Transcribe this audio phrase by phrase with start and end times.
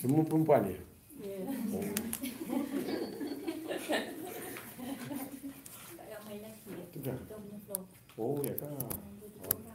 [0.00, 0.80] Semua perempuan dia?
[6.96, 7.16] Punya
[7.68, 7.84] floor.
[8.16, 8.72] Oh, ya kan?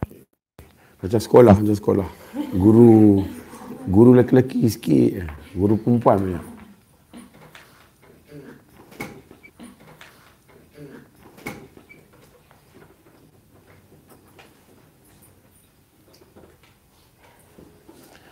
[0.02, 0.26] Okey.
[0.98, 2.10] Macam sekolah, macam sekolah.
[2.58, 3.22] Guru
[3.86, 5.30] guru lelaki-lelaki sikit.
[5.54, 6.46] Guru perempuan banyak.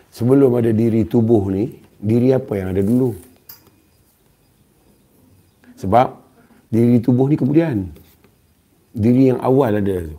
[0.09, 3.15] Sebelum ada diri tubuh ni, diri apa yang ada dulu?
[5.79, 6.07] Sebab
[6.67, 7.87] diri tubuh ni kemudian.
[8.93, 10.17] Diri yang awal ada tu.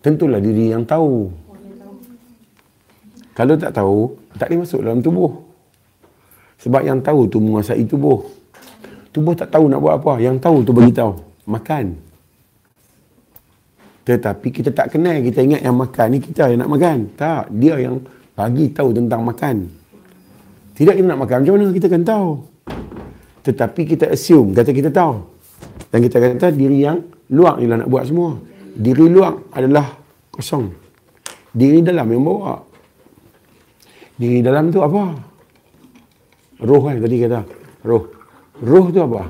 [0.00, 1.28] Tentulah diri yang tahu.
[3.36, 5.32] Kalau tak tahu, tak boleh masuk dalam tubuh.
[6.60, 8.24] Sebab yang tahu tu menguasai tubuh.
[9.12, 10.12] Tubuh tak tahu nak buat apa.
[10.20, 11.20] Yang tahu tu beritahu.
[11.44, 12.09] Makan.
[14.10, 15.22] Tetapi kita tak kenal.
[15.22, 17.14] Kita ingat yang makan ni kita yang nak makan.
[17.14, 17.46] Tak.
[17.54, 18.02] Dia yang
[18.34, 19.70] bagi tahu tentang makan.
[20.74, 22.28] Tidak kita nak makan macam mana kita kan tahu.
[23.46, 24.50] Tetapi kita assume.
[24.50, 25.22] Kata kita tahu.
[25.94, 26.98] Dan kita kata diri yang
[27.30, 28.34] luar ni lah nak buat semua.
[28.74, 29.86] Diri luar adalah
[30.34, 30.74] kosong.
[31.54, 32.58] Diri dalam yang bawa.
[34.18, 35.14] Diri dalam tu apa?
[36.66, 37.40] Roh kan tadi kata.
[37.86, 38.04] Roh.
[38.58, 39.22] Roh tu apa?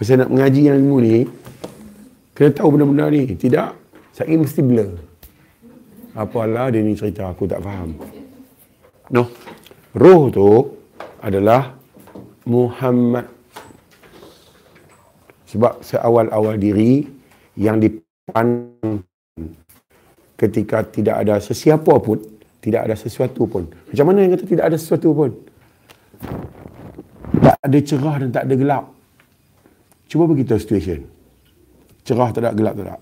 [0.00, 1.28] Pasal nak mengaji yang ilmu ni,
[2.40, 3.36] kena tahu benda-benda ni.
[3.36, 3.68] Tidak,
[4.16, 4.96] saya mesti blur.
[6.16, 8.00] Apalah dia ni cerita, aku tak faham.
[9.12, 9.28] No.
[9.92, 10.48] Roh tu
[11.20, 11.76] adalah
[12.48, 13.28] Muhammad.
[15.52, 17.04] Sebab seawal-awal diri
[17.60, 19.04] yang dipandang
[20.40, 22.24] ketika tidak ada sesiapa pun,
[22.64, 23.68] tidak ada sesuatu pun.
[23.68, 25.30] Macam mana yang kata tidak ada sesuatu pun?
[27.36, 28.84] Tak ada cerah dan tak ada gelap.
[30.08, 31.19] Cuba beritahu situation.
[32.10, 32.98] Cerah tak ada, gelap tak ada.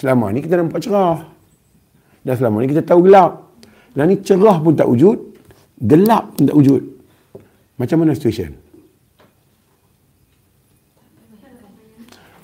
[0.00, 1.20] Selama ni kita nampak cerah.
[2.24, 3.52] Dan selama ni kita tahu gelap.
[3.92, 5.36] Dan ni cerah pun tak wujud,
[5.84, 6.80] gelap pun tak wujud.
[7.76, 8.56] Macam mana situation?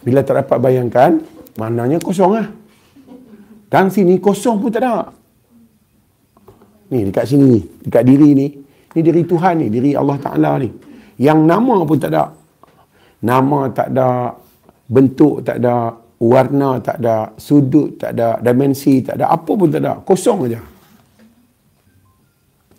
[0.05, 1.25] Bila tak dapat bayangkan,
[1.57, 2.49] maknanya kosong lah.
[3.73, 5.17] Dan sini kosong pun tak ada.
[6.93, 7.57] Ni dekat sini,
[7.89, 8.47] dekat diri ni.
[8.93, 10.69] Ni diri Tuhan ni, diri Allah Ta'ala ni.
[11.17, 12.40] Yang nama pun tak ada.
[13.21, 14.33] Nama tak ada,
[14.89, 19.85] bentuk tak ada, warna tak ada, sudut tak ada, dimensi tak ada, apa pun tak
[19.85, 20.01] ada.
[20.01, 20.61] Kosong aja.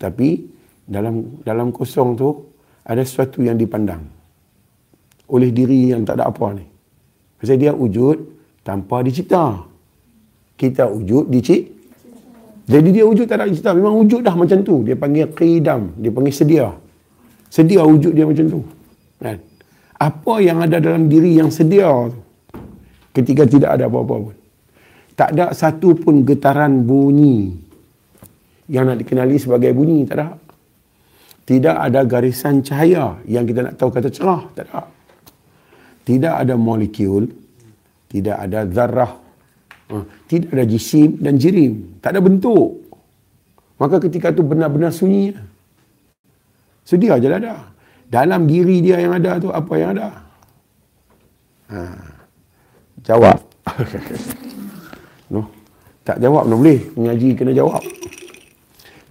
[0.02, 0.30] Tapi
[0.82, 2.30] dalam dalam kosong tu
[2.82, 4.02] ada sesuatu yang dipandang
[5.32, 6.66] oleh diri yang tak ada apa ni.
[7.38, 8.18] Pasal dia wujud
[8.62, 9.66] tanpa dicipta.
[10.58, 11.80] Kita wujud dicipta.
[12.72, 13.74] Jadi dia wujud tak ada dicipta.
[13.74, 14.86] Memang wujud dah macam tu.
[14.86, 15.98] Dia panggil qidam.
[15.98, 16.68] Dia panggil sedia.
[17.50, 18.62] Sedia wujud dia macam tu.
[19.18, 19.38] Kan?
[20.02, 22.18] Apa yang ada dalam diri yang sedia tu.
[23.14, 24.36] Ketika tidak ada apa-apa pun.
[25.14, 27.54] Tak ada satu pun getaran bunyi.
[28.66, 30.10] Yang nak dikenali sebagai bunyi.
[30.10, 30.30] Tak ada.
[31.46, 34.42] Tidak ada garisan cahaya yang kita nak tahu kata cerah.
[34.58, 34.90] Tak ada.
[36.02, 37.30] Tidak ada molekul.
[38.10, 39.14] Tidak ada zarah.
[39.92, 39.96] Ha,
[40.26, 42.02] tidak ada jisim dan jirim.
[42.02, 42.90] Tak ada bentuk.
[43.78, 45.36] Maka ketika itu benar-benar sunyi.
[46.88, 47.56] So dia je lah ada.
[48.12, 50.12] Dalam diri dia yang ada tu apa yang ada?
[51.72, 51.80] Ha.
[53.08, 53.40] Jawab.
[55.34, 55.48] no.
[56.04, 56.80] Tak jawab mana boleh.
[57.00, 57.80] Mengaji kena jawab.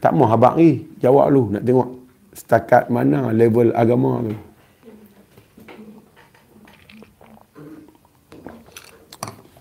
[0.04, 0.84] Tak mau habak ni.
[1.00, 1.48] Jawab lu.
[1.48, 1.88] Nak tengok
[2.36, 4.36] setakat mana level agama tu.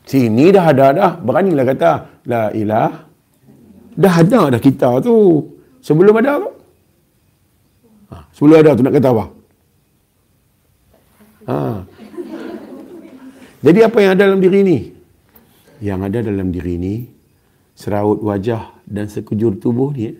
[0.03, 1.11] Sini dah ada dah.
[1.15, 1.91] Beranilah kata.
[2.27, 2.91] La ilah.
[3.95, 5.47] Dah ada dah kita tu.
[5.79, 6.58] Sebelum ada tu.
[8.39, 9.25] Sebelum ada tu nak kata apa?
[11.51, 11.55] Ha.
[13.59, 14.77] Jadi apa yang ada dalam diri ni?
[15.83, 16.95] Yang ada dalam diri ni
[17.75, 20.15] seraut wajah dan sekujur tubuh ni.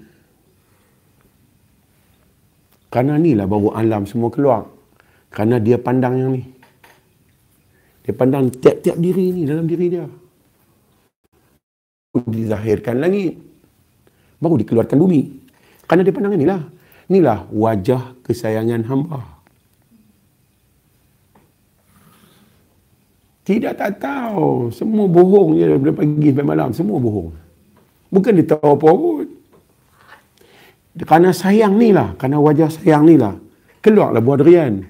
[2.91, 4.67] Karena inilah baru alam semua keluar.
[5.31, 6.43] Karena dia pandang yang ni.
[8.03, 10.03] Dia pandang tiap-tiap diri ni dalam diri dia.
[12.19, 13.39] Dizahirkan langit.
[14.43, 15.21] Baru dikeluarkan bumi.
[15.87, 16.78] Karena dia pandang inilah.
[17.09, 19.25] Inilah wajah kesayangan hamba.
[23.49, 24.69] Tidak tak tahu.
[24.69, 26.69] Semua bohong je daripada pagi sampai malam.
[26.69, 27.33] Semua bohong.
[28.13, 29.25] Bukan dia tahu apa pun.
[31.01, 32.13] Kerana sayang ni lah.
[32.13, 33.33] Kerana wajah sayang ni lah.
[33.81, 34.85] Keluarlah buah durian.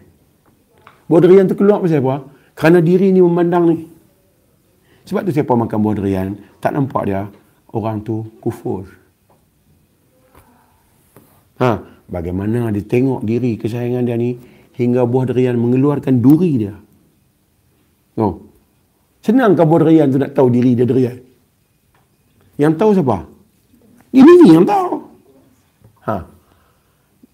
[1.07, 2.27] Buah durian tu keluar pasal apa?
[2.51, 3.87] Kerana diri ni memandang ni.
[5.07, 7.31] Sebab tu siapa makan buah durian, tak nampak dia,
[7.71, 8.85] orang tu kufur.
[11.63, 14.35] Ha, bagaimana dia tengok diri kesayangan dia ni,
[14.75, 16.75] hingga buah durian mengeluarkan duri dia.
[18.19, 18.43] Oh.
[19.19, 21.17] Senang kau buat derian tu nak tahu diri dia derian.
[22.59, 23.17] Yang tahu siapa?
[24.11, 24.91] Ini ni yang tahu.
[26.07, 26.15] Ha.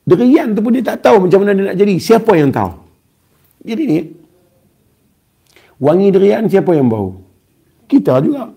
[0.06, 1.95] Derian tu pun dia tak tahu macam mana dia nak jadi.
[1.98, 2.72] Siapa yang tahu?
[3.66, 4.00] Jadi ni.
[5.81, 7.19] Wangi derian siapa yang bau?
[7.89, 8.50] Kita juga.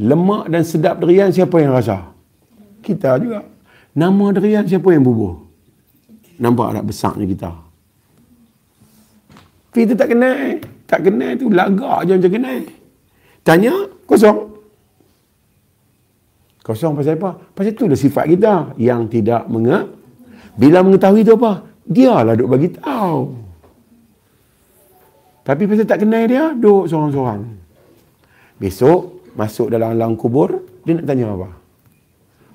[0.00, 2.12] Lemak dan sedap derian siapa yang rasa?
[2.80, 3.44] Kita juga.
[3.94, 5.34] Nama derian siapa yang bubuh?
[6.40, 7.50] Nampak tak besarnya kita?
[9.74, 10.62] Kita tak kenal.
[10.86, 12.62] Tak kenal tu lagak je macam kenal.
[13.46, 13.74] Tanya,
[14.06, 14.38] kosong.
[16.60, 17.38] Kosong pasal apa?
[17.54, 19.90] Pasal tu dah sifat kita yang tidak menge
[20.58, 21.66] Bila mengetahui tu apa?
[21.86, 23.20] Dia lah duk bagi tahu.
[25.46, 27.42] Tapi pasal tak kenal dia, duk seorang-seorang.
[28.60, 31.59] Besok, masuk dalam alam kubur, dia nak tanya apa?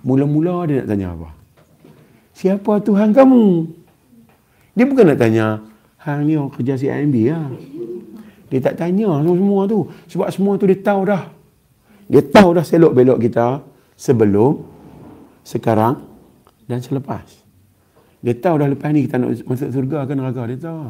[0.05, 1.29] Mula-mula dia nak tanya apa?
[2.37, 3.65] Siapa Tuhan kamu?
[4.77, 5.65] Dia bukan nak tanya,
[6.05, 7.49] Hang ni orang kerja CIMB lah.
[8.53, 9.89] Dia tak tanya semua tu.
[10.05, 11.33] Sebab semua tu dia tahu dah.
[12.05, 13.65] Dia tahu dah selok belok kita
[13.97, 14.61] sebelum,
[15.41, 16.05] sekarang
[16.69, 17.25] dan selepas.
[18.21, 20.45] Dia tahu dah lepas ni kita nak masuk surga ke neraka.
[20.45, 20.81] Dia tahu.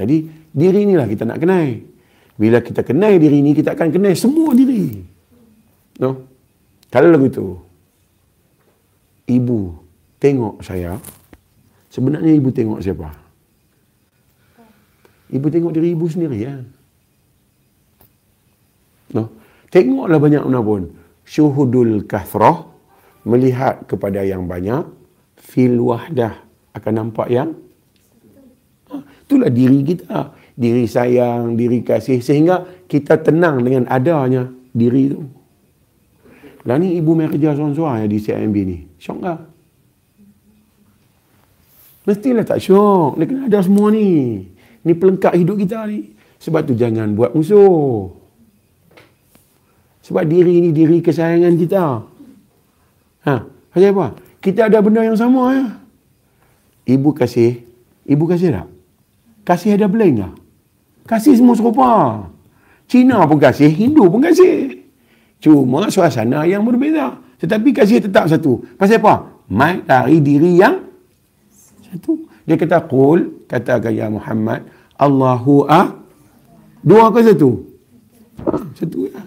[0.00, 0.16] Jadi,
[0.56, 1.76] diri inilah kita nak kenal.
[2.40, 4.96] Bila kita kenal diri ni, kita akan kenal semua diri.
[6.00, 6.29] No?
[6.90, 7.54] Kalau tu,
[9.30, 9.78] ibu
[10.18, 10.98] tengok saya,
[11.86, 13.08] sebenarnya ibu tengok siapa?
[15.30, 16.58] Ibu tengok diri ibu sendiri ya.
[19.14, 19.30] No?
[19.70, 20.90] Tengoklah banyak mana pun.
[21.22, 22.66] Syuhudul kathrah,
[23.22, 24.82] melihat kepada yang banyak,
[25.38, 26.34] fil wahdah,
[26.74, 27.54] akan nampak yang
[28.90, 35.20] ha, itulah diri kita diri sayang, diri kasih sehingga kita tenang dengan adanya diri itu.
[36.68, 38.78] Lah ni ibu main kerja seorang-seorang di CIMB ni.
[39.00, 39.38] Syok tak?
[42.04, 43.16] Mestilah tak syok.
[43.16, 44.40] Dia kena ada semua ni.
[44.84, 46.12] Ni pelengkap hidup kita ni.
[46.40, 48.12] Sebab tu jangan buat musuh.
[50.04, 51.84] Sebab diri ni diri kesayangan kita.
[53.28, 54.06] Ha, pasal apa?
[54.40, 55.64] Kita ada benda yang sama ya.
[56.88, 57.60] Ibu kasih,
[58.08, 58.68] ibu kasih tak?
[59.44, 60.34] Kasih ada blank tak?
[61.04, 61.90] Kasih semua serupa.
[62.88, 64.79] Cina pun kasih, Hindu pun kasih.
[65.40, 67.16] Cuma suasana yang berbeza.
[67.40, 68.60] Tetapi kasih tetap satu.
[68.76, 69.40] Pasal apa?
[69.48, 70.76] Mai dari diri yang
[71.80, 72.28] satu.
[72.44, 74.68] Dia kata, Qul, kata ya Muhammad,
[75.00, 75.96] Allahu A.
[76.84, 77.50] Dua ke satu?
[78.76, 79.20] Satu ya.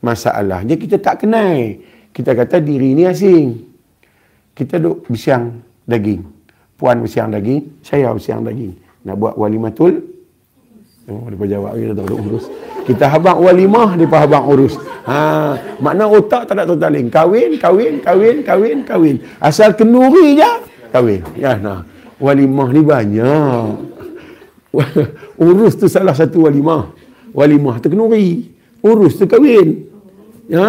[0.00, 1.84] Masalahnya kita tak kenal.
[2.12, 3.60] Kita kata diri ni asing.
[4.56, 6.24] Kita duduk bersiang daging.
[6.78, 8.74] Puan bersiang daging, saya bersiang daging.
[9.06, 10.18] Nak buat walimatul
[11.08, 12.44] Oh, dia jawab kita tak urus.
[12.88, 14.80] Kita habang walimah, dia pun habang urus.
[15.04, 17.12] Ha, makna otak tak ada tertaling.
[17.12, 19.16] Kawin, kawin, kawin, kawin, kawin.
[19.44, 20.52] Asal kenuri je,
[20.88, 21.20] kawin.
[21.36, 21.84] Ya, nah.
[22.16, 23.68] Walimah ni banyak.
[25.44, 26.96] urus tu salah satu walimah.
[27.36, 28.56] Walimah tu kenuri.
[28.80, 29.84] Urus tu kawin.
[30.48, 30.64] Ya,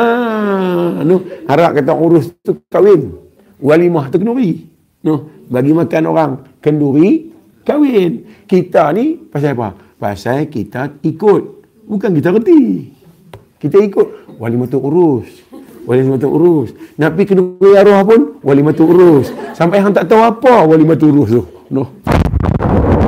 [1.07, 1.23] no.
[1.47, 3.15] harap kata urus tu kawin.
[3.63, 4.67] Walimah tu kenuri.
[5.07, 5.47] No.
[5.47, 7.31] Bagi makan orang kenduri,
[7.63, 8.43] kawin.
[8.43, 9.71] Kita ni pasal apa?
[9.95, 11.58] Pasal kita ikut.
[11.89, 12.93] Bukan kita reti.
[13.57, 14.37] Kita ikut.
[14.37, 15.25] Wali matu urus.
[15.89, 16.69] Wali matu urus.
[17.01, 19.33] Nak pergi kedua arwah pun, wali matu urus.
[19.57, 21.43] Sampai hang tak tahu apa wali matu urus tu.
[21.73, 21.89] No.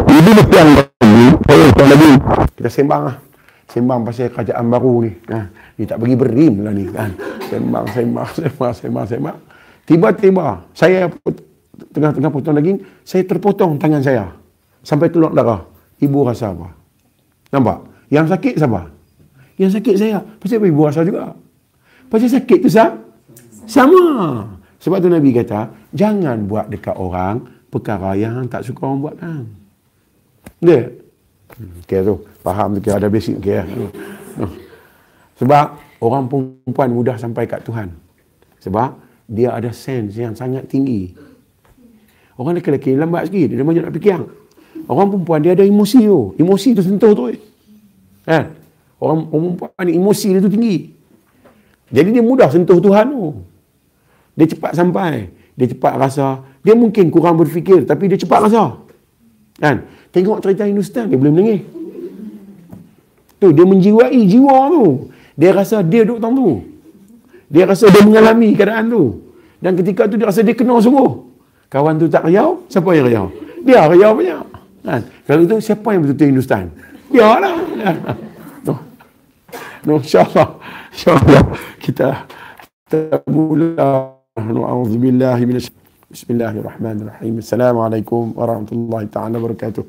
[0.09, 2.11] Ini mesti yang lagi.
[2.57, 3.17] Kita sembang lah.
[3.69, 5.11] Sembang pasal kerajaan baru ni.
[5.29, 5.39] Ha.
[5.77, 7.13] Ni tak bagi berim lah ni kan.
[7.53, 9.37] Sembang, sembang, sembang, sembang, sembang.
[9.85, 11.05] Tiba-tiba, saya
[11.93, 14.25] tengah-tengah potong daging, saya terpotong tangan saya.
[14.81, 15.61] Sampai keluar darah.
[16.01, 16.73] Ibu rasa apa?
[17.53, 17.90] Nampak?
[18.11, 18.91] Yang sakit siapa?
[19.55, 20.19] Yang sakit saya.
[20.19, 21.31] Pasal apa ibu rasa juga?
[22.11, 22.91] Pasal sakit tu sah?
[23.63, 24.03] Sama.
[24.83, 29.47] Sebab tu Nabi kata, jangan buat dekat orang perkara yang tak suka orang buat kan.
[30.59, 30.91] Dia.
[31.55, 32.19] Hmm, okay tu.
[32.43, 33.39] Faham tu kira ada basic.
[33.39, 33.63] Okay,
[35.39, 35.65] Sebab
[36.03, 37.95] orang perempuan mudah sampai kat Tuhan.
[38.59, 38.97] Sebab
[39.31, 41.15] dia ada sense yang sangat tinggi.
[42.35, 43.55] Orang lelaki lambat sikit.
[43.55, 44.19] Dia banyak nak fikir.
[44.89, 46.33] Orang perempuan dia ada emosi tu.
[46.41, 47.50] Emosi tu sentuh tu.
[48.25, 48.53] Kan?
[49.01, 50.93] Orang, perempuan emosi dia tu tinggi.
[51.91, 53.41] Jadi dia mudah sentuh Tuhan tu.
[54.37, 55.27] Dia cepat sampai.
[55.57, 56.41] Dia cepat rasa.
[56.63, 58.79] Dia mungkin kurang berfikir tapi dia cepat rasa.
[59.59, 59.83] Kan?
[60.13, 61.61] Tengok cerita Hindustan dia boleh menangis.
[63.41, 64.85] Tu dia menjiwai jiwa tu.
[65.35, 66.61] Dia rasa dia duduk tang tu.
[67.51, 69.03] Dia rasa dia mengalami keadaan tu.
[69.59, 71.27] Dan ketika tu dia rasa dia kena sungguh.
[71.71, 73.25] Kawan tu tak riau, siapa yang riau?
[73.63, 74.41] Dia riau banyak.
[74.81, 75.01] Kan?
[75.23, 76.63] Kalau itu siapa yang betul-betul Hindustan?
[77.13, 77.51] يا لا
[79.87, 79.97] نو.
[79.97, 80.47] إن شاء الله
[80.93, 81.41] إن شاء الله.
[81.83, 82.15] كتاب
[84.47, 85.57] أعوذ بالله من
[86.11, 87.33] بسم الله الرحمن الرحيم.
[87.37, 89.83] السلام عليكم ورحمة الله تعالى وبركاته.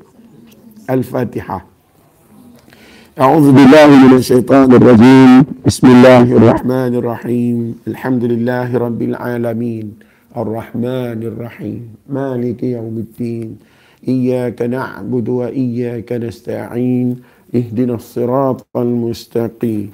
[0.89, 1.59] الفاتحة.
[3.19, 5.31] أعوذ بالله من الشيطان الرجيم.
[5.67, 7.57] بسم الله الرحمن الرحيم.
[7.87, 9.85] الحمد لله رب العالمين.
[10.37, 11.81] الرحمن الرحيم.
[12.09, 13.49] مالك يوم الدين.
[14.07, 17.15] إياك نعبد وإياك نستعين
[17.55, 19.91] اهدنا الصراط المستقيم.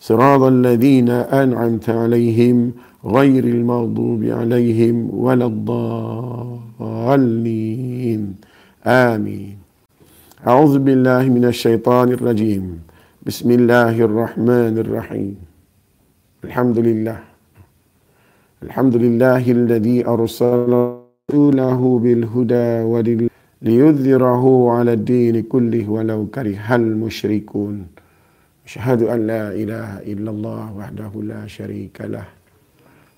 [0.00, 2.72] صراط الذين أنعمت عليهم
[3.04, 5.94] غير المغضوب عليهم ولا الضالين.
[8.86, 9.56] آمين.
[10.46, 12.80] أعوذ بالله من الشيطان الرجيم.
[13.26, 15.36] بسم الله الرحمن الرحيم.
[16.44, 17.18] الحمد لله.
[18.62, 20.72] الحمد لله الذي أرسل
[21.30, 23.28] رسوله بالهدى ولل
[23.62, 27.86] ليظهره على الدين كله ولو كره المشركون.
[28.66, 32.24] أشهد أن لا إله إلا الله وحده لا شريك له.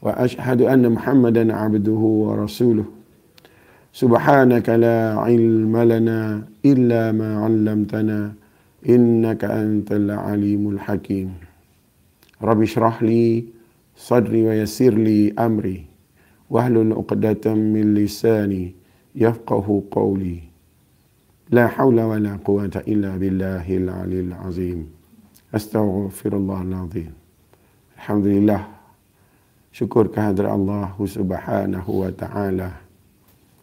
[0.02, 2.84] وأشهد أن محمدا عبده ورسوله.
[3.92, 8.32] سبحانك لا علم لنا إلا ما علمتنا
[8.88, 11.30] إنك أنت العليم الحكيم.
[12.42, 13.44] رب اشرح لي
[13.96, 15.84] صدري ويسر لي أمري
[16.50, 18.77] واهلل عقدة من لساني
[19.18, 20.38] يفقه قولي.
[21.50, 24.78] لا حول ولا قوة إلا بالله العلي العظيم.
[25.54, 27.12] أستغفر الله العظيم.
[27.98, 28.62] الحمد لله
[29.74, 32.70] شكر كهدر الله سبحانه وتعالى.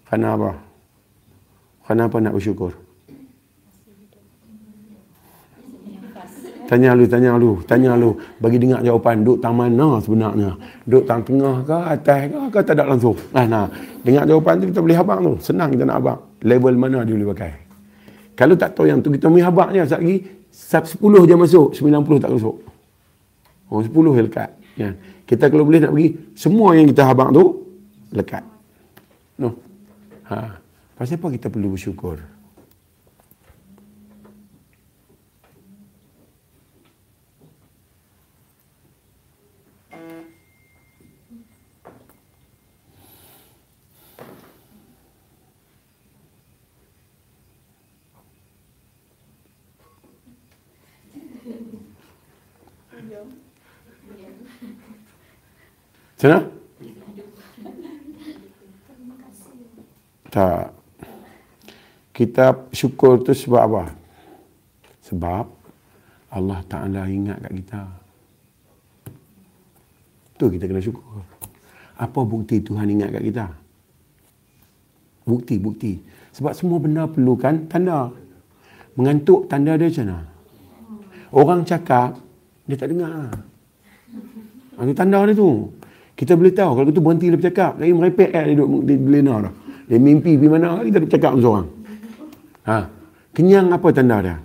[0.05, 0.59] Kenapa?
[1.87, 2.84] Kenapa nak bersyukur?
[6.65, 8.17] Tanya lu, tanya lu, tanya lu.
[8.41, 9.21] Bagi dengar jawapan.
[9.21, 10.57] Duk tang mana sebenarnya?
[10.89, 13.13] Duk tang tengah ke, atas ke, ke tak ada langsung?
[13.29, 13.65] Nah, nah.
[14.01, 15.33] Dengar jawapan tu kita boleh habang tu.
[15.45, 16.19] Senang kita nak habang.
[16.41, 17.53] Level mana dia boleh pakai.
[18.35, 19.85] Kalau tak tahu yang tu, kita boleh habangnya.
[19.85, 20.17] Sekejap lagi,
[20.51, 22.55] 10 je masuk, 90 tak masuk.
[23.69, 24.49] Oh, 10 je lekat.
[24.75, 24.89] Ya.
[25.25, 27.63] Kita kalau boleh nak pergi, semua yang kita habang tu,
[28.11, 28.43] lekat.
[29.39, 29.55] No.
[30.27, 30.57] Ha.
[30.95, 32.34] Pasal apa kita perlu bersyukur?
[56.15, 56.39] Sana?
[60.31, 60.71] Tak.
[62.15, 63.83] Kita syukur tu sebab apa?
[65.03, 65.45] Sebab
[66.31, 67.81] Allah Ta'ala ingat kat kita.
[70.35, 71.23] Tu kita kena syukur.
[71.95, 73.45] Apa bukti Tuhan ingat kat kita?
[75.27, 75.99] Bukti, bukti.
[76.35, 78.11] Sebab semua benda perlukan tanda.
[78.95, 80.19] Mengantuk tanda dia macam mana?
[81.35, 82.15] Orang cakap,
[82.63, 83.31] dia tak dengar.
[84.79, 85.71] Itu tanda dia tu.
[86.15, 89.35] Kita boleh tahu kalau kita berhenti dia bercakap, lagi merepek kan dia duduk di belena
[89.43, 89.53] dah.
[89.85, 91.67] Dia mimpi pergi mana kita bercakap dengan seorang.
[92.65, 92.77] Ha.
[93.35, 94.37] Kenyang apa tanda dia?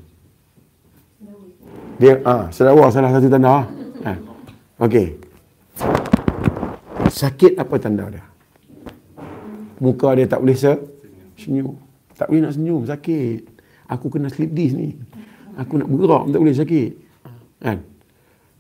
[2.01, 3.65] Dia ah ha, sedawa salah satu tanda.
[4.03, 4.13] Ha.
[4.83, 5.09] Okey.
[7.07, 8.25] Sakit apa tanda dia?
[9.79, 10.75] Muka dia tak boleh se
[11.39, 11.79] senyum.
[12.19, 13.41] Tak boleh nak senyum, sakit.
[13.89, 14.93] Aku kena sleep disc ni.
[15.57, 16.91] Aku nak bergerak tak boleh sakit.
[17.63, 17.79] Kan?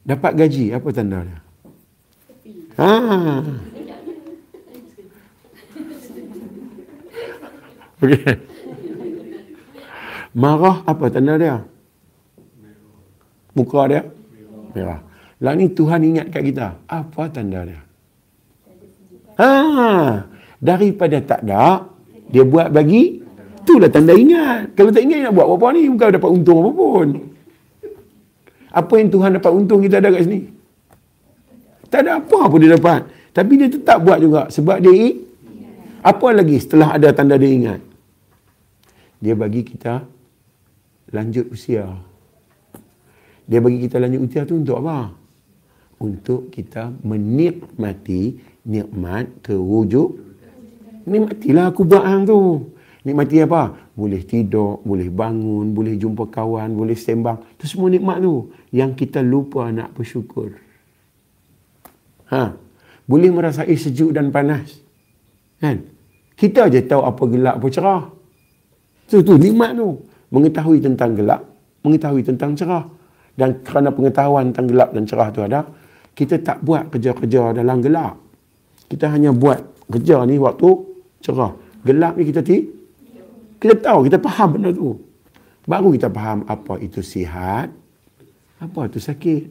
[0.06, 1.38] Dapat gaji apa tanda dia?
[2.80, 2.92] Ha.
[8.00, 8.32] Okay.
[10.32, 11.60] Marah apa tanda dia?
[13.52, 14.08] Muka dia?
[14.72, 15.04] Merah.
[15.44, 16.80] Lah ni Tuhan ingat kat kita.
[16.88, 17.80] Apa tanda dia?
[19.36, 19.50] Ha.
[20.60, 21.84] Daripada tak ada,
[22.32, 23.20] dia buat bagi,
[23.60, 24.72] itulah tanda ingat.
[24.72, 27.08] Kalau tak ingat, nak buat apa-apa ni, bukan dapat untung apa pun.
[28.70, 30.59] Apa yang Tuhan dapat untung kita ada kat sini?
[31.90, 33.02] Tak ada apa pun dia dapat.
[33.34, 34.46] Tapi dia tetap buat juga.
[34.48, 34.94] Sebab dia
[36.00, 37.80] Apa lagi setelah ada tanda dia ingat?
[39.20, 40.00] Dia bagi kita
[41.12, 41.84] lanjut usia.
[43.44, 45.12] Dia bagi kita lanjut usia tu untuk apa?
[46.00, 50.08] Untuk kita menikmati nikmat kewujud.
[51.04, 52.72] Nikmatilah aku buat hang tu.
[53.04, 53.92] Nikmati apa?
[53.92, 57.60] Boleh tidur, boleh bangun, boleh jumpa kawan, boleh sembang.
[57.60, 58.48] Itu semua nikmat tu.
[58.72, 60.69] Yang kita lupa nak bersyukur.
[62.30, 62.54] Ha.
[63.10, 64.78] Boleh merasai sejuk dan panas.
[65.58, 65.82] Kan?
[66.38, 68.02] Kita aja tahu apa gelap apa cerah.
[69.10, 69.98] Itu tu nikmat tu.
[70.30, 71.42] Mengetahui tentang gelap,
[71.82, 72.86] mengetahui tentang cerah.
[73.34, 75.66] Dan kerana pengetahuan tentang gelap dan cerah tu ada,
[76.14, 78.14] kita tak buat kerja-kerja dalam gelap.
[78.86, 79.58] Kita hanya buat
[79.90, 80.70] kerja ni waktu
[81.18, 81.50] cerah.
[81.82, 82.80] Gelap ni kita ti
[83.60, 84.96] kita tahu, kita faham benda tu.
[85.68, 87.68] Baru kita faham apa itu sihat,
[88.56, 89.42] apa itu sakit.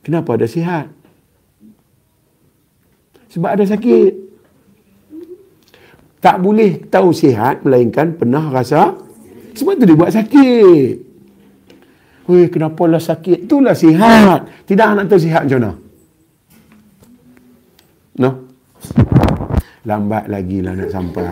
[0.00, 0.88] Kenapa ada sihat?
[3.28, 4.12] Sebab ada sakit.
[6.18, 9.08] Tak boleh tahu sihat melainkan pernah rasa
[9.58, 10.90] sebab tu dia buat sakit.
[12.30, 13.50] Weh, kenapa lah sakit?
[13.50, 14.68] Itulah sihat.
[14.68, 15.72] Tidak nak tahu sihat macam mana.
[18.22, 18.30] No?
[19.88, 21.26] Lambat lagi lah nak sampai.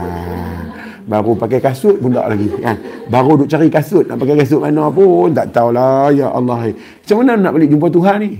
[1.07, 2.51] Baru pakai kasut pun tak lagi.
[2.59, 2.77] Kan?
[3.07, 4.11] Baru duk cari kasut.
[4.11, 5.31] Nak pakai kasut mana pun.
[5.31, 6.11] Tak tahulah.
[6.11, 6.73] Ya Allah.
[6.75, 8.31] Macam mana nak balik jumpa Tuhan ni?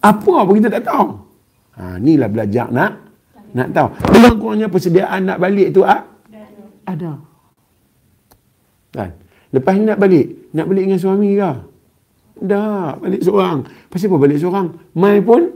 [0.00, 1.27] Apa pun kita tak tahu.
[1.78, 3.08] Ha, inilah belajar nak
[3.54, 3.88] nak tahu.
[4.12, 6.04] Dengan kurangnya persediaan nak balik tu ah?
[6.88, 7.10] ada.
[8.96, 9.10] Kan?
[9.52, 10.26] Lepas ni nak balik.
[10.56, 11.52] Nak balik dengan suami ke?
[12.44, 12.96] Dah.
[12.96, 13.58] Balik seorang.
[13.92, 14.66] Pasal apa balik seorang?
[14.96, 15.52] Mai pun?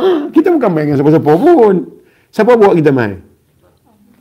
[0.00, 1.76] Ha, kita bukan main dengan siapa-siapa pun.
[2.30, 3.18] Siapa bawa kita mai?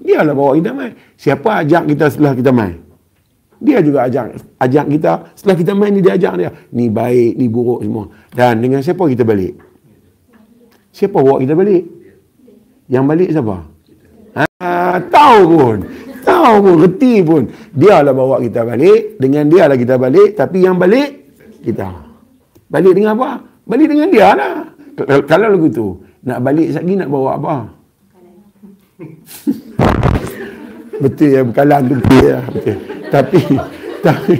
[0.01, 0.91] Dia lah bawa kita mai.
[1.13, 2.74] Siapa ajak kita setelah kita mai?
[3.60, 5.12] Dia juga ajak ajak kita.
[5.36, 6.50] Setelah kita main ni dia ajak dia.
[6.74, 8.08] Ni baik, ni buruk semua.
[8.31, 9.69] Dan dengan siapa kita balik?
[10.93, 11.84] Siapa bawa kita balik?
[12.89, 13.58] Yang balik siapa?
[14.36, 15.77] Ha, tahu pun.
[16.25, 17.43] Tahu pun, reti pun.
[17.74, 19.22] Dia lah bawa kita balik.
[19.22, 20.36] Dengan dia lah kita balik.
[20.36, 21.10] Tapi yang balik,
[21.62, 21.88] kita.
[22.69, 23.29] Balik dengan apa?
[23.69, 24.55] Balik dengan dia lah.
[25.29, 25.88] Kalau lagu tu,
[26.25, 27.55] nak balik lagi nak bawa apa?
[31.00, 32.39] betul ya, bekalan tu betul ya.
[32.51, 32.75] Betul
[33.10, 33.41] tapi
[34.05, 34.34] tapi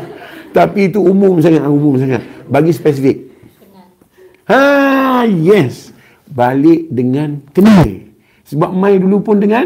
[0.53, 3.34] tapi itu umum sangat umum sangat bagi spesifik
[4.46, 5.88] ha yes
[6.30, 7.90] balik dengan kenal.
[8.50, 9.66] Sebab mai dulu pun dengan?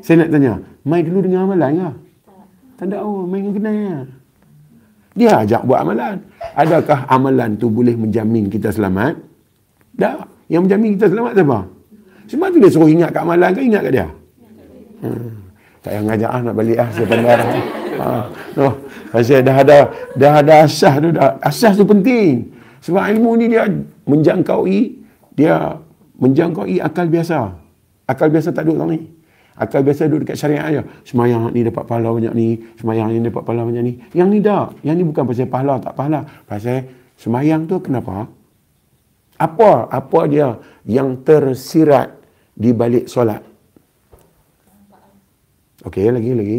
[0.00, 0.52] Saya nak tanya
[0.84, 1.90] mai dulu dengan amalan ke?
[2.80, 4.04] Tak ada oh mai dengan kenal.
[5.12, 6.16] Dia ajak buat amalan.
[6.56, 9.20] Adakah amalan tu boleh menjamin kita selamat?
[9.98, 10.24] Tak.
[10.48, 11.60] Yang menjamin kita selamat siapa?
[12.30, 14.08] Sebab tu dia suruh ingat kat amalan ke ingat kat dia?
[15.00, 15.32] Hmm.
[15.80, 17.36] tak yang ngajak ah nak balik ah saya pandai
[18.00, 18.24] Ha,
[18.56, 18.68] no.
[19.12, 19.78] Pasal dah ada
[20.16, 21.36] dah ada asas tu dah.
[21.44, 22.48] Asas tu penting.
[22.80, 23.68] Sebab ilmu ni dia
[24.08, 24.80] menjangkaui
[25.36, 25.76] dia
[26.20, 27.56] menjangkaui akal biasa.
[28.06, 29.08] Akal biasa tak duduk ni.
[29.56, 30.82] Akal biasa duduk dekat syariat aja.
[31.02, 33.92] Semayang ni dapat pahala banyak ni, semayang ni dapat pahala banyak ni.
[34.12, 34.64] Yang ni dah.
[34.84, 36.20] Yang ni bukan pasal pahala tak pahala.
[36.44, 38.28] Pasal semayang tu kenapa?
[39.40, 39.88] Apa?
[39.88, 42.12] Apa dia yang tersirat
[42.52, 43.40] di balik solat?
[45.80, 46.58] Okey, lagi lagi.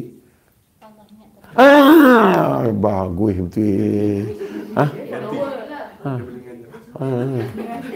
[1.54, 4.34] Ah, bagus betul.
[4.74, 4.86] Ha?
[6.02, 6.14] Ha.
[6.98, 7.92] ha.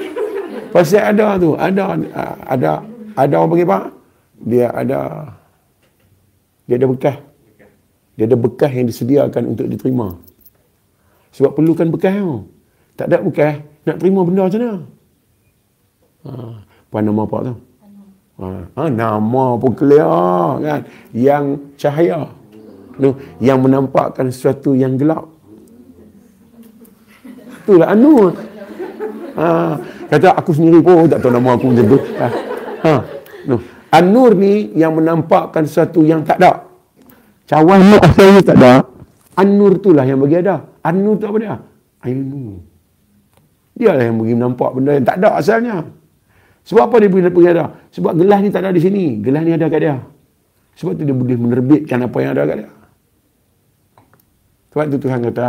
[0.76, 1.96] Pasal ada tu, ada
[2.52, 2.72] ada
[3.16, 3.80] ada orang panggil apa?
[4.44, 5.00] Dia ada
[6.68, 7.16] dia ada bekas.
[8.20, 10.20] Dia ada bekas yang disediakan untuk diterima.
[11.32, 12.44] Sebab perlukan bekas tu.
[13.00, 14.76] Tak ada bekas, nak terima benda macam mana?
[16.28, 16.32] Ha.
[16.92, 17.56] Apa nama apa tu?
[18.36, 18.84] Ha.
[18.92, 20.82] nama pun clear kan?
[21.16, 22.28] Yang cahaya
[23.00, 25.24] no, yang menampakkan sesuatu yang gelap.
[27.64, 28.55] Itulah Anur.
[29.36, 29.76] Ha,
[30.08, 32.00] kata aku sendiri pun tak tahu nama aku macam tu.
[32.20, 32.28] Ha,
[32.88, 32.94] ha,
[33.52, 33.56] no.
[33.92, 36.68] Anur ni yang menampakkan sesuatu yang tak ada.
[37.48, 38.74] Cawan ni asalnya tak ada.
[39.36, 40.64] Anur tu lah yang bagi ada.
[40.84, 41.56] Anur tu apa dia?
[42.04, 42.60] Ilmu.
[43.76, 45.84] Dia lah yang bagi nampak benda yang tak ada asalnya.
[46.66, 47.66] Sebab apa dia bagi ada?
[47.92, 49.20] Sebab gelas ni tak ada di sini.
[49.20, 49.96] Gelas ni ada kat dia.
[50.76, 52.72] Sebab tu dia boleh menerbitkan apa yang ada kat dia.
[54.76, 55.48] Sebab itu Tuhan kata,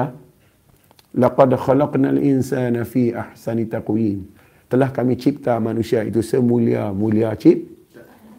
[1.17, 4.29] Laqad khalaqnal insana fi ahsani taqwim.
[4.69, 7.65] Telah kami cipta manusia itu semulia-mulia cip.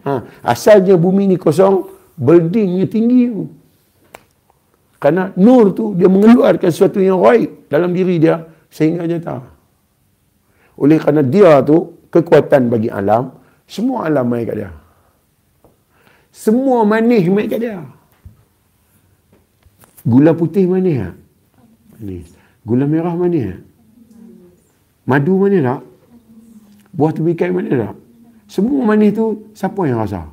[0.06, 3.34] Ha, asalnya bumi ni kosong, buildingnya tinggi.
[5.02, 9.42] Karena nur tu dia mengeluarkan sesuatu yang gaib dalam diri dia sehingga dia tahu.
[10.86, 13.34] Oleh kerana dia tu kekuatan bagi alam,
[13.66, 14.72] semua alam mai kat dia.
[16.30, 17.82] Semua manis mai kat dia.
[20.06, 21.10] Gula putih mana ya?
[21.98, 22.37] Manis.
[22.67, 23.63] Gula merah mana?
[25.08, 25.82] Madu mana tak?
[26.91, 27.95] Buah tembikai mana tak?
[28.51, 30.27] Semua manis tu siapa yang rasa?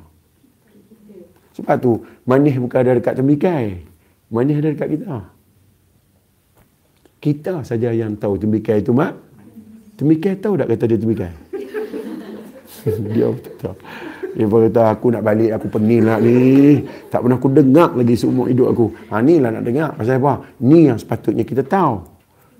[1.55, 3.87] Sebab tu manis bukan ada dekat tembikai.
[4.27, 5.15] Manis ada dekat kita.
[7.23, 9.15] Kita saja yang tahu tembikai itu mak.
[9.95, 11.31] Tembikai tahu tak kata dia tembikai?
[13.15, 13.75] dia tak tahu.
[14.35, 16.83] Dia pun kata aku nak balik aku pening lah ni.
[17.07, 18.85] Tak pernah aku dengar lagi seumur hidup aku.
[19.07, 19.95] Ha ni lah nak dengar.
[19.95, 20.43] Pasal apa?
[20.59, 22.14] Ni yang sepatutnya kita tahu.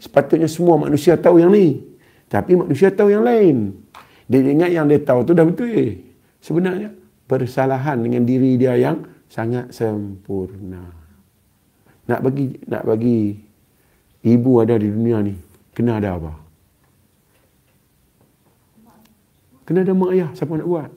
[0.06, 1.82] Sepatutnya semua manusia tahu yang ni.
[2.30, 3.74] Tapi manusia tahu yang lain.
[4.30, 5.74] Dia ingat yang dia tahu tu dah betul.
[5.74, 5.98] Eh.
[6.46, 6.94] Sebenarnya
[7.26, 10.94] persalahan dengan diri dia yang sangat sempurna.
[12.06, 13.34] Nak bagi nak bagi
[14.22, 15.34] ibu ada di dunia ni.
[15.74, 16.34] Kena ada apa?
[19.66, 20.30] Kena ada mak ayah.
[20.38, 20.90] Siapa nak buat?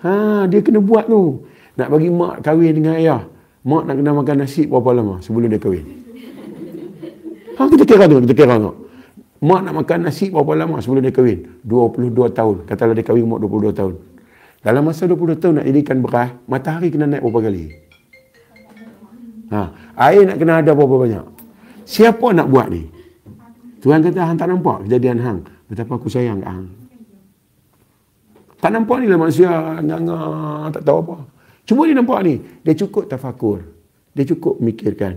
[0.00, 1.44] Ha, dia kena buat tu.
[1.76, 3.28] Nak bagi mak kahwin dengan ayah.
[3.68, 5.99] Mak nak kena makan nasi berapa lama sebelum dia kahwin?
[7.60, 8.72] Ha, kita kira tu, kita kira tu.
[9.44, 11.60] Mak nak makan nasi berapa lama sebelum dia kahwin?
[11.68, 12.56] 22 tahun.
[12.64, 13.94] Katalah dia kahwin mak 22 tahun.
[14.64, 17.64] Dalam masa 22 tahun nak jadikan beras, matahari kena naik berapa kali?
[19.52, 19.60] Ha,
[20.08, 21.24] air nak kena ada berapa banyak?
[21.84, 22.88] Siapa nak buat ni?
[23.84, 25.38] Tuhan kata hang tak nampak kejadian hang.
[25.68, 26.68] Betapa aku sayang hang.
[28.60, 29.48] Tak nampak ni lah manusia
[29.80, 30.16] nganga
[30.72, 31.16] tak tahu apa.
[31.64, 32.40] Cuma dia nampak ni.
[32.60, 33.64] Dia cukup tafakur.
[34.12, 35.16] Dia cukup mikirkan.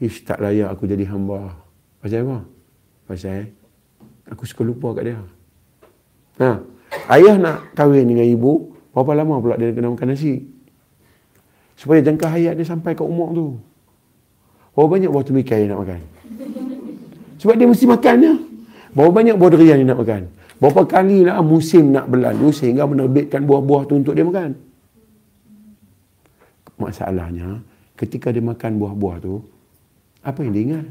[0.00, 1.67] Ish tak layak aku jadi hamba.
[1.98, 2.38] Pasal apa?
[3.08, 3.50] Pasal
[4.28, 5.18] aku suka lupa kat dia.
[6.38, 6.62] Ha.
[7.10, 8.74] Ayah nak kahwin dengan ibu.
[8.94, 10.42] Berapa lama pula dia kena makan nasi?
[11.78, 13.46] Supaya jangka hayat dia sampai ke umur tu.
[14.74, 16.00] Berapa banyak buah temikai dia nak makan?
[17.38, 18.34] Sebab dia mesti makan ya.
[18.94, 20.22] Berapa banyak buah durian dia nak makan?
[20.58, 24.58] Berapa kali lah musim nak berlalu sehingga menerbitkan buah-buah tu untuk dia makan?
[26.78, 27.62] Masalahnya,
[27.94, 29.42] ketika dia makan buah-buah tu,
[30.22, 30.86] apa yang dia ingat?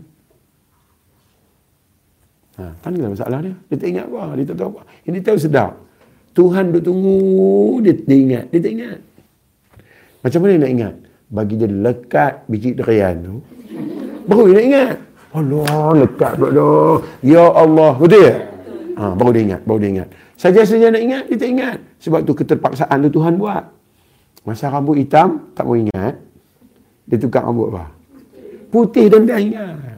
[2.58, 3.54] Ha, tanya masalah dia.
[3.70, 4.22] Dia tak ingat apa.
[4.34, 4.82] Dia tak tahu apa.
[5.06, 5.72] Dia tahu sedap.
[6.34, 8.46] Tuhan duk tunggu, dia, dia ingat.
[8.54, 9.00] Dia tak ingat.
[10.22, 10.94] Macam mana nak ingat?
[11.28, 13.36] Bagi dia lekat biji durian tu.
[14.26, 14.96] Baru dia nak ingat.
[15.38, 17.94] Allah, lekat pula Ya Allah.
[17.98, 18.36] Betul ya?
[18.98, 20.10] Ha, baru dia ingat, baru dia ingat.
[20.38, 21.78] Saja-saja nak ingat, dia tak ingat.
[22.02, 23.64] Sebab tu keterpaksaan tu Tuhan buat.
[24.42, 26.18] Masa rambut hitam, tak mau ingat.
[27.06, 27.94] Dia tukar rambut apa?
[28.74, 29.97] Putih dan dia ingat.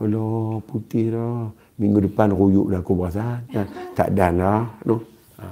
[0.00, 1.52] Allah, putih dah.
[1.76, 3.40] Minggu depan ruyuk dah aku berasa.
[3.54, 3.60] Ha,
[3.92, 4.64] tak dan lah.
[4.88, 5.04] No.
[5.36, 5.44] Ha,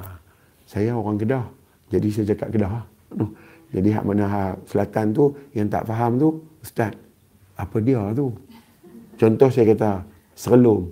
[0.65, 1.45] saya orang Kedah.
[1.93, 2.81] Jadi saya cakap Kedah.
[3.13, 3.29] No.
[3.69, 6.97] Jadi hak mana hak selatan tu, yang tak faham tu, Ustaz,
[7.53, 8.33] apa dia tu?
[9.21, 10.01] Contoh saya kata,
[10.33, 10.89] serelum.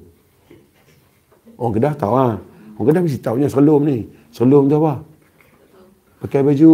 [1.56, 2.36] Orang Kedah tahu lah.
[2.76, 4.04] Orang Kedah mesti tahunya serlum ni.
[4.28, 5.00] Serlum tu apa?
[6.20, 6.72] Pakai baju.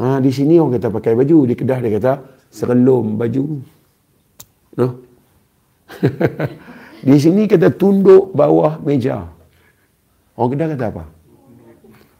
[0.00, 1.38] Ha, di sini orang kata pakai baju.
[1.44, 2.12] Di Kedah dia kata
[2.48, 3.73] serlum baju.
[4.74, 4.86] No?
[7.06, 9.28] di sini kata tunduk bawah meja.
[10.34, 11.04] Orang Kedah kata apa?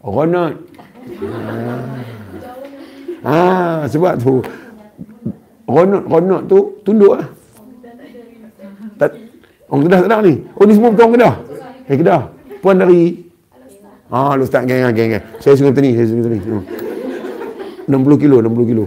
[0.04, 0.52] Ronot.
[3.24, 3.32] Ha.
[3.32, 4.44] ha, sebab tu
[5.64, 7.28] ronot ronot tu tunduk lah.
[9.72, 10.34] Orang Kedah tak ada ni.
[10.54, 11.34] Oh ni semua bukan orang Kedah.
[11.90, 12.22] Eh Kedah.
[12.62, 13.24] Puan dari
[14.14, 15.24] Ah, lu start geng geng geng.
[15.42, 16.38] Saya sungai tani, saya sungai tani.
[17.88, 18.84] 60 kilo, 60 kilo.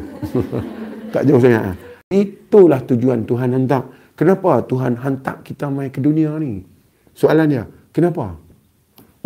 [1.13, 1.75] tak jauh sangat.
[2.07, 3.83] Itulah tujuan Tuhan hantar.
[4.15, 6.63] Kenapa Tuhan hantar kita mai ke dunia ni?
[7.11, 8.31] Soalannya, kenapa?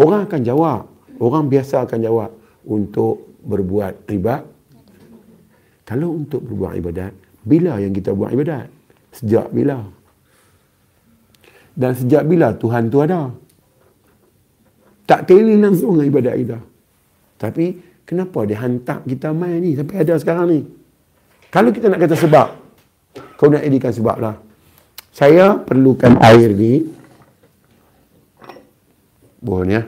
[0.02, 0.90] Orang akan jawab.
[1.22, 2.34] Orang biasa akan jawab
[2.66, 4.50] untuk berbuat ibadat.
[5.86, 7.14] Kalau untuk berbuat ibadat,
[7.46, 8.66] bila yang kita buat ibadat?
[9.14, 9.78] Sejak bila?
[11.78, 13.30] Dan sejak bila Tuhan tu ada?
[15.06, 16.58] Tak kira langsung dengan ibadat kita.
[17.38, 17.66] Tapi
[18.10, 20.60] kenapa dia hantar kita main ni sampai ada sekarang ni?
[21.54, 22.61] Kalau kita nak kata sebab,
[23.36, 24.36] kau nak edikan sebab lah.
[25.12, 26.88] Saya perlukan air ni.
[29.42, 29.84] Bohong ya.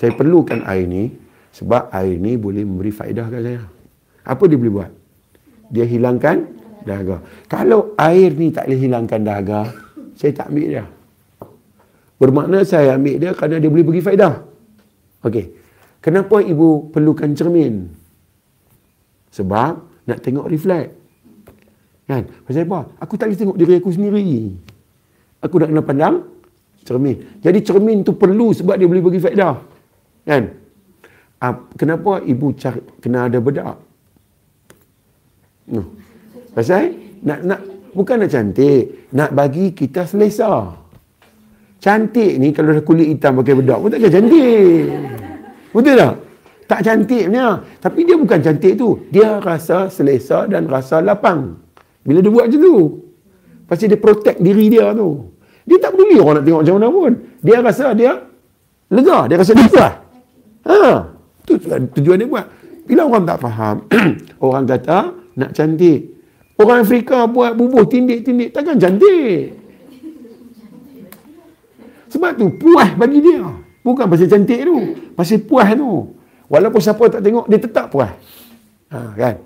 [0.00, 1.12] Saya perlukan air ni
[1.52, 3.62] sebab air ni boleh memberi faedah kat saya.
[4.24, 4.90] Apa dia boleh buat?
[5.68, 6.48] Dia hilangkan
[6.88, 7.20] dahaga.
[7.46, 9.60] Kalau air ni tak boleh hilangkan dahaga,
[10.16, 10.84] saya tak ambil dia.
[12.16, 14.34] Bermakna saya ambil dia kerana dia boleh bagi faedah.
[15.24, 15.46] Okey.
[16.00, 17.92] Kenapa ibu perlukan cermin?
[19.28, 20.90] Sebab nak tengok reflect.
[22.10, 22.26] Kan?
[22.42, 22.90] Pasal apa?
[22.98, 24.58] Aku tak boleh tengok diri aku sendiri.
[25.46, 26.14] Aku nak kena pandang
[26.82, 27.38] cermin.
[27.38, 29.54] Jadi cermin tu perlu sebab dia boleh bagi faedah.
[30.26, 30.42] Kan?
[31.78, 33.78] Kenapa ibu cari, kena ada bedak?
[35.70, 35.86] No.
[36.50, 37.60] Pasal nak nak
[37.94, 40.74] bukan nak cantik, nak bagi kita selesa.
[41.80, 44.84] Cantik ni kalau dah kulit hitam pakai bedak pun takkan cantik.
[45.72, 46.14] Betul tak?
[46.70, 47.66] Tak cantiknya.
[47.82, 49.02] Tapi dia bukan cantik tu.
[49.10, 51.58] Dia rasa selesa dan rasa lapang.
[52.06, 52.76] Bila dia buat macam tu.
[53.66, 55.34] Pasti dia protect diri dia tu.
[55.66, 57.12] Dia tak peduli orang nak tengok macam mana pun.
[57.42, 58.22] Dia rasa dia
[58.86, 59.26] lega.
[59.26, 59.94] Dia rasa dia puas.
[60.70, 60.78] Ha.
[61.42, 61.58] Tu
[61.98, 62.46] tujuan dia buat.
[62.86, 63.76] Bila orang tak faham,
[64.46, 64.98] orang kata
[65.34, 66.00] nak cantik.
[66.54, 69.58] Orang Afrika buat bubuh tindik-tindik takkan cantik.
[72.14, 73.42] Sebab tu puas bagi dia.
[73.82, 74.76] Bukan pasal cantik tu.
[75.18, 76.19] Pasal puas tu.
[76.50, 78.10] Walaupun siapa tak tengok, dia tetap puas.
[78.90, 79.38] Ha, kan?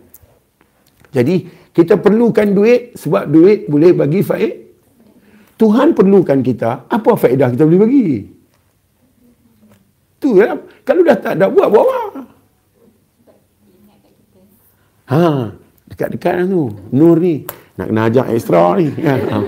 [1.13, 1.45] Jadi,
[1.77, 4.65] kita perlukan duit sebab duit boleh bagi faid.
[5.61, 8.09] Tuhan perlukan kita, apa faedah kita boleh bagi?
[10.17, 10.57] Tu ya.
[10.83, 12.25] Kalau dah tak ada buat, apa?
[15.13, 15.53] Ha,
[15.93, 16.73] dekat-dekat tu.
[16.89, 17.45] Nur ni.
[17.77, 18.89] Nak kena ajak ekstra ni.
[18.97, 19.21] Kan?
[19.29, 19.39] Ha.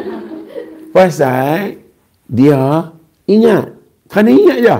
[0.92, 1.80] Pasal
[2.28, 2.92] dia
[3.24, 3.72] ingat.
[4.12, 4.76] Kerana ingat je.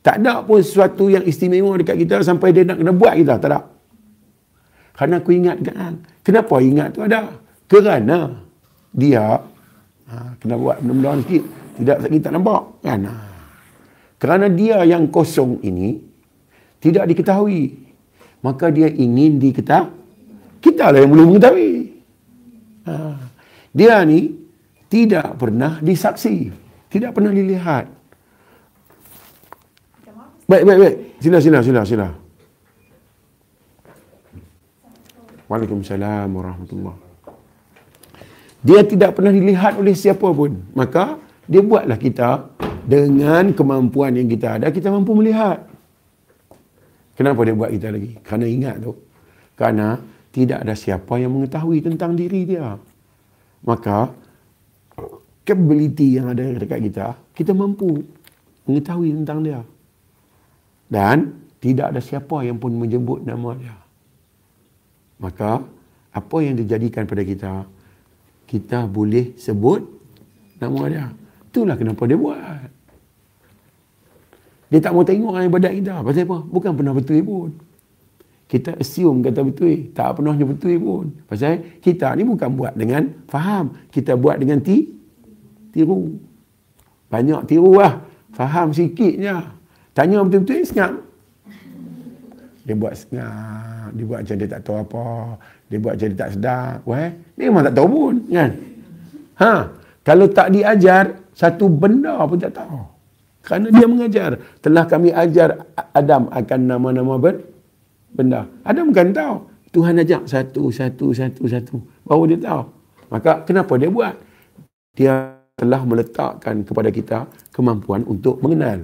[0.00, 3.36] Tak ada pun sesuatu yang istimewa dekat kita sampai dia nak kena buat kita.
[3.36, 3.60] Tak ada.
[4.96, 5.94] Kerana aku ingat kan.
[6.24, 7.28] Kenapa ingat tu ada?
[7.68, 8.18] Kerana
[8.90, 9.38] dia
[10.08, 11.44] ha, kena buat benda-benda sikit.
[11.80, 12.62] Tidak kita tak nampak.
[12.84, 13.00] Kan?
[13.08, 13.12] Ha.
[14.20, 16.00] Kerana dia yang kosong ini
[16.80, 17.88] tidak diketahui.
[18.40, 20.00] Maka dia ingin diketahui
[20.60, 21.72] kita lah yang belum mengetahui.
[22.84, 23.16] Ha.
[23.72, 24.32] Dia ni
[24.92, 26.52] tidak pernah disaksi.
[26.92, 27.88] Tidak pernah dilihat.
[30.50, 30.96] Baik, baik, baik.
[31.22, 32.08] Sila, sila, sila, sila.
[35.46, 36.98] Waalaikumsalam warahmatullahi
[38.66, 40.58] Dia tidak pernah dilihat oleh siapa pun.
[40.74, 42.50] Maka, dia buatlah kita
[42.82, 45.70] dengan kemampuan yang kita ada, kita mampu melihat.
[47.14, 48.18] Kenapa dia buat kita lagi?
[48.18, 48.98] Kerana ingat tu.
[49.54, 50.02] Kerana
[50.34, 52.74] tidak ada siapa yang mengetahui tentang diri dia.
[53.62, 54.10] Maka,
[55.46, 58.02] capability yang ada dekat kita, kita mampu
[58.66, 59.62] mengetahui tentang dia.
[60.90, 63.78] Dan tidak ada siapa yang pun menyebut nama dia.
[65.22, 65.62] Maka,
[66.10, 67.62] apa yang dijadikan pada kita,
[68.50, 69.86] kita boleh sebut
[70.58, 71.06] nama dia.
[71.46, 72.68] Itulah kenapa dia buat.
[74.70, 75.94] Dia tak mau tengok orang ibadat kita.
[76.02, 76.38] Pasal apa?
[76.46, 77.50] Bukan pernah betul pun.
[78.46, 79.94] Kita assume kata betul.
[79.94, 81.04] Tak pernah betul pun.
[81.26, 83.74] Pasal kita ni bukan buat dengan faham.
[83.90, 84.90] Kita buat dengan ti,
[85.74, 86.14] tiru.
[87.10, 88.02] Banyak tiru lah.
[88.30, 89.58] Faham sikitnya.
[89.96, 90.92] Tanya betul-betul senyap.
[92.64, 93.90] Dia buat senyap.
[93.96, 95.06] Dia buat macam dia tak tahu apa.
[95.66, 96.68] Dia buat macam dia tak sedar.
[96.86, 98.14] Wah, dia memang tak tahu pun.
[98.30, 98.50] Kan?
[99.40, 99.52] Ha,
[100.06, 102.80] kalau tak diajar, satu benda pun tak tahu.
[103.40, 104.30] Kerana dia mengajar.
[104.60, 105.64] Telah kami ajar
[105.96, 107.40] Adam akan nama-nama ber
[108.12, 108.46] benda.
[108.62, 109.48] Adam kan tahu.
[109.70, 111.76] Tuhan ajak satu, satu, satu, satu.
[112.02, 112.66] Baru dia tahu.
[113.10, 114.14] Maka kenapa dia buat?
[114.98, 117.18] Dia telah meletakkan kepada kita
[117.54, 118.82] kemampuan untuk mengenal.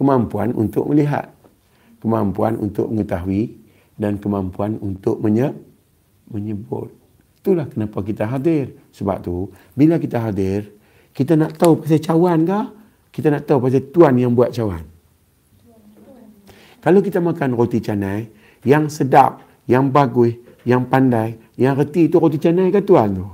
[0.00, 1.28] Kemampuan untuk melihat.
[2.00, 3.60] Kemampuan untuk mengetahui.
[4.00, 5.52] Dan kemampuan untuk menye
[6.32, 6.88] menyebut.
[7.44, 8.72] Itulah kenapa kita hadir.
[8.96, 10.72] Sebab tu, bila kita hadir,
[11.12, 12.60] kita nak tahu pasal cawan ke?
[13.10, 14.86] kita nak tahu pasal tuan yang buat cawan.
[16.80, 18.30] Kalau kita makan roti canai,
[18.64, 20.32] yang sedap, yang bagus,
[20.64, 23.26] yang pandai, yang reti itu roti canai ke tuan tu?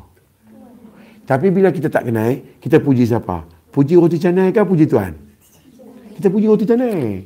[1.27, 3.47] Tapi bila kita tak kenal, kita puji siapa?
[3.71, 5.26] Puji roti canai ke puji tuan?
[6.17, 7.21] Kita puji roti canai.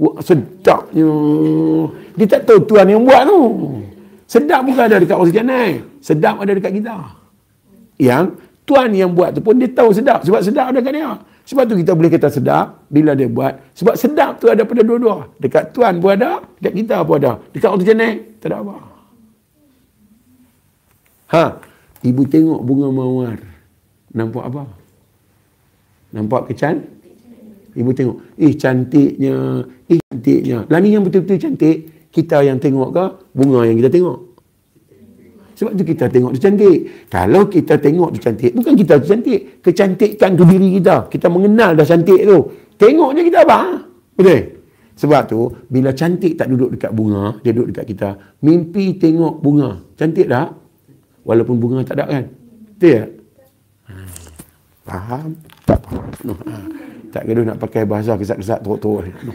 [0.00, 1.12] Wah, sedapnya.
[2.16, 3.40] Dia tak tahu tuan yang buat tu.
[4.24, 5.84] Sedap bukan ada dekat roti canai.
[6.00, 6.96] Sedap ada dekat kita.
[8.00, 11.10] Yang tuan yang buat tu pun dia tahu sedap sebab sedap ada kat dia
[11.42, 15.26] sebab tu kita boleh kata sedap bila dia buat sebab sedap tu ada pada dua-dua
[15.42, 18.76] dekat tuan pun ada dekat kita pun ada dekat orang jenis tak ada apa
[21.34, 21.44] ha
[22.06, 23.38] ibu tengok bunga mawar
[24.14, 24.62] nampak apa
[26.14, 26.86] nampak kecan
[27.76, 33.04] ibu tengok ih cantiknya ih cantiknya lah ni yang betul-betul cantik kita yang tengok ke
[33.34, 34.30] bunga yang kita tengok
[35.60, 36.78] sebab tu kita tengok tu cantik.
[37.12, 39.60] Kalau kita tengok tu cantik, bukan kita tu cantik.
[39.60, 41.04] Kecantikan tu diri kita.
[41.12, 42.48] Kita mengenal dah cantik tu.
[42.80, 43.84] Tengok je kita apa?
[44.16, 44.56] Betul?
[44.96, 48.08] Sebab tu, bila cantik tak duduk dekat bunga, dia duduk dekat kita.
[48.40, 49.84] Mimpi tengok bunga.
[50.00, 50.48] Cantik tak?
[51.28, 52.24] Walaupun bunga tak ada kan?
[52.80, 53.10] Betul tak?
[53.84, 53.94] Ha.
[54.88, 55.28] Faham?
[55.68, 56.08] Tak faham.
[56.24, 56.34] No.
[56.40, 56.54] Ha.
[57.10, 59.10] Tak kena nak pakai bahasa kesat-kesat teruk-teruk.
[59.26, 59.32] No.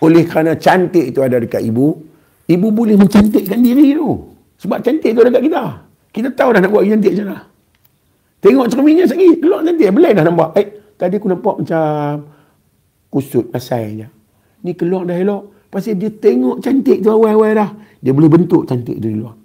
[0.00, 2.10] Oleh kerana cantik itu ada dekat ibu,
[2.50, 4.10] Ibu boleh mencantikkan diri tu.
[4.58, 5.62] Sebab cantik tu dekat kita.
[6.10, 7.40] Kita tahu dah nak buat cantik macam mana.
[8.42, 9.38] Tengok cerminnya sekali.
[9.38, 9.86] Keluar nanti.
[9.86, 10.50] Belai dah nampak.
[10.58, 10.66] Eh,
[10.98, 12.26] tadi aku nampak macam
[13.06, 14.08] kusut pasai je.
[14.66, 15.70] Ni keluar dah elok.
[15.70, 17.70] Pasal dia tengok cantik tu awal-awal dah.
[18.02, 19.38] Dia boleh bentuk cantik tu di luar.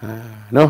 [0.00, 0.08] Ha,
[0.56, 0.64] no?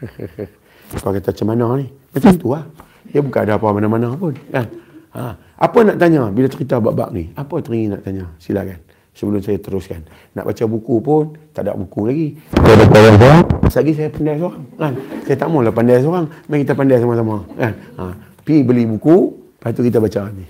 [0.98, 1.86] Kau kata macam mana ni?
[2.10, 2.66] Macam tu lah.
[3.10, 4.34] Dia bukan ada apa mana-mana pun.
[4.50, 4.66] Kan?
[5.14, 5.34] Ha.
[5.60, 7.30] Apa nak tanya bila cerita bab-bab ni?
[7.38, 8.26] Apa teringin nak tanya?
[8.42, 10.00] Silakan sebelum saya teruskan.
[10.32, 12.28] Nak baca buku pun, tak ada buku lagi.
[12.56, 14.64] Saya ada kawan seorang, lagi saya pandai seorang.
[14.78, 14.92] Kan?
[15.26, 17.36] Saya tak maulah pandai seorang, mari kita pandai sama-sama.
[17.58, 17.72] Kan?
[18.00, 18.04] Ha.
[18.40, 19.16] Pergi beli buku,
[19.60, 20.46] lepas tu kita baca ni.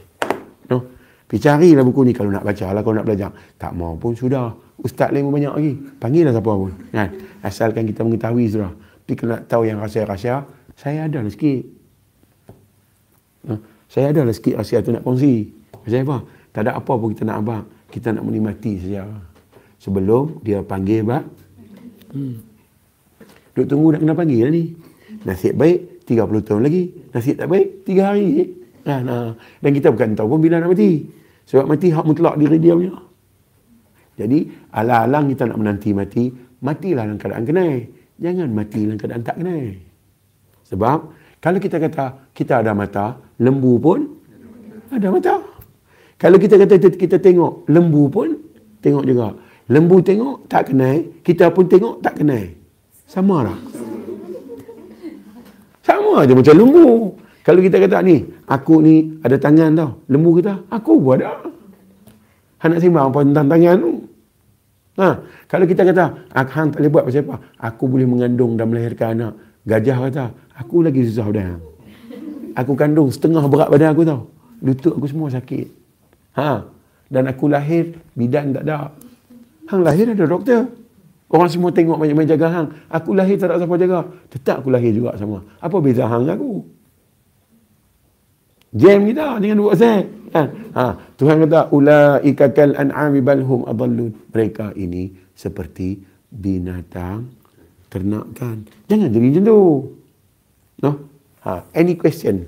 [0.70, 0.79] No?
[1.26, 3.31] Pergi carilah buku ni kalau nak baca lah, kalau nak belajar.
[3.59, 4.55] Tak mau pun sudah.
[4.81, 5.72] Ustaz lain pun banyak lagi.
[5.98, 6.72] Panggillah siapa pun.
[6.94, 7.09] Kan?
[7.42, 8.72] Asalkan kita mengetahui sudah.
[9.11, 10.46] Tapi nak tahu yang rahsia-rahsia,
[10.79, 11.66] saya ada lah sikit.
[13.51, 13.59] No?
[13.90, 15.51] Saya ada lah sikit rahsia tu nak kongsi.
[15.83, 16.16] Macam apa?
[16.55, 19.05] Tak ada apa pun kita nak abang kita nak menikmati saja
[19.83, 21.27] sebelum dia panggil bak
[22.14, 22.35] hmm.
[23.59, 24.62] duk tunggu nak kena panggil ni
[25.27, 28.29] nasib baik 30 tahun lagi nasib tak baik 3 hari
[28.87, 29.29] nah, nah.
[29.59, 31.03] dan kita bukan tahu pun bila nak mati
[31.51, 32.94] sebab mati hak mutlak diri dia punya
[34.14, 34.38] jadi
[34.70, 36.25] alang-alang kita nak menanti mati
[36.62, 37.75] matilah dalam keadaan kenal
[38.20, 39.64] jangan mati dalam keadaan tak kenal
[40.68, 40.98] sebab
[41.40, 42.04] kalau kita kata
[42.37, 44.04] kita ada mata lembu pun
[44.92, 45.35] ada mata
[46.20, 48.50] kalau kita kata kita tengok lembu pun
[48.85, 49.33] tengok juga.
[49.72, 52.44] Lembu tengok tak kenal, kita pun tengok tak kenal.
[53.09, 53.59] Sama lah.
[55.80, 57.16] Sama aja macam lembu.
[57.40, 59.90] Kalau kita kata ni, aku ni ada tangan tau.
[60.12, 61.40] Lembu kita, aku pun ada.
[62.61, 63.89] Anak sembang apa tentang tangan tu.
[64.98, 67.37] Ha, kalau kita kata, ah, hang tak boleh buat pasal apa?
[67.62, 69.33] Aku boleh mengandung dan melahirkan anak.
[69.62, 70.24] Gajah kata,
[70.59, 71.55] aku lagi susah dah.
[72.59, 74.20] Aku kandung setengah berat badan aku tau.
[74.61, 75.66] Lutut aku semua sakit.
[76.37, 76.66] Ha,
[77.07, 78.90] dan aku lahir, bidan tak ada.
[79.70, 80.66] Hang lahir ada doktor.
[81.31, 82.68] Orang semua tengok banyak-banyak jaga hang.
[82.90, 84.03] Aku lahir tak ada siapa jaga.
[84.26, 85.46] Tetap aku lahir juga sama.
[85.62, 86.66] Apa beza hang aku?
[88.70, 90.00] Jam kita jangan buat saya.
[90.30, 90.42] Ha.
[90.78, 90.87] ha.
[91.18, 94.14] Tuhan kata ulaika kal an'ami bal hum adallun.
[94.30, 95.98] Mereka ini seperti
[96.30, 97.26] binatang
[97.90, 98.62] ternakan.
[98.87, 99.59] Jangan jadi macam tu.
[100.87, 100.90] No?
[101.42, 101.66] Ha.
[101.74, 102.46] Any question?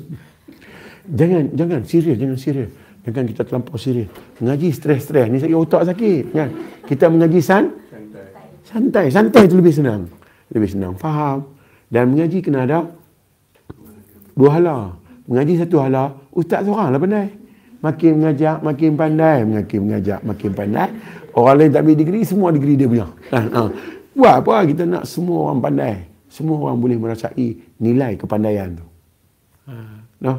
[1.19, 2.71] jangan jangan serius, jangan serius.
[3.09, 4.13] Jangan kita terlampau serius.
[4.39, 5.27] Mengaji stres-stres.
[5.33, 6.25] Ni sakit otak sakit.
[6.31, 6.49] Kan?
[6.87, 7.73] Kita mengaji san?
[7.89, 8.29] Santai.
[8.69, 9.07] Santai.
[9.09, 10.07] Santai itu lebih senang.
[10.53, 10.93] Lebih senang.
[11.01, 11.51] Faham.
[11.89, 12.85] Dan mengaji kena ada
[14.37, 14.77] dua hala.
[15.29, 17.31] Mengaji satu hala, ustaz seorang lah pandai.
[17.83, 19.39] Makin mengajak, makin pandai.
[19.47, 20.89] Makin mengajak, makin pandai.
[21.33, 23.09] Orang lain tak ambil degree, semua degree dia punya.
[23.33, 23.63] Ha, ha.
[24.13, 25.97] Buat apa kita nak semua orang pandai.
[26.29, 28.87] Semua orang boleh merasai nilai kepandaian tu.
[29.69, 29.75] Ha.
[30.21, 30.35] No?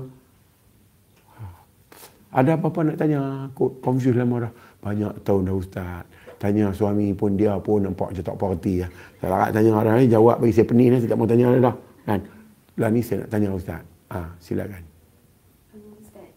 [2.33, 3.49] Ada apa-apa nak tanya?
[3.53, 4.51] Kok confused lama dah.
[4.81, 6.03] Banyak tahun dah ustaz.
[6.41, 8.81] Tanya suami pun dia pun nampak je tak parti.
[8.81, 8.87] Ya.
[9.21, 10.97] Tak larat tanya orang lain, jawab bagi saya pening.
[10.97, 11.75] Saya tak mau tanya dah.
[12.09, 12.19] Kan?
[12.73, 13.85] Lah ni saya nak tanya ustaz.
[14.09, 14.81] Ah, silakan.
[16.01, 16.29] Ustaz.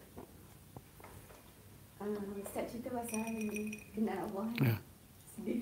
[2.45, 3.25] Ustaz cerita pasal
[3.97, 4.45] kenal Allah.
[4.61, 4.75] Ya.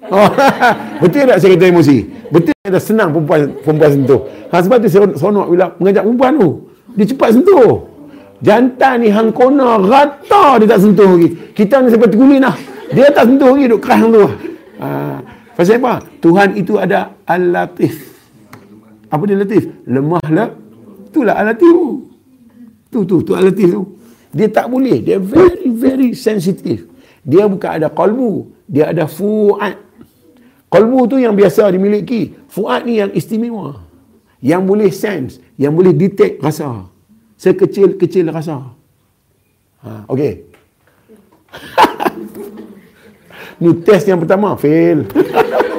[0.07, 0.29] Oh,
[1.03, 1.97] betul tak saya kata emosi?
[2.31, 4.21] Betul tak senang perempuan perempuan sentuh?
[4.51, 6.49] Ha, sebab tu saya sonok bila mengajak perempuan tu.
[6.95, 7.73] Dia cepat sentuh.
[8.43, 11.29] Jantan ni hang kona rata dia tak sentuh lagi.
[11.55, 12.55] Kita ni seperti kulit lah.
[12.91, 14.25] Dia tak sentuh lagi duk kerah tu.
[14.79, 14.87] Ha,
[15.55, 15.93] pasal apa?
[16.19, 17.93] Tuhan itu ada al-latif.
[19.07, 19.63] Apa dia latif?
[19.87, 20.64] Lemah lah.
[21.15, 21.71] Itulah al-latif.
[22.91, 23.95] Tu tu tu alatif tu.
[24.35, 24.99] Dia tak boleh.
[24.99, 26.91] Dia very very sensitive.
[27.23, 29.79] Dia bukan ada kalbu, dia ada fuad.
[30.67, 32.35] Kalbu tu yang biasa dimiliki.
[32.51, 33.79] Fuad ni yang istimewa.
[34.43, 36.91] Yang boleh sense, yang boleh detect rasa.
[37.39, 38.75] Sekecil-kecil rasa.
[39.87, 40.43] Ha, okey.
[43.63, 45.07] ni test yang pertama fail.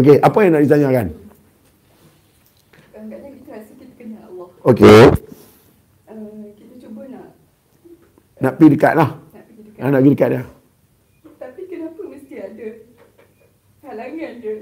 [0.00, 1.06] Okey, apa yang nak ditanyakan?
[4.64, 5.00] Okey.
[6.08, 7.36] Uh, kita cuba nak
[8.40, 9.10] nak pergi dekat lah.
[9.12, 9.76] Nak pergi dekat.
[9.84, 10.42] Nak pergi dekat dia.
[11.36, 12.66] Tapi kenapa mesti ada
[13.84, 14.54] halangan dia?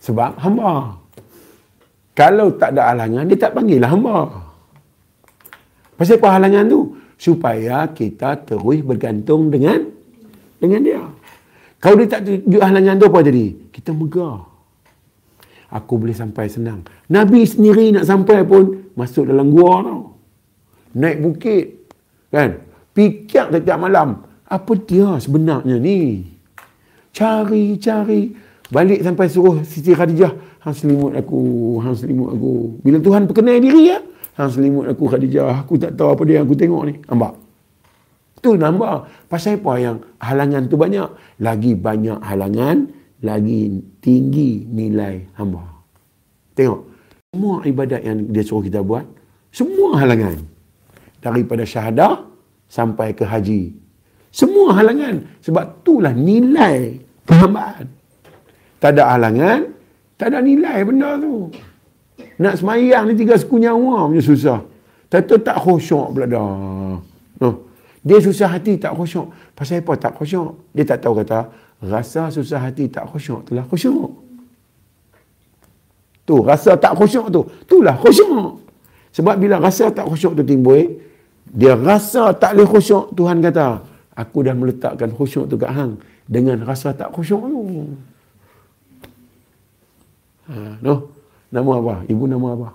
[0.00, 0.72] Sebab hamba.
[2.16, 4.48] Kalau tak ada halangan, dia tak panggil lah hamba.
[6.00, 6.80] Pasal apa halangan tu?
[7.20, 9.92] Supaya kita terus bergantung dengan
[10.56, 11.04] dengan dia.
[11.84, 13.46] Kalau dia tak tunjuk halangan tu apa jadi?
[13.68, 14.55] Kita megah
[15.70, 16.86] aku boleh sampai senang.
[17.10, 20.00] Nabi sendiri nak sampai pun masuk dalam gua tau.
[20.96, 21.64] Naik bukit.
[22.32, 22.62] Kan?
[22.96, 24.24] Pikir setiap malam.
[24.46, 26.24] Apa dia sebenarnya ni?
[27.12, 28.32] Cari, cari.
[28.66, 30.32] Balik sampai suruh Siti Khadijah.
[30.64, 31.40] Hang selimut aku,
[31.78, 32.82] hang selimut aku.
[32.82, 33.98] Bila Tuhan perkenal diri ya.
[34.34, 35.62] Hang selimut aku Khadijah.
[35.62, 36.94] Aku tak tahu apa dia yang aku tengok ni.
[37.06, 37.32] Nampak?
[38.42, 39.08] Tu nampak.
[39.30, 41.08] Pasal apa yang halangan tu banyak?
[41.40, 42.76] Lagi banyak halangan,
[43.24, 45.64] lagi tinggi nilai hamba.
[46.56, 46.80] Tengok,
[47.32, 49.04] semua ibadat yang dia suruh kita buat,
[49.52, 50.36] semua halangan.
[51.20, 52.22] Daripada syahadah
[52.68, 53.72] sampai ke haji.
[54.30, 55.24] Semua halangan.
[55.40, 57.88] Sebab itulah nilai kehambaan.
[58.76, 59.72] Tak ada halangan,
[60.20, 61.50] tak ada nilai benda tu.
[62.36, 64.60] Nak semayang ni tiga suku nyawa punya susah.
[65.08, 67.00] Tentu tak khusyuk pula dah.
[68.06, 69.32] Dia susah hati tak khusyuk.
[69.56, 70.70] Pasal apa tak khusyuk?
[70.76, 71.48] Dia tak tahu kata,
[71.82, 74.10] rasa susah hati tak khusyuk itulah khusyuk.
[76.26, 78.58] Tu rasa tak khusyuk tu, itulah khusyuk.
[79.14, 80.98] Sebab bila rasa tak khusyuk tu timbul,
[81.46, 83.86] dia rasa tak boleh khusyuk, Tuhan kata,
[84.18, 87.60] aku dah meletakkan khusyuk tu kat hang dengan rasa tak khusyuk tu.
[90.50, 91.14] Ha, no.
[91.46, 91.94] Nama apa?
[92.10, 92.68] Ibu nama apa?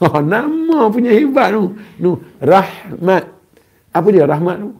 [0.00, 1.76] Oh, nama punya hebat tu.
[2.00, 2.16] No.
[2.40, 3.28] Rahmat.
[3.92, 4.70] Apa dia rahmat tu?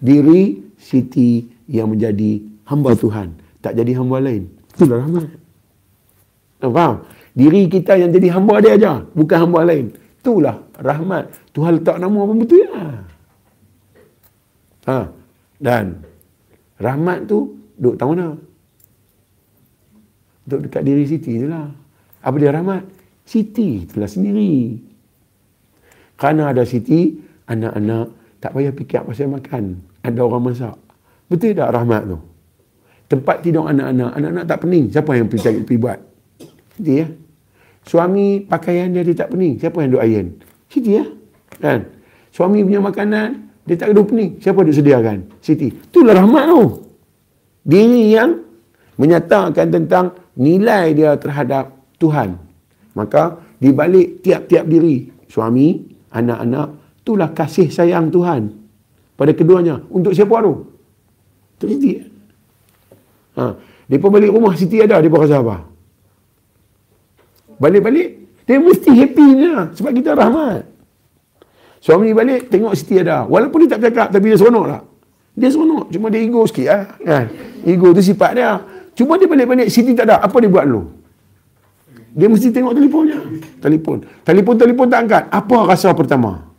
[0.00, 3.36] Diri Siti yang menjadi hamba Tuhan.
[3.60, 4.48] Tak jadi hamba lain.
[4.72, 5.28] Itulah rahmat.
[6.64, 7.04] Oh, faham?
[7.36, 9.92] Diri kita yang jadi hamba dia aja, bukan hamba lain.
[10.20, 11.28] Itulah rahmat.
[11.52, 12.84] Tuhan letak nama apa betul ya?
[14.88, 14.98] Ha.
[15.60, 16.00] Dan
[16.80, 18.36] rahmat tu duduk tahu mana?
[20.48, 21.68] Duduk dekat diri Siti tu lah.
[22.24, 22.82] Apa dia rahmat?
[23.28, 24.80] Siti itulah sendiri.
[26.16, 27.16] Kerana ada Siti,
[27.48, 28.06] anak-anak
[28.40, 30.76] tak payah fikir pasal makan ada orang masak.
[31.30, 32.18] Betul tak rahmat tu?
[33.10, 34.84] Tempat tidur anak-anak, anak-anak tak pening.
[34.90, 35.98] Siapa yang pergi, pergi buat?
[36.78, 37.06] Siti ya.
[37.82, 39.58] Suami pakaian dia, dia tak pening.
[39.58, 40.26] Siapa yang duk iron?
[40.70, 41.04] Siti ya.
[41.58, 41.90] Kan?
[42.30, 43.28] Suami punya makanan,
[43.66, 44.38] dia tak ada opening.
[44.38, 45.18] Siapa dia sediakan?
[45.42, 45.74] Siti.
[45.74, 46.62] Itulah rahmat tu.
[47.66, 48.30] Diri yang
[48.94, 52.38] menyatakan tentang nilai dia terhadap Tuhan.
[52.94, 55.82] Maka di balik tiap-tiap diri, suami,
[56.14, 56.68] anak-anak,
[57.02, 58.59] itulah kasih sayang Tuhan
[59.20, 59.84] pada keduanya.
[59.92, 60.64] Untuk siapa tu?
[61.60, 62.00] Untuk Siti.
[63.36, 63.52] Ha.
[63.84, 65.68] Dia balik rumah, Siti ada, dia rasa apa?
[67.60, 68.08] Balik-balik,
[68.48, 70.64] dia mesti happy ni Sebab kita rahmat.
[71.84, 73.28] Suami balik, tengok Siti ada.
[73.28, 74.80] Walaupun dia tak cakap, tapi dia seronok lah.
[75.36, 75.92] Dia seronok.
[75.92, 76.82] Cuma dia ego sikit lah.
[77.04, 77.24] Kan?
[77.68, 78.56] Ego tu sifat dia.
[78.96, 80.24] Cuma dia balik-balik, Siti tak ada.
[80.24, 80.96] Apa dia buat dulu?
[82.16, 83.20] Dia mesti tengok telefonnya.
[83.60, 84.02] Telefon.
[84.24, 85.22] Telefon-telefon tak angkat.
[85.28, 86.49] Apa rasa pertama?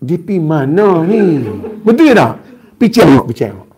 [0.00, 1.44] Dia pergi mana ni?
[1.84, 2.40] Betul tak?
[2.80, 3.68] Picit tengok, picit tengok.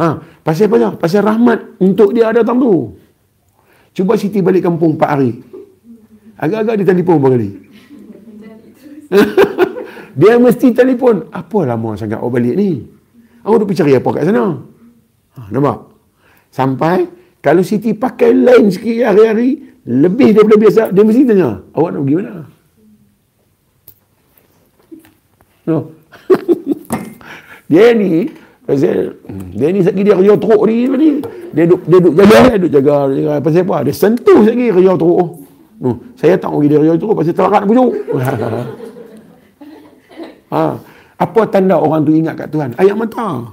[0.00, 0.06] Ha,
[0.40, 0.96] pasal apa?
[0.96, 2.96] Pasal rahmat untuk dia datang tu.
[3.92, 5.44] Cuba Siti balik kampung 4 hari.
[6.40, 7.50] Agak-agak dia telefon berapa kali?
[10.20, 11.28] dia mesti telefon.
[11.28, 12.88] Apa lama sangat awak balik ni?
[13.44, 14.56] Aku duk cari apa kat sana?
[15.36, 15.92] Ha, nampak?
[16.48, 17.04] Sampai
[17.44, 22.16] kalau Siti pakai line sikit hari-hari, lebih daripada biasa, dia mesti tanya, awak nak pergi
[22.22, 22.34] mana?
[25.62, 25.94] No.
[27.70, 28.26] dia ni,
[28.66, 29.14] pasal
[29.54, 31.10] dia ni sekali dia kerja teruk ni ni.
[31.54, 33.76] Dia duduk dia duduk jaga dia duduk jaga, jaga pasal apa?
[33.86, 35.28] Dia sentuh sekali kerja teruk.
[35.82, 37.92] No, saya tak pergi dia kerja teruk pasal terakat pujuk.
[40.54, 40.62] ha.
[41.22, 42.74] Apa tanda orang tu ingat kat Tuhan?
[42.74, 43.46] Ayat mata.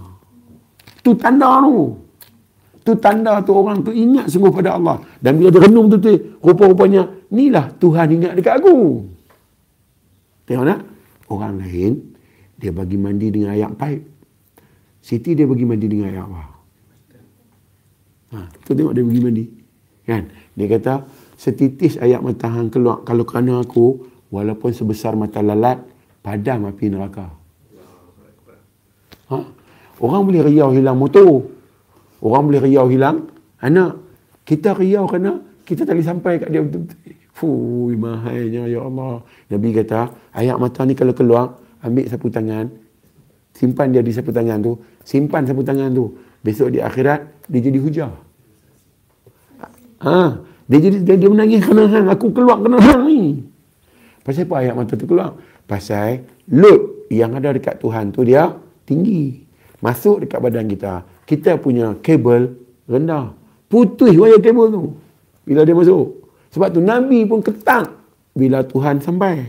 [1.05, 1.93] Tu tanda tu.
[2.81, 4.97] Tu tanda tu orang tu ingat sungguh pada Allah.
[5.21, 6.09] Dan bila dia renung tu tu,
[6.41, 9.05] rupa-rupanya, inilah Tuhan ingat dekat aku.
[10.49, 10.88] Tengok nak?
[11.29, 12.17] Orang lain,
[12.57, 14.01] dia bagi mandi dengan ayat paip.
[14.99, 16.43] Siti dia bagi mandi dengan ayat apa?
[18.29, 19.45] Ha, tu tengok dia bagi mandi.
[20.09, 20.27] Kan?
[20.57, 21.05] Dia kata,
[21.37, 25.79] setitis ayat mata hang keluar kalau kerana aku, walaupun sebesar mata lalat,
[26.25, 27.29] padam api neraka.
[29.29, 29.37] Ha?
[30.01, 31.45] Orang boleh riau hilang motor.
[32.19, 33.29] Orang boleh riau hilang
[33.61, 34.01] anak.
[34.43, 37.18] Kita riau kerana kita tak boleh sampai kat dia betul-betul.
[37.39, 39.23] Fui, mahainya, ya Allah.
[39.47, 42.67] Nabi kata, ayat mata ni kalau keluar, ambil sapu tangan,
[43.55, 44.75] simpan dia di sapu tangan tu,
[45.07, 46.19] simpan sapu tangan tu.
[46.43, 48.11] Besok di akhirat dia jadi hujah.
[50.03, 53.23] Ha, dia jadi dia, dia menangis kena hang, aku keluar kena hang ni.
[54.19, 55.39] Pasal apa ayat mata tu keluar?
[55.63, 58.51] Pasal load yang ada dekat Tuhan tu dia
[58.83, 59.47] tinggi.
[59.79, 61.07] Masuk dekat badan kita.
[61.23, 62.51] Kita punya kabel
[62.83, 63.31] rendah.
[63.71, 64.83] Putus wayar kabel tu.
[65.47, 66.18] Bila dia masuk.
[66.49, 67.89] Sebab tu Nabi pun ketak
[68.33, 69.45] bila Tuhan sampai.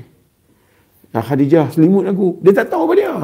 [1.11, 2.39] Nah, Khadijah selimut aku.
[2.45, 3.15] Dia tak tahu apa dia.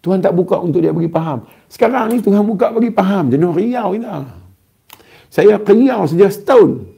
[0.00, 1.44] Tuhan tak buka untuk dia bagi faham.
[1.68, 3.28] Sekarang ni Tuhan buka bagi faham.
[3.28, 4.16] Jenuh riau kita.
[5.30, 6.88] Saya riau sejak setahun.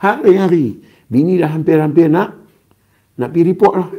[0.00, 0.80] Hari-hari.
[1.10, 2.40] Bini dah hampir-hampir nak
[3.20, 3.90] nak pergi report lah.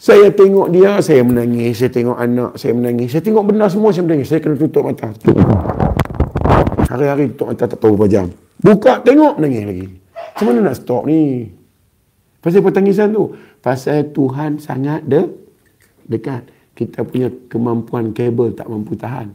[0.00, 1.76] Saya tengok dia, saya menangis.
[1.76, 3.12] Saya tengok anak, saya menangis.
[3.12, 4.26] Saya tengok benda semua, saya menangis.
[4.32, 5.12] Saya kena tutup mata.
[6.88, 8.26] Hari-hari tutup mata tak tahu berapa jam.
[8.60, 9.86] Buka, tengok, menangis lagi.
[10.12, 11.48] Macam mana nak stop ni?
[12.44, 13.32] Pasal pertangisan tu.
[13.60, 15.28] Pasal Tuhan sangat de
[16.08, 16.48] dekat.
[16.76, 19.32] Kita punya kemampuan kabel tak mampu tahan.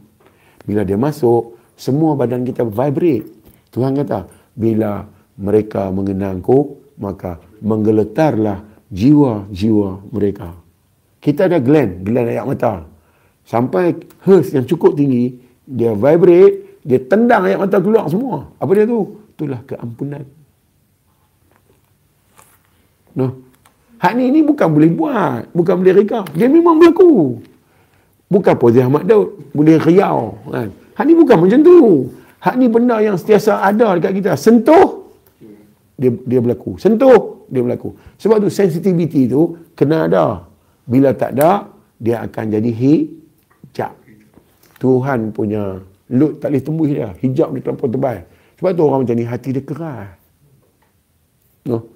[0.66, 3.30] Bila dia masuk, semua badan kita vibrate.
[3.70, 4.26] Tuhan kata,
[4.58, 5.06] bila
[5.38, 10.58] mereka mengenangku, maka menggeletarlah jiwa-jiwa mereka.
[11.22, 12.74] Kita ada gland, gland ayat mata.
[13.46, 13.94] Sampai
[14.26, 15.38] hertz yang cukup tinggi,
[15.70, 18.46] dia vibrate, dia tendang ayat mata keluar semua.
[18.62, 19.26] Apa dia tu?
[19.34, 20.22] Itulah keampunan.
[23.18, 23.42] Noh.
[23.98, 26.22] Hak ni ni bukan boleh buat, bukan boleh reka.
[26.38, 27.42] Dia memang berlaku.
[28.30, 30.38] Bukan Puan Ahmad Daud, boleh riau.
[30.46, 30.70] Kan?
[30.94, 31.78] Hak ni bukan macam tu.
[32.38, 34.32] Hak ni benda yang setiasa ada dekat kita.
[34.38, 35.10] Sentuh,
[35.98, 36.78] dia dia berlaku.
[36.78, 37.98] Sentuh, dia berlaku.
[38.22, 40.46] Sebab tu sensitivity tu kena ada.
[40.86, 41.66] Bila tak ada,
[41.98, 43.98] dia akan jadi hijab.
[44.78, 45.82] Tuhan punya
[46.12, 47.10] load tak boleh tembus dia.
[47.22, 48.18] Hijab dia terlalu tebal.
[48.60, 50.08] Sebab tu orang macam ni hati dia keras.
[51.66, 51.92] No.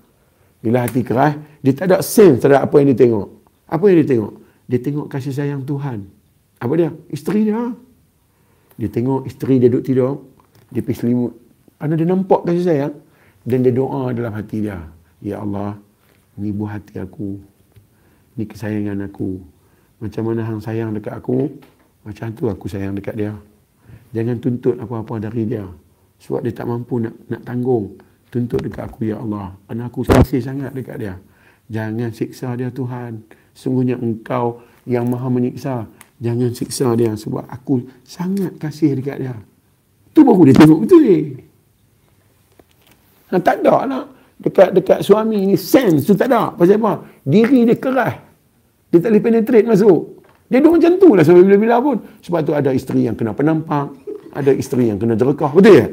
[0.60, 3.28] Bila hati keras, dia tak ada sense terhadap apa yang dia tengok.
[3.70, 4.34] Apa yang dia tengok?
[4.68, 6.04] Dia tengok kasih sayang Tuhan.
[6.60, 6.90] Apa dia?
[7.08, 7.62] Isteri dia.
[8.76, 10.14] Dia tengok isteri dia duduk tidur.
[10.74, 11.34] Dia pergi selimut.
[11.80, 12.94] Kerana dia nampak kasih sayang.
[13.48, 14.84] Dan dia doa dalam hati dia.
[15.24, 15.80] Ya Allah,
[16.36, 17.40] ni buah hati aku.
[18.36, 19.40] Ni kesayangan aku.
[20.00, 21.52] Macam mana hang sayang dekat aku,
[22.08, 23.36] macam tu aku sayang dekat dia.
[24.10, 25.66] Jangan tuntut apa-apa dari dia.
[26.20, 27.96] Sebab dia tak mampu nak, nak tanggung
[28.30, 31.14] tuntut dekat aku ya Allah kerana aku kasih sangat dekat dia
[31.66, 33.26] jangan siksa dia Tuhan
[33.58, 35.90] sungguhnya engkau yang maha menyiksa
[36.22, 39.36] jangan siksa dia sebab aku sangat kasih dekat dia
[40.14, 41.20] tu baru dia tengok betul ni
[43.34, 44.06] ha, tak ada lah
[44.40, 46.56] dekat dekat suami ni sense tu tak ada.
[46.56, 47.04] Pasal apa?
[47.28, 48.16] Diri dia keras.
[48.88, 50.19] Dia tak boleh penetrate masuk.
[50.50, 51.98] Dia duduk macam tu lah sampai bila-bila pun.
[52.26, 53.94] Sebab tu ada isteri yang kena penampak.
[54.34, 55.54] Ada isteri yang kena jerekah.
[55.54, 55.88] Betul ya?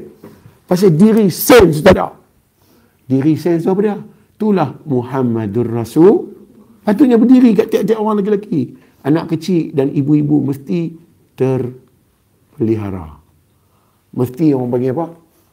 [0.67, 2.17] Pasal diri sense tak ada.
[3.07, 3.97] Diri sense apa dia?
[4.37, 6.35] Itulah Muhammadur Rasul.
[6.83, 8.75] Patutnya berdiri kat tiap-tiap orang lelaki.
[9.07, 10.97] Anak kecil dan ibu-ibu mesti
[11.39, 13.21] terpelihara.
[14.17, 15.07] Mesti orang bagi apa?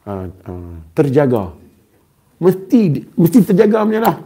[0.04, 1.64] Uh, uh, terjaga
[2.44, 2.80] mesti
[3.14, 4.16] mesti terjaga punya lah.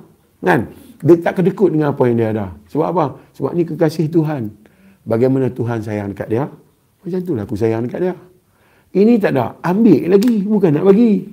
[0.42, 0.60] Kan?
[0.98, 2.46] Dia tak kedekut dengan apa yang dia ada.
[2.74, 3.04] Sebab apa?
[3.38, 4.50] Sebab ni kekasih Tuhan.
[5.08, 6.44] Bagaimana Tuhan sayang dekat dia?
[7.00, 8.14] Macam itulah aku sayang dekat dia.
[8.92, 9.56] Ini tak ada.
[9.64, 10.44] Ambil lagi.
[10.44, 11.24] Bukan nak bagi.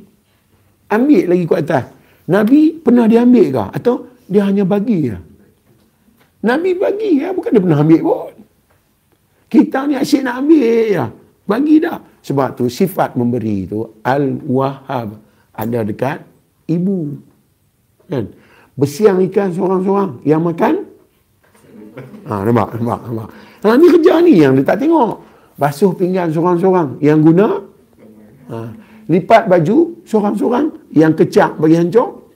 [0.88, 1.86] Ambil lagi ke atas.
[2.32, 3.64] Nabi pernah dia ambil ke?
[3.76, 5.20] Atau dia hanya bagi ya?
[6.48, 7.36] Nabi bagi ya.
[7.36, 8.34] Bukan dia pernah ambil pun.
[9.52, 11.06] Kita ni asyik nak ambil ya.
[11.44, 12.00] Bagi dah.
[12.26, 15.20] Sebab tu sifat memberi tu Al-Wahhab
[15.52, 16.24] ada dekat
[16.72, 17.12] ibu.
[18.08, 18.32] Kan?
[18.76, 20.24] Bersiang ikan seorang-seorang.
[20.24, 20.74] Yang makan?
[22.28, 23.30] Ha, nampak, nampak, nampak.
[23.66, 25.26] Ha, ni kerja ni yang dia tak tengok.
[25.58, 27.02] Basuh pinggan seorang-seorang.
[27.02, 27.48] Yang guna?
[28.54, 28.58] Ha,
[29.10, 30.94] lipat baju seorang-seorang.
[30.94, 32.30] Yang kecak bagi hancur?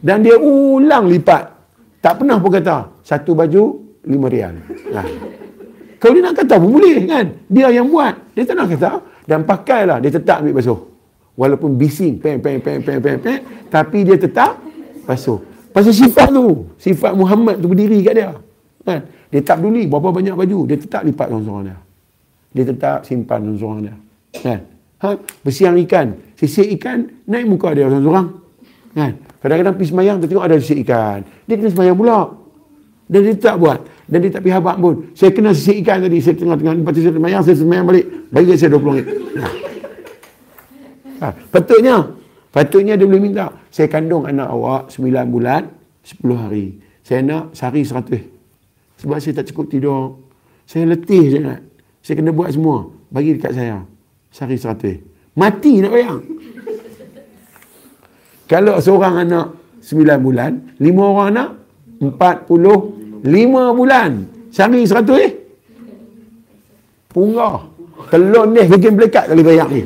[0.00, 1.52] Dan dia ulang lipat.
[2.00, 3.62] Tak pernah pun kata, satu baju,
[4.08, 4.56] lima rial.
[4.96, 5.02] Ha.
[6.00, 7.26] Kalau dia nak kata pun boleh kan?
[7.50, 8.14] Dia yang buat.
[8.32, 9.02] Dia tak nak kata.
[9.28, 10.88] Dan pakailah, dia tetap ambil basuh
[11.38, 13.40] walaupun bising peng peng peng peng peng peng
[13.70, 14.58] tapi dia tetap
[15.06, 15.38] basuh
[15.70, 18.34] pasal sifat tu sifat Muhammad tu berdiri kat dia
[18.82, 21.78] kan dia tak peduli berapa banyak baju dia tetap lipat seorang-seorang dia.
[22.56, 23.94] Dia tetap simpan seorang-seorang dia.
[24.40, 24.60] Kan?
[25.04, 25.08] Ha?
[25.44, 26.06] Bersiang ikan.
[26.34, 28.26] Sisik ikan naik muka dia seorang-seorang
[28.98, 29.12] kan?
[29.38, 31.20] Kadang-kadang pergi semayang dia tengok ada sisik ikan.
[31.46, 32.18] Dia kena semayang pula.
[33.08, 33.78] Dan dia tak buat.
[34.08, 34.94] Dan dia tak pergi habak pun.
[35.14, 36.18] Saya kena sisik ikan tadi.
[36.18, 38.04] Saya tengah-tengah lepas tu saya semayang saya semayang balik.
[38.32, 39.06] Bagi saya 20 ringgit.
[39.38, 39.52] Nah.
[41.18, 41.96] Ha, patutnya,
[42.54, 43.50] patutnya dia boleh minta.
[43.74, 45.66] Saya kandung anak awak 9 bulan,
[46.06, 46.78] 10 hari.
[47.02, 48.37] Saya nak sehari 100.
[48.98, 50.18] Sebab saya tak cukup tidur.
[50.66, 51.60] Saya letih sangat.
[52.02, 52.90] Saya kena buat semua.
[53.08, 53.86] Bagi dekat saya.
[54.34, 55.38] Sehari 100.
[55.38, 56.20] Mati nak bayang.
[58.50, 59.46] Kalau seorang anak
[59.80, 61.48] 9 bulan, 5 orang anak,
[62.02, 64.10] 45 bulan.
[64.50, 65.32] Sehari 100 eh?
[67.08, 67.64] Punggah.
[68.08, 69.82] Telur ni bikin belekat kali bayang ni.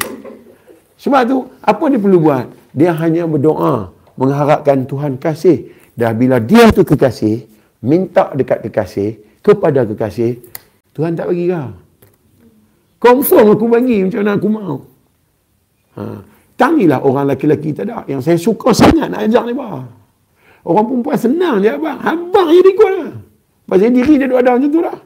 [1.00, 2.46] Sebab tu, apa dia perlu buat?
[2.72, 5.74] Dia hanya berdoa, mengharapkan Tuhan kasih.
[5.92, 7.51] Dah bila dia tu kekasih,
[7.82, 10.38] minta dekat kekasih, kepada kekasih,
[10.94, 11.74] Tuhan tak bagi kah?
[13.02, 14.76] Confirm aku bagi macam mana aku mau.
[15.98, 16.02] Ha.
[16.54, 18.06] Tangilah orang lelaki-lelaki tak ada.
[18.06, 19.54] Yang saya suka sangat nak ajak ni.
[19.58, 19.82] Bah.
[20.62, 21.98] Orang perempuan senang je abang.
[21.98, 23.12] Abang je ikut lah.
[23.66, 24.98] Pasal diri dia ada macam tu lah.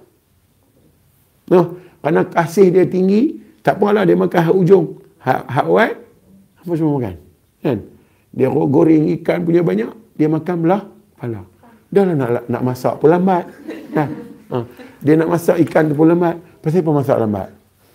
[1.48, 4.86] No, kerana kasih dia tinggi, tak apalah dia makan hak ujung
[5.26, 5.98] hak hak wat
[6.62, 7.14] apa semua makan
[7.58, 7.78] kan
[8.30, 11.42] dia goreng ikan punya banyak dia makan belah kepala
[11.86, 13.44] dah lah nak, nak masak pun lambat.
[13.94, 14.08] Kan
[14.52, 14.58] ha.
[15.02, 16.36] dia nak masak ikan tu pun lambat.
[16.62, 17.48] Pasal apa masak lambat?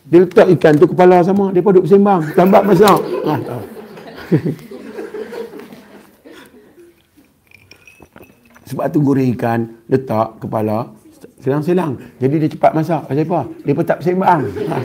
[0.07, 2.21] Dia letak ikan tu kepala sama dia pun duduk sembang.
[2.33, 2.99] Lambat masak.
[3.27, 3.35] Ha.
[3.35, 3.57] ha.
[8.71, 10.87] sebab tu goreng ikan letak kepala
[11.43, 11.99] selang-selang.
[12.21, 13.03] Jadi dia cepat masak.
[13.09, 13.41] Pasal apa?
[13.67, 14.41] Dia pun tak sembang.
[14.71, 14.77] Ha.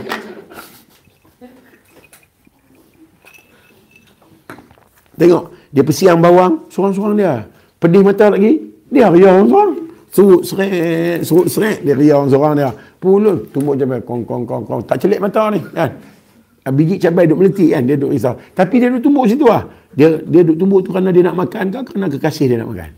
[5.17, 7.35] Tengok, dia pesiang bawang, seorang-seorang dia.
[7.81, 9.75] Pedih mata lagi, dia riau seorang.
[10.07, 12.71] Surut seret, surut seret, dia riau seorang dia.
[12.97, 14.81] Pulun, tumbuk cabai, kong, kong, kong, kong.
[14.89, 15.93] Tak celik mata ni, kan.
[16.67, 18.35] Ah, biji cabai duduk meletik kan, dia duduk risau.
[18.57, 19.69] Tapi dia duduk tumbuk situ lah.
[19.93, 22.91] Dia, dia duduk tumbuk tu kerana dia nak makan ke, kerana kekasih dia nak makan.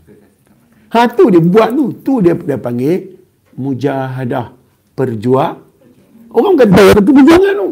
[0.89, 1.85] Ha tu dia buat tu.
[2.01, 3.19] Tu dia, dia panggil
[3.53, 4.55] mujahadah
[4.97, 5.59] perjuang.
[6.33, 7.69] Orang kata tu perjuangan tu.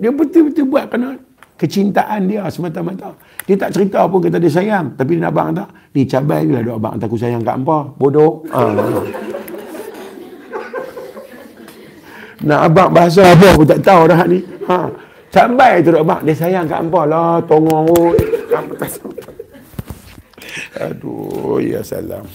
[0.00, 1.20] Dia betul-betul buat kerana
[1.54, 3.14] kecintaan dia semata-mata.
[3.46, 4.98] Dia tak cerita pun kata dia sayang.
[4.98, 5.68] Tapi dia nak abang tak.
[5.94, 7.78] Ni cabai je lah abang kata aku sayang kat apa.
[7.94, 8.42] Bodoh.
[8.50, 8.60] Ha.
[12.44, 14.42] nak abang bahasa apa aku tak tahu dah ni.
[14.66, 14.78] Ha.
[15.30, 16.20] Cabai tu abang.
[16.26, 17.38] Dia sayang kat apa lah.
[17.46, 17.86] Tongong.
[20.82, 21.62] Aduh.
[21.62, 22.26] Ya salam.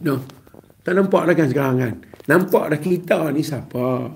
[0.00, 0.16] No.
[0.80, 2.09] Tak nampak dah kan sekarang kan?
[2.28, 4.12] Nampak dah kita ni siapa?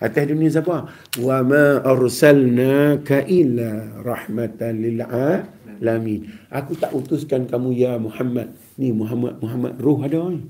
[0.00, 0.88] Atas dunia siapa?
[1.20, 6.24] Wa ma arsalnaka illa rahmatan lil alamin.
[6.48, 8.56] Aku tak utuskan kamu ya Muhammad.
[8.80, 10.48] Ni Muhammad Muhammad ruh ada ni.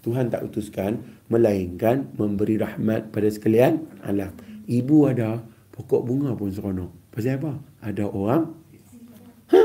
[0.00, 0.98] Tuhan tak utuskan
[1.28, 4.32] melainkan memberi rahmat pada sekalian alam.
[4.64, 5.44] Ibu ada,
[5.76, 6.90] pokok bunga pun seronok.
[7.12, 7.52] Pasal apa?
[7.84, 8.42] Ada orang
[9.52, 9.62] ha?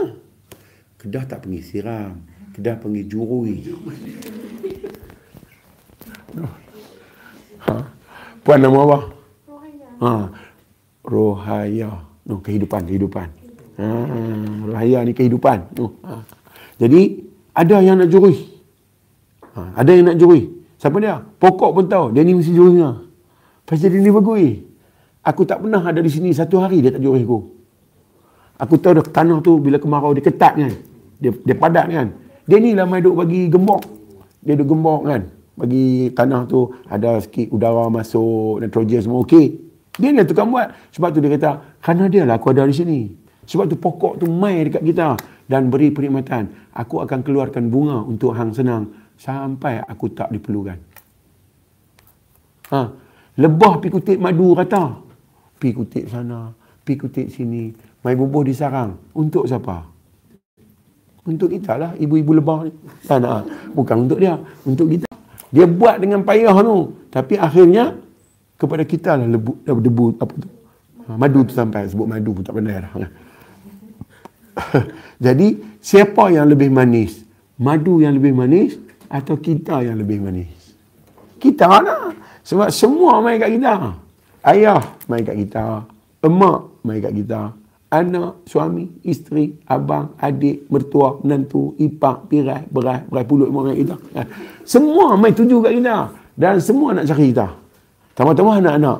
[1.00, 2.22] Kedah tak pergi siram.
[2.54, 3.58] Kedah pergi jurui.
[7.66, 7.74] Ha.
[8.46, 9.00] Puan nama apa?
[10.02, 10.12] Ha.
[11.06, 11.90] rohaya.
[12.26, 13.30] No, kehidupan, kehidupan.
[13.78, 13.86] Ha,
[14.66, 15.78] rohaya ni kehidupan.
[15.78, 15.94] No.
[16.02, 16.26] Ha.
[16.82, 17.22] Jadi,
[17.54, 18.36] ada yang nak juri.
[19.56, 20.52] Ha, ada yang nak juri.
[20.82, 21.22] Siapa dia?
[21.22, 22.06] Pokok pun tahu.
[22.12, 23.00] Dia ni mesti jurinya.
[23.64, 24.62] Pasal dia ni bagus.
[25.26, 27.40] Aku tak pernah ada di sini satu hari dia tak juri aku.
[28.62, 30.74] Aku tahu dah tanah tu bila kemarau dia ketat kan.
[31.18, 32.08] Dia, dia padat kan.
[32.46, 33.82] Dia ni lah main duk bagi gembok.
[34.46, 35.22] Dia duk gembok kan.
[35.56, 39.56] Bagi tanah tu ada sikit udara masuk, nitrogen semua okey.
[39.96, 40.76] Dia ni tukang buat.
[40.92, 43.00] Sebab tu dia kata, kerana dia lah aku ada di sini.
[43.48, 45.16] Sebab tu pokok tu main dekat kita
[45.48, 46.76] dan beri perkhidmatan.
[46.76, 50.76] Aku akan keluarkan bunga untuk hang senang sampai aku tak diperlukan.
[52.76, 52.82] Ha.
[53.40, 55.00] Lebah pi kutip madu kata.
[55.56, 56.52] Pi kutip sana,
[56.84, 57.72] pi kutip sini.
[58.04, 58.98] Mai bubuh di sarang.
[59.16, 59.82] Untuk siapa?
[61.26, 61.92] Untuk kita lah.
[61.98, 62.72] Ibu-ibu lebah ni.
[63.08, 63.50] Tak nak.
[63.74, 64.38] Bukan untuk dia.
[64.62, 65.10] Untuk kita.
[65.56, 67.08] Dia buat dengan payah tu.
[67.08, 67.96] Tapi akhirnya,
[68.60, 70.50] kepada kita lah lebu, debu apa tu.
[71.08, 71.88] Ha, madu tu sampai.
[71.88, 72.92] Sebut madu pun tak pandai dah.
[75.24, 77.24] Jadi, siapa yang lebih manis?
[77.56, 78.76] Madu yang lebih manis
[79.08, 80.52] atau kita yang lebih manis?
[81.40, 82.12] Kita lah.
[82.44, 83.96] Sebab semua main kat kita.
[84.44, 85.88] Ayah main kat kita.
[86.20, 87.42] Emak main kat kita.
[87.86, 93.96] Anak, suami, isteri, abang, adik, mertua, menantu, ipak, pirai, berai, berai pulut semua main kita.
[94.66, 95.98] Semua main tuju kat kita.
[96.36, 97.48] Dan semua nak cari kita.
[98.18, 99.00] Tambah-tambah anak-anak.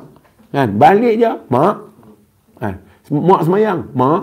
[0.54, 0.68] Kan?
[0.78, 1.74] Balik je, mak.
[2.62, 2.74] Kan?
[3.10, 4.22] Mak semayang, mak.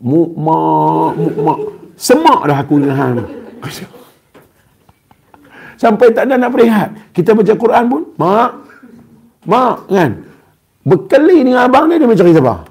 [0.00, 1.58] Mu, mak, mu, mak.
[1.98, 3.16] Semak dah aku dengan hang.
[5.76, 6.94] Sampai tak ada nak berehat.
[7.10, 8.50] Kita baca Quran pun, mak.
[9.44, 10.10] Mak, kan?
[10.86, 12.69] Berkeli dengan abang dia, dia mencari siapa?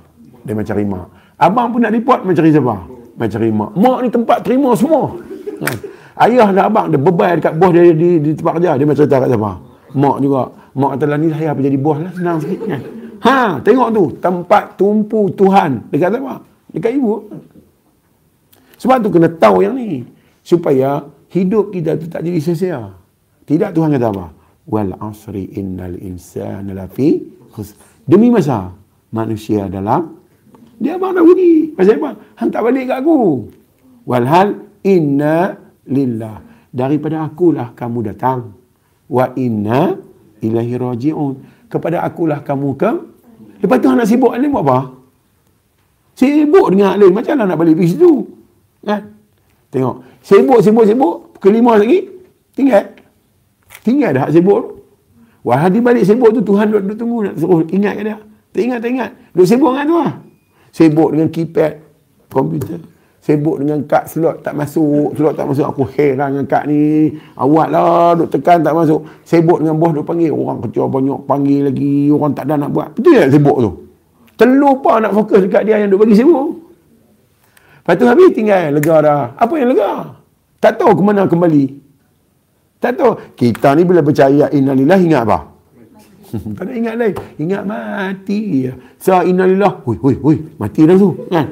[0.50, 1.38] Dia mencari mak.
[1.38, 2.74] Abang pun nak report, mencari siapa?
[3.22, 3.78] Mencari mak.
[3.78, 5.14] Mak ni tempat terima semua.
[5.62, 5.78] Kan?
[6.26, 8.74] Ayah dan abang, dia bebai dekat bos dia di, di tempat kerja.
[8.74, 9.52] Dia macam cerita kat siapa?
[9.94, 10.42] Mak juga.
[10.74, 12.10] Mak kata ni saya apa jadi bos lah.
[12.18, 12.82] Senang sikit kan.
[13.30, 14.04] Ha, tengok tu.
[14.18, 15.86] Tempat tumpu Tuhan.
[15.94, 16.34] Dekat siapa?
[16.74, 17.14] Dekat ibu.
[18.82, 20.02] Sebab tu kena tahu yang ni.
[20.42, 22.90] Supaya hidup kita tu tak jadi sia-sia.
[23.46, 24.34] Tidak Tuhan kata apa?
[24.66, 27.38] Wal asri innal insana lafi
[28.10, 28.74] Demi masa
[29.14, 30.19] manusia dalam
[30.80, 31.76] dia abang dah rugi.
[31.76, 32.16] Pasal apa?
[32.40, 33.52] Hang tak balik kat aku.
[34.08, 36.40] Walhal inna lillah.
[36.72, 38.56] Daripada akulah kamu datang.
[39.12, 40.00] Wa inna
[40.40, 41.34] ilahi raji'un.
[41.68, 42.92] Kepada akulah kamu ke.
[43.60, 44.80] Lepas tu nak sibuk alim buat apa?
[46.16, 47.12] Sibuk dengan alim.
[47.12, 48.24] Macam mana nak balik pergi situ?
[48.80, 49.02] Kan?
[49.76, 50.24] Tengok.
[50.24, 51.16] Sibuk, sibuk, sibuk.
[51.36, 52.08] Pukul lima lagi.
[52.56, 52.96] Tinggal.
[53.84, 54.72] Tinggal dah sibuk tu.
[55.44, 58.18] Wah, balik sibuk tu Tuhan duduk tunggu nak suruh ingat ke dia.
[58.56, 59.10] Tak ingat, tak ingat.
[59.36, 60.14] Duduk sibuk dengan tu lah.
[60.70, 61.74] Sibuk dengan keypad
[62.30, 62.80] komputer.
[63.20, 65.14] Sibuk dengan kad slot tak masuk.
[65.14, 65.66] Slot tak masuk.
[65.68, 67.14] Aku heran dengan kad ni.
[67.36, 69.06] Awak lah duduk tekan tak masuk.
[69.28, 70.32] Sibuk dengan bos duduk panggil.
[70.32, 72.10] Orang kecil banyak panggil lagi.
[72.10, 72.96] Orang tak ada nak buat.
[72.96, 73.72] Betul tak sibuk tu?
[74.40, 76.48] Terlupa nak fokus dekat dia yang duduk bagi sibuk.
[77.84, 79.22] Lepas tu habis tinggal lega dah.
[79.36, 80.16] Apa yang lega?
[80.62, 81.66] Tak tahu ke mana kembali.
[82.80, 83.12] Tak tahu.
[83.36, 85.40] Kita ni bila percaya innalillah ingat apa?
[86.58, 87.16] tak ada ingat lain.
[87.42, 88.70] Ingat mati.
[89.02, 89.82] So innalillah.
[89.86, 90.38] Hui, hui, hui.
[90.62, 91.16] Mati dah tu.
[91.30, 91.48] Kan?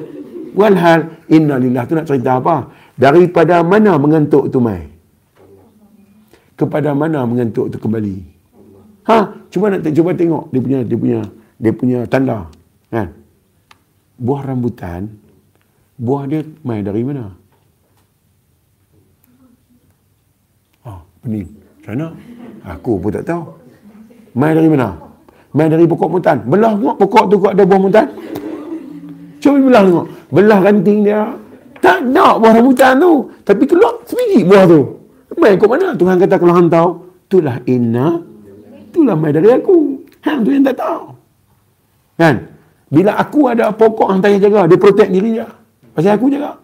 [0.54, 1.00] Walhal
[1.30, 2.70] innalillah tu nak cerita apa?
[2.98, 4.86] Daripada mana mengantuk tu mai?
[6.58, 8.16] Kepada mana mengantuk tu kembali?
[9.06, 9.18] Ha?
[9.48, 11.18] Cuba nak cuba tengok dia punya dia punya
[11.58, 12.50] dia punya tanda.
[12.90, 13.14] Kan?
[14.18, 15.06] Buah rambutan
[15.98, 17.38] buah dia mai dari mana?
[21.28, 21.48] Pening.
[21.50, 22.06] Macam mana?
[22.78, 23.42] Aku pun tak tahu.
[24.34, 24.96] Mai dari mana?
[25.54, 26.44] Mai dari pokok muntan.
[26.44, 28.06] Belah tengok pokok tu kok ada buah muntan.
[29.38, 30.06] Cuba belah tengok.
[30.34, 31.22] Belah ranting dia.
[31.78, 33.30] Tak nak buah rambutan tu.
[33.46, 34.80] Tapi keluar sebiji buah tu.
[35.38, 35.94] Mai kok mana?
[35.94, 36.90] Tuhan kata kalau hang tahu.
[37.28, 38.18] Itulah inna.
[38.90, 40.02] Itulah mai dari aku.
[40.26, 41.14] Hang tu yang tak tahu.
[42.18, 42.34] Kan?
[42.88, 44.66] Bila aku ada pokok hang tanya jaga.
[44.66, 45.48] Dia protect diri dia.
[45.94, 46.58] Pasal aku jaga.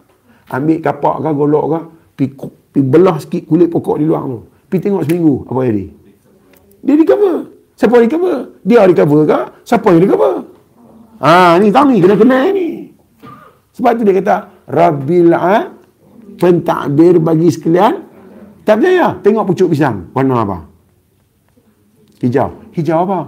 [0.51, 1.81] Ambil kapak ke golok ke.
[2.15, 4.51] Pikuk Pergi belah sikit kulit pokok di luar tu.
[4.67, 5.87] Pergi tengok seminggu apa jadi.
[6.83, 7.54] Dia recover.
[7.75, 8.55] Siapa recover?
[8.63, 9.41] Dia recover ke?
[9.67, 10.47] Siapa yang recover?
[11.19, 12.95] Ah, ni tahu ni kena kena ni.
[13.75, 14.37] Sebab tu dia kata
[14.71, 15.75] Rabbil a
[16.39, 18.07] pentakdir bagi sekalian.
[18.65, 19.19] Tak percaya?
[19.21, 20.09] Tengok pucuk pisang.
[20.17, 20.59] Warna apa?
[22.25, 22.49] Hijau.
[22.73, 23.19] Hijau apa?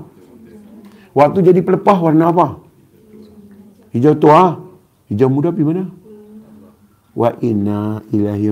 [1.12, 2.46] Waktu jadi pelepah warna apa?
[3.92, 4.56] Hijau tua.
[5.12, 5.84] Hijau muda pergi mana?
[7.12, 8.48] Wa inna ilahi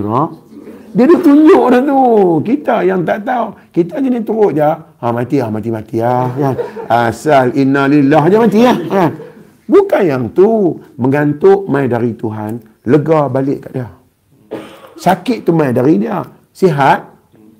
[0.94, 2.02] dia dah tunjuk dah tu.
[2.46, 3.46] Kita yang tak tahu.
[3.74, 4.62] Kita jenis turut je.
[4.62, 6.30] Ha, mati lah, mati-mati lah.
[6.38, 6.54] Kan?
[6.86, 8.78] Asal inna lillah je mati lah.
[8.94, 9.02] Ha.
[9.66, 10.78] Bukan yang tu.
[10.94, 12.62] Mengantuk mai dari Tuhan.
[12.86, 13.88] Lega balik kat dia.
[14.94, 16.22] Sakit tu mai dari dia.
[16.54, 16.98] Sihat.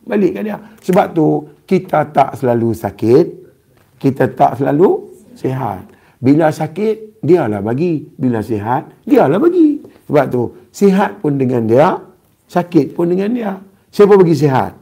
[0.07, 0.59] Balik kat dia.
[0.87, 1.27] Sebab tu,
[1.67, 3.27] kita tak selalu sakit.
[3.99, 5.91] Kita tak selalu sihat.
[6.23, 7.99] Bila sakit, dialah bagi.
[8.15, 9.83] Bila sihat, dialah bagi.
[10.07, 11.99] Sebab tu, sihat pun dengan dia,
[12.49, 13.53] sakit pun dengan dia.
[13.91, 14.75] Siapa bagi sihat?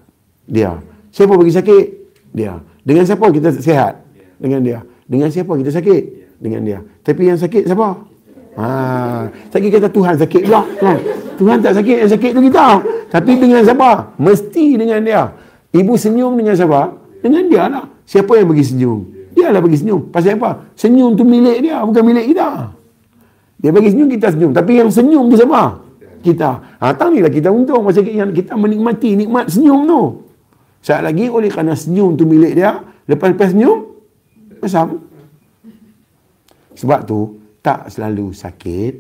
[0.49, 0.79] Dia.
[1.13, 1.85] Siapa bagi sakit?
[2.33, 2.59] Dia.
[2.83, 3.95] Dengan siapa kita sihat?
[4.41, 4.79] Dengan dia.
[5.07, 6.03] Dengan siapa kita sakit?
[6.43, 6.79] Dengan dia.
[7.05, 7.89] Tapi yang sakit siapa?
[8.53, 8.67] Ha,
[9.49, 10.99] sakit kata Tuhan sakit pula kan?
[11.41, 12.67] Tuhan tak sakit, yang sakit tu kita.
[13.09, 14.15] Tapi dengan siapa?
[14.21, 15.23] Mesti dengan dia.
[15.73, 16.93] Ibu senyum dengan siapa?
[17.25, 17.85] Dengan dia lah.
[18.05, 18.99] Siapa yang bagi senyum?
[19.33, 20.13] Dia lah bagi senyum.
[20.13, 20.69] Pasal apa?
[20.77, 22.77] Senyum tu milik dia, bukan milik kita.
[23.63, 24.53] Dia bagi senyum, kita senyum.
[24.53, 25.81] Tapi yang senyum tu siapa?
[26.23, 26.79] Kita.
[26.79, 27.83] Ha, tang ni lah kita untung.
[27.83, 30.03] Pasal kita menikmati nikmat senyum tu.
[30.83, 33.87] Saat lagi oleh kerana senyum tu milik dia, lepas-lepas senyum,
[34.59, 35.03] macam.
[36.75, 38.93] Sebab tu, tak selalu sakit,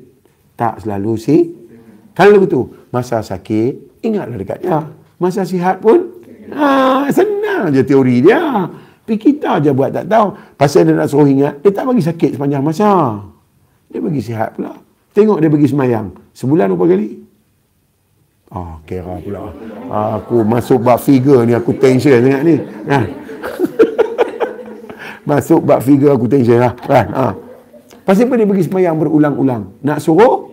[0.54, 1.50] tak selalu si.
[2.14, 2.60] Kalau begitu,
[2.94, 4.86] masa sakit, ingatlah dekat dia.
[5.18, 6.22] Masa sihat pun,
[6.54, 8.70] ha, senang je teori dia.
[9.02, 10.54] Tapi kita aja buat tak tahu.
[10.54, 13.18] Pasal dia nak suruh ingat, dia tak bagi sakit sepanjang masa.
[13.90, 14.78] Dia bagi sihat pula.
[15.12, 16.16] Tengok dia bagi semayang.
[16.32, 17.08] Sebulan berapa kali?
[18.52, 19.52] Ah, kira pula.
[19.88, 22.56] Ah, aku masuk bab figure ni, aku tension sangat ni.
[22.88, 22.98] Ha.
[25.28, 26.72] masuk bab figure aku tension lah.
[26.76, 27.06] Kan?
[27.12, 27.26] Ha.
[28.04, 29.78] Pasal apa dia bagi semayang berulang-ulang?
[29.84, 30.52] Nak suruh?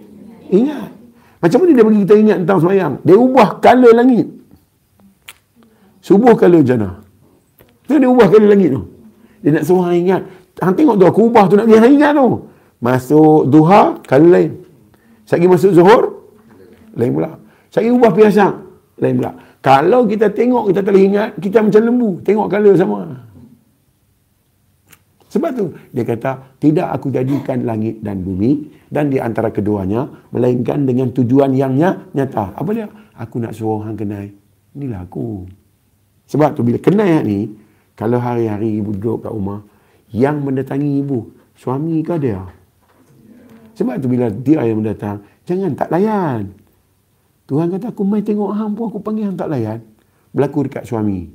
[0.51, 0.91] Ingat.
[1.39, 2.93] Macam mana dia bagi kita ingat tentang semayang?
[3.03, 4.27] Dia ubah color langit.
[6.03, 7.03] Subuh jannah.
[7.87, 8.81] Tu dia ubah color langit tu.
[9.43, 10.23] Dia nak suruh ingat.
[10.59, 12.47] Hang tengok tu aku ubah tu nak dia ingat tu.
[12.79, 14.51] Masuk duha, color lain.
[15.27, 16.03] Sekali masuk zuhur,
[16.95, 17.35] lain pula.
[17.69, 18.45] Sekali ubah biasa,
[19.03, 19.31] lain pula.
[19.59, 22.09] Kalau kita tengok, kita tak ingat, kita macam lembu.
[22.23, 22.99] Tengok color sama.
[25.29, 30.89] Sebab tu dia kata tidak aku jadikan langit dan bumi dan di antara keduanya melainkan
[30.89, 32.57] dengan tujuan yang nyata.
[32.57, 32.89] Apa dia?
[33.13, 34.25] Aku nak suruh hang kenal.
[34.73, 35.45] Inilah aku.
[36.25, 37.45] Sebab tu bila kenal ni
[37.93, 39.61] kalau hari-hari ibu duduk kat rumah
[40.09, 42.41] yang mendatangi ibu suami ke dia?
[43.79, 46.51] Sebab tu bila dia yang mendatang jangan tak layan.
[47.47, 49.79] Tuhan kata aku mai tengok hang pun aku panggil hang tak layan.
[50.35, 51.31] Berlaku dekat suami.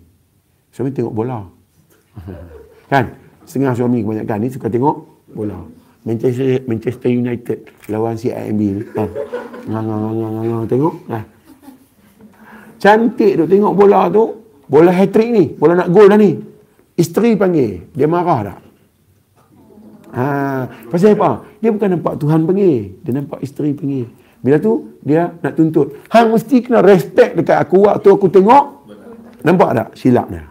[0.68, 1.40] Suami tengok bola.
[2.92, 3.16] kan?
[3.48, 5.56] Setengah suami kebanyakan ni suka tengok bola.
[6.04, 8.76] Manchester Manchester United lawan si ni.
[9.64, 10.94] Ngang tengok.
[11.16, 11.18] Ha.
[12.76, 14.24] Cantik tu tengok bola tu.
[14.68, 15.44] Bola hat-trick ni.
[15.56, 16.36] Bola nak gol dah ni.
[16.92, 17.88] Isteri panggil.
[17.96, 18.63] Dia marah tak?
[20.14, 20.70] Ha.
[20.88, 21.42] Pasal apa?
[21.58, 23.02] Dia bukan nampak Tuhan panggil.
[23.02, 24.06] Dia nampak isteri panggil.
[24.44, 25.98] Bila tu, dia nak tuntut.
[26.12, 28.64] Hang mesti kena respect dekat aku waktu aku tengok.
[29.44, 30.44] Nampak tak silap dia?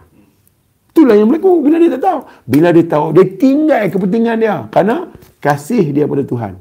[0.94, 2.20] Itulah yang berlaku bila dia tak tahu.
[2.46, 4.56] Bila dia tahu, dia tinggal kepentingan dia.
[4.70, 5.10] Kerana
[5.42, 6.54] kasih dia pada Tuhan.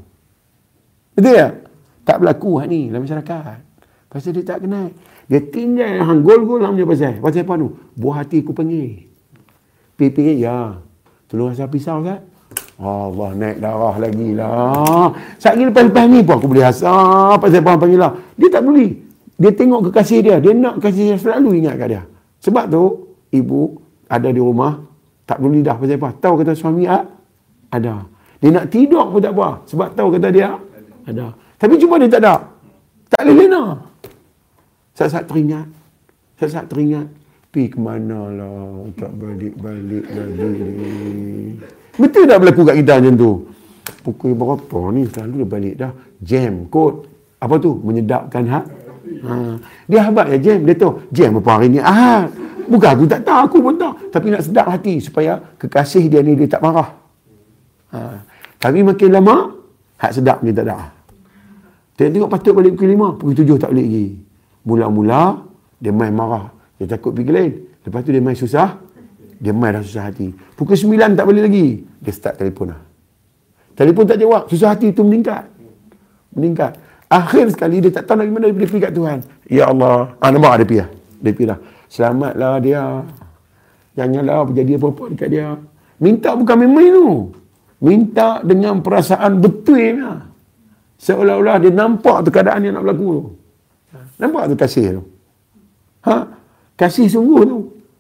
[1.14, 1.52] Betul tak?
[2.04, 3.58] Tak berlaku hal ni dalam masyarakat.
[4.10, 4.90] Pasal dia tak kenal.
[5.30, 7.22] Dia tinggal hang gol-gol dalam dia pasal.
[7.22, 7.70] Pasal apa tu?
[7.94, 9.06] Buah hati aku panggil.
[9.98, 10.82] Pergi-pergi, ya.
[11.30, 12.33] Tolong rasa pisau tak?
[12.82, 15.14] Allah naik darah lagi lah.
[15.38, 16.90] Saat ni lepas-lepas ni pun aku boleh rasa.
[17.38, 18.18] Pasal apa panggil lah.
[18.34, 18.92] Dia tak boleh.
[19.38, 20.36] Dia tengok kekasih dia.
[20.42, 22.02] Dia nak kasih dia selalu ingat kat dia.
[22.44, 23.82] Sebab tu, ibu
[24.14, 24.78] ada di rumah
[25.26, 27.04] tak boleh lidah pasal apa tahu kata suami ah,
[27.74, 28.06] ada
[28.38, 30.54] dia nak tidur pun tak apa sebab tahu kata dia
[31.10, 32.36] ada tapi cuma dia tak ada
[33.10, 33.64] tak boleh lena
[34.94, 35.68] saat-saat teringat
[36.38, 37.08] saat-saat teringat
[37.50, 40.54] pergi ke mana lah tak balik-balik lagi
[42.00, 43.32] betul tak berlaku kat kita macam tu
[44.04, 45.92] pukul berapa ni selalu dia balik dah
[46.24, 47.08] jam kot
[47.40, 48.66] apa tu menyedapkan hak
[49.28, 49.34] ha.
[49.88, 52.32] dia habak ya jam dia tahu jam apa hari ni ahad
[52.64, 53.94] Bukan aku tak tahu, aku pun tahu.
[54.08, 56.96] Tapi nak sedap hati supaya kekasih dia ni dia tak marah.
[57.92, 58.24] Ha.
[58.60, 59.52] Tapi makin lama,
[60.00, 60.78] hak sedap dia tak ada.
[62.00, 64.08] Tengok-tengok patut balik pukul lima, pukul tujuh tak balik lagi.
[64.64, 65.44] Mula-mula,
[65.84, 66.56] dia main marah.
[66.80, 67.54] Dia takut pergi lain.
[67.84, 68.80] Lepas tu dia main susah,
[69.44, 70.32] dia main dah susah hati.
[70.56, 72.80] Pukul sembilan tak balik lagi, dia start telefon lah.
[73.76, 75.44] Telefon tak jawab, susah hati tu meningkat.
[76.32, 76.80] Meningkat.
[77.12, 79.20] Akhir sekali dia tak tahu nak mana dia pergi kat Tuhan.
[79.52, 80.16] Ya Allah.
[80.24, 80.90] Ah, nampak dia pergi lah.
[81.20, 81.60] Dia pergi lah.
[81.92, 82.84] Selamatlah dia.
[83.94, 85.48] Janganlah berjadi apa-apa dekat dia.
[86.02, 87.10] Minta bukan main-main tu.
[87.84, 90.26] Minta dengan perasaan betul lah.
[90.98, 93.24] Seolah-olah dia nampak tu keadaan yang nak berlaku tu.
[94.18, 95.04] Nampak tu kasih tu.
[96.08, 96.16] Ha?
[96.80, 97.58] Kasih sungguh tu.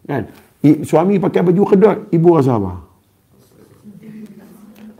[0.07, 0.25] Kan?
[0.63, 2.73] I, suami pakai baju kedot, ibu rasa apa?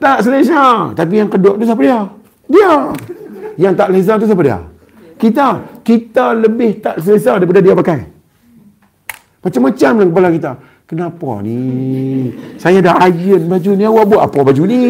[0.03, 0.91] Tak selesa.
[0.91, 1.99] Tapi yang kedot tu siapa dia?
[2.51, 2.91] Dia.
[3.55, 4.59] Yang tak selesa tu siapa dia?
[5.15, 5.47] Kita.
[5.79, 8.03] Kita lebih tak selesa daripada dia pakai.
[9.39, 10.51] Macam-macam dalam kepala kita.
[10.83, 11.63] Kenapa ni?
[12.59, 13.83] Saya dah iron baju ni.
[13.87, 14.83] Awak buat apa baju ni?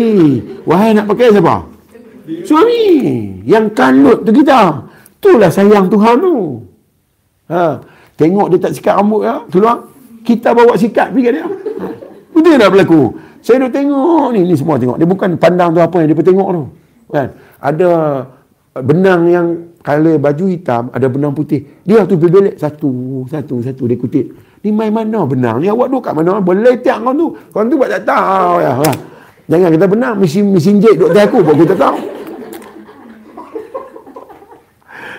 [0.66, 1.56] Wahai nak pakai siapa?
[2.50, 2.82] Suami.
[3.46, 4.90] Yang kanut tu kita.
[5.22, 6.66] Itulah sayang Tuhan tu.
[7.54, 7.78] Ha.
[8.18, 9.46] Tengok dia tak sikat rambut ya.
[9.54, 9.93] Tolong.
[10.24, 11.44] Kita bawa sikat pergi dia.
[11.44, 11.48] Ha.
[12.34, 13.02] Betul tak berlaku?
[13.44, 14.96] Saya duk tengok ni, ni semua tengok.
[14.96, 16.64] Dia bukan pandang tu apa yang dia tengok tu.
[17.12, 17.28] Kan?
[17.60, 17.90] Ada
[18.82, 19.48] benang yang
[19.84, 21.84] kalau baju hitam, ada benang putih.
[21.84, 24.32] Dia tu berbelek satu, satu, satu dia kutip.
[24.64, 25.60] Ni main mana benang?
[25.60, 26.40] Ni awak duduk kat mana?
[26.40, 27.28] Boleh tiap kau tu.
[27.52, 28.64] Kau tu buat tak tahu.
[28.64, 28.72] Ya.
[28.80, 28.92] Ha.
[29.52, 32.00] Jangan kita benang, mesin, mesin jet duduk aku, buat kita tahu.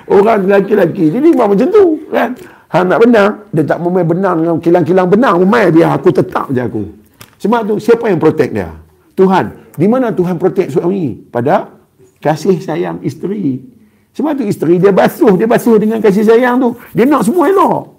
[0.04, 1.12] Orang lelaki-lelaki.
[1.12, 1.84] Jadi memang macam tu.
[2.08, 2.32] Kan?
[2.74, 5.46] Ha, nak benang, dia tak mau main benang dengan kilang-kilang benang.
[5.46, 6.90] Main dia, aku tetap je aku.
[7.38, 8.74] Sebab tu, siapa yang protect dia?
[9.14, 9.78] Tuhan.
[9.78, 11.14] Di mana Tuhan protect suami?
[11.30, 11.70] Pada
[12.18, 13.62] kasih sayang isteri.
[14.10, 16.74] Sebab tu isteri dia basuh, dia basuh dengan kasih sayang tu.
[16.90, 17.94] Dia nak semua elok.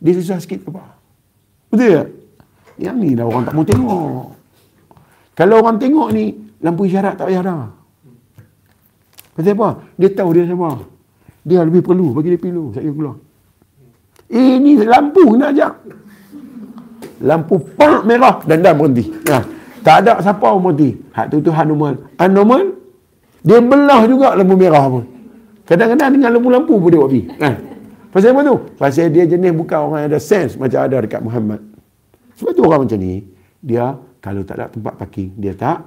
[0.00, 0.96] Dia susah sikit apa?
[1.68, 2.08] Betul tak?
[2.80, 4.24] Yang ni dah orang tak mau tengok.
[5.36, 6.32] Kalau orang tengok ni,
[6.64, 7.64] lampu isyarat tak payah dah.
[9.36, 9.68] Pasal apa?
[10.00, 10.80] Dia tahu dia siapa.
[11.44, 12.72] Dia lebih perlu bagi dia pilu.
[12.72, 13.27] Saya keluar.
[14.28, 15.74] Ini lampu nak ajak.
[17.24, 19.10] Lampu pak merah dan dah berhenti.
[19.26, 19.42] Nah,
[19.82, 20.94] tak ada siapa pun berhenti.
[21.16, 21.94] Hak tu Tuhan normal.
[22.20, 22.62] Anormal,
[23.42, 25.04] dia belah juga lampu merah pun.
[25.64, 27.24] Kadang-kadang dengan lampu-lampu pun dia buat pergi.
[27.36, 27.56] Nah.
[28.08, 28.56] Pasal apa tu?
[28.80, 31.60] Pasal dia jenis bukan orang yang ada sense macam ada dekat Muhammad.
[32.40, 33.20] Sebab tu orang macam ni,
[33.60, 35.84] dia kalau tak ada tempat parking, dia tak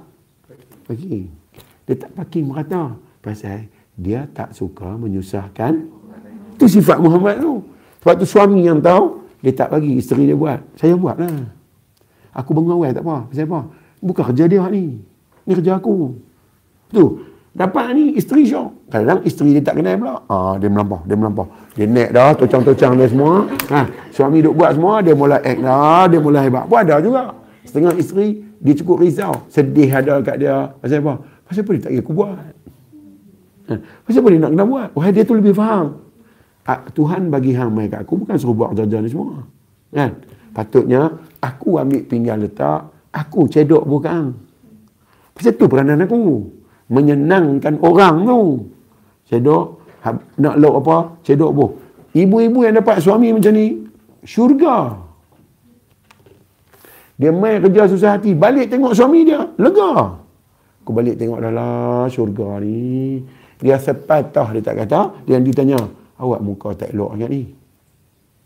[0.86, 1.26] parking.
[1.82, 2.94] Dia tak parking merata.
[3.18, 3.66] Pasal
[3.98, 5.82] dia tak suka menyusahkan.
[6.54, 7.58] Itu sifat Muhammad tu.
[8.02, 10.58] Sebab tu suami yang tahu, dia tak bagi isteri dia buat.
[10.74, 11.46] Saya buat lah.
[12.34, 13.30] Aku bengawai tak apa.
[13.30, 13.70] Pasal apa?
[14.02, 14.98] Bukan kerja dia ni.
[15.46, 16.18] Ni kerja aku.
[16.90, 17.04] Tu.
[17.52, 18.88] Dapat ni isteri syok.
[18.88, 20.14] Kadang isteri dia tak kenal pula.
[20.26, 21.46] Ah, dia melampau, dia melampau.
[21.76, 23.44] Dia naik dah, tocang-tocang dia semua.
[23.68, 26.64] Ha, suami duk buat semua, dia mula act dah, dia mula hebat.
[26.64, 27.36] Pun ada juga.
[27.68, 29.44] Setengah isteri, dia cukup risau.
[29.52, 30.72] Sedih ada kat dia.
[30.80, 31.20] Pasal apa?
[31.44, 32.40] Pasal apa dia tak aku buat?
[33.68, 33.72] Ha,
[34.08, 34.88] pasal apa dia nak kena buat?
[34.96, 36.00] Wahai dia tu lebih faham.
[36.62, 39.42] Ha, Tuhan bagi hang mai kat aku, bukan suruh buat kerja ni semua.
[39.90, 40.14] Kan?
[40.54, 41.10] Patutnya,
[41.42, 44.30] aku ambil pinggan letak, aku cedok bukan.
[45.34, 46.44] Pasal tu peranan aku
[46.92, 48.40] menyenangkan orang tu.
[49.26, 49.64] Cedok,
[50.38, 50.96] nak lok apa?
[51.24, 51.66] Cedok bu.
[52.12, 53.80] Ibu-ibu yang dapat suami macam ni,
[54.22, 54.94] syurga.
[57.16, 60.20] Dia main kerja susah hati, balik tengok suami dia, lega.
[60.82, 63.22] Aku balik tengok dah lah syurga ni.
[63.62, 65.78] Dia sepatah dia tak kata, dia nanti tanya,
[66.22, 67.42] awak muka tak elok sangat ni.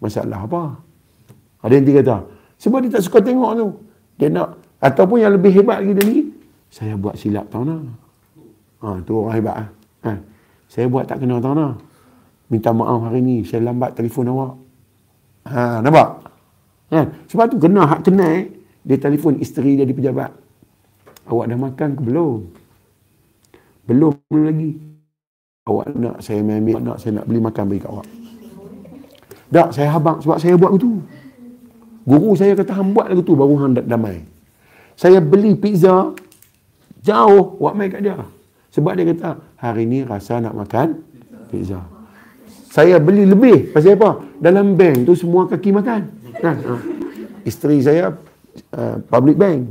[0.01, 0.63] Masalah apa?
[1.61, 2.17] Ada yang dia kata,
[2.57, 3.69] sebab dia tak suka tengok tu.
[4.17, 6.19] Dia nak, ataupun yang lebih hebat lagi ni,
[6.73, 7.81] saya buat silap tahu nak.
[8.81, 9.55] Ha, tu orang hebat.
[9.57, 9.65] Ha.
[10.09, 10.13] ha.
[10.69, 11.81] Saya buat tak kena tahu nak.
[12.53, 14.55] Minta maaf hari ni, saya lambat telefon awak.
[15.49, 16.09] Ha, nampak?
[16.93, 17.01] Ha.
[17.33, 18.45] Sebab tu kena hak kena eh.
[18.87, 20.31] Dia telefon isteri dia di pejabat.
[21.27, 22.39] Awak dah makan ke belum?
[23.87, 24.86] Belum lagi.
[25.67, 28.07] Awak nak saya ambil, nak saya nak beli makan bagi kat awak.
[29.51, 31.03] Tak, saya habang sebab saya buat itu.
[32.07, 34.23] Guru saya kata hang buat lagu tu baru hang damai.
[34.95, 36.15] Saya beli pizza
[37.03, 38.15] jauh awak mai kat dia.
[38.71, 41.03] Sebab dia kata, hari ni rasa nak makan
[41.51, 41.83] pizza.
[42.71, 43.75] Saya beli lebih.
[43.75, 44.23] Pasal apa?
[44.39, 46.01] Dalam bank tu semua kaki makan.
[46.47, 46.57] Kan?
[46.63, 46.75] Ha.
[47.43, 48.15] Isteri saya
[48.71, 49.67] uh, public bank.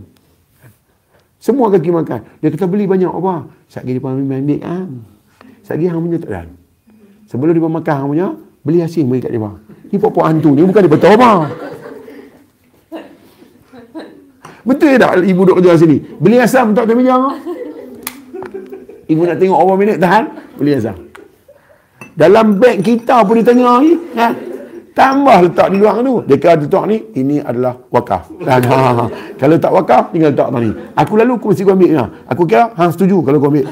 [1.39, 2.19] Semua kaki makan.
[2.43, 3.47] Dia kata beli banyak apa?
[3.71, 5.14] Sekali dia ambil ambil kan.
[5.65, 6.47] Sekali hang punya tak dan.
[7.25, 8.27] Sebelum dia makan hang punya,
[8.61, 9.51] beli asin bagi kat dia.
[9.89, 11.31] Ni pokok hantu ni bukan dia apa.
[14.65, 15.97] Betul tak ibu duduk kerja sini?
[16.21, 17.33] Beli asam untuk kami jangan.
[19.05, 20.23] Ibu nak tengok berapa minit tahan?
[20.57, 20.97] Beli azam.
[22.13, 23.93] Dalam beg kita pun dia tengah ni.
[24.17, 24.27] Ha?
[24.95, 26.23] Tambah letak di luar tu.
[26.25, 28.31] Dia kata letak ni, ini adalah wakaf.
[28.47, 29.05] Ha, ha, ha.
[29.35, 30.71] Kalau tak wakaf, tinggal letak ni.
[30.95, 31.91] Aku lalu, aku mesti kau ambil.
[31.99, 32.05] Ha.
[32.31, 33.67] Aku kira, hang setuju kalau kau ambil.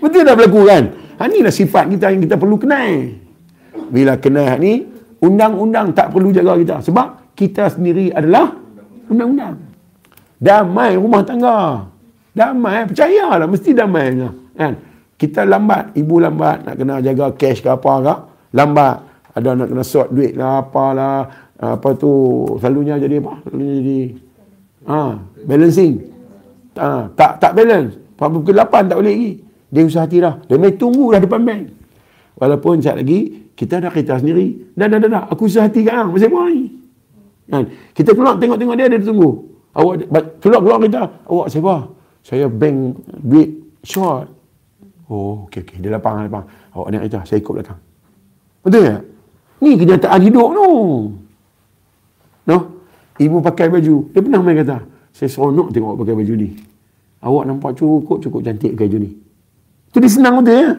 [0.00, 0.84] Betul dah berlaku kan?
[1.16, 3.08] Ha, inilah sifat kita yang kita perlu kenal.
[3.88, 4.84] Bila kenal ni,
[5.22, 6.76] undang-undang tak perlu jaga kita.
[6.84, 8.52] Sebab kita sendiri adalah
[9.08, 9.56] undang-undang.
[10.36, 11.88] Damai rumah tangga.
[12.36, 14.12] Damai, percayalah mesti damai
[14.52, 14.72] kan.
[15.16, 18.14] Kita lambat, ibu lambat nak kena jaga cash ke apa ke,
[18.52, 18.96] lambat.
[19.32, 22.12] Ada nak kena sort duit lah, apalah, apa tu,
[22.60, 23.40] selalunya jadi apa?
[23.48, 24.00] Selalunya jadi
[24.84, 25.16] ha,
[25.48, 25.94] balancing.
[26.76, 27.96] Ha, tak tak balance.
[28.16, 29.32] Pukul 8 tak boleh lagi.
[29.70, 30.38] Dia usaha hati dah.
[30.46, 31.62] Dia main tunggu dah depan bank.
[32.36, 34.76] Walaupun saat lagi, kita dah kereta sendiri.
[34.76, 35.22] Dah, dah, dah, dah.
[35.32, 36.08] Aku usaha hati kan.
[36.12, 36.70] Masih apa ni?
[37.50, 37.64] Kan?
[37.96, 39.30] Kita keluar tengok-tengok dia, dia tunggu.
[39.76, 41.02] Awak keluar-keluar kita.
[41.26, 41.74] Awak siapa?
[42.26, 43.54] saya bank duit
[43.86, 44.26] short.
[45.06, 45.78] Oh, okey okey.
[45.78, 46.42] Dia lapang lapang.
[46.74, 47.78] Awak naik kereta, saya ikut belakang.
[48.66, 49.02] Betul tak?
[49.62, 50.68] Ni kenyataan hidup tu.
[52.50, 52.56] No?
[53.22, 54.10] Ibu pakai baju.
[54.10, 54.82] Dia pernah main kata,
[55.14, 56.48] saya seronok tengok awak pakai baju ni.
[57.22, 59.10] Awak nampak cukup cukup cantik baju ni.
[59.92, 60.74] Tu dia senang betul ya?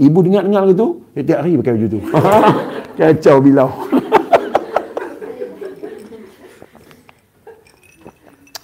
[0.00, 2.00] Ibu dengar-dengar gitu, dia tiap hari pakai baju tu.
[2.98, 3.68] Kacau bilau.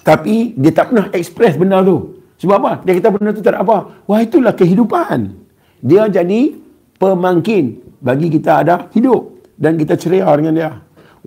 [0.07, 2.23] Tapi dia tak pernah express benda tu.
[2.39, 2.73] Sebab apa?
[2.87, 4.07] Dia kata benda tu tak ada apa.
[4.07, 5.35] Wah itulah kehidupan.
[5.83, 6.55] Dia jadi
[6.97, 9.35] pemangkin bagi kita ada hidup.
[9.57, 10.71] Dan kita ceria dengan dia.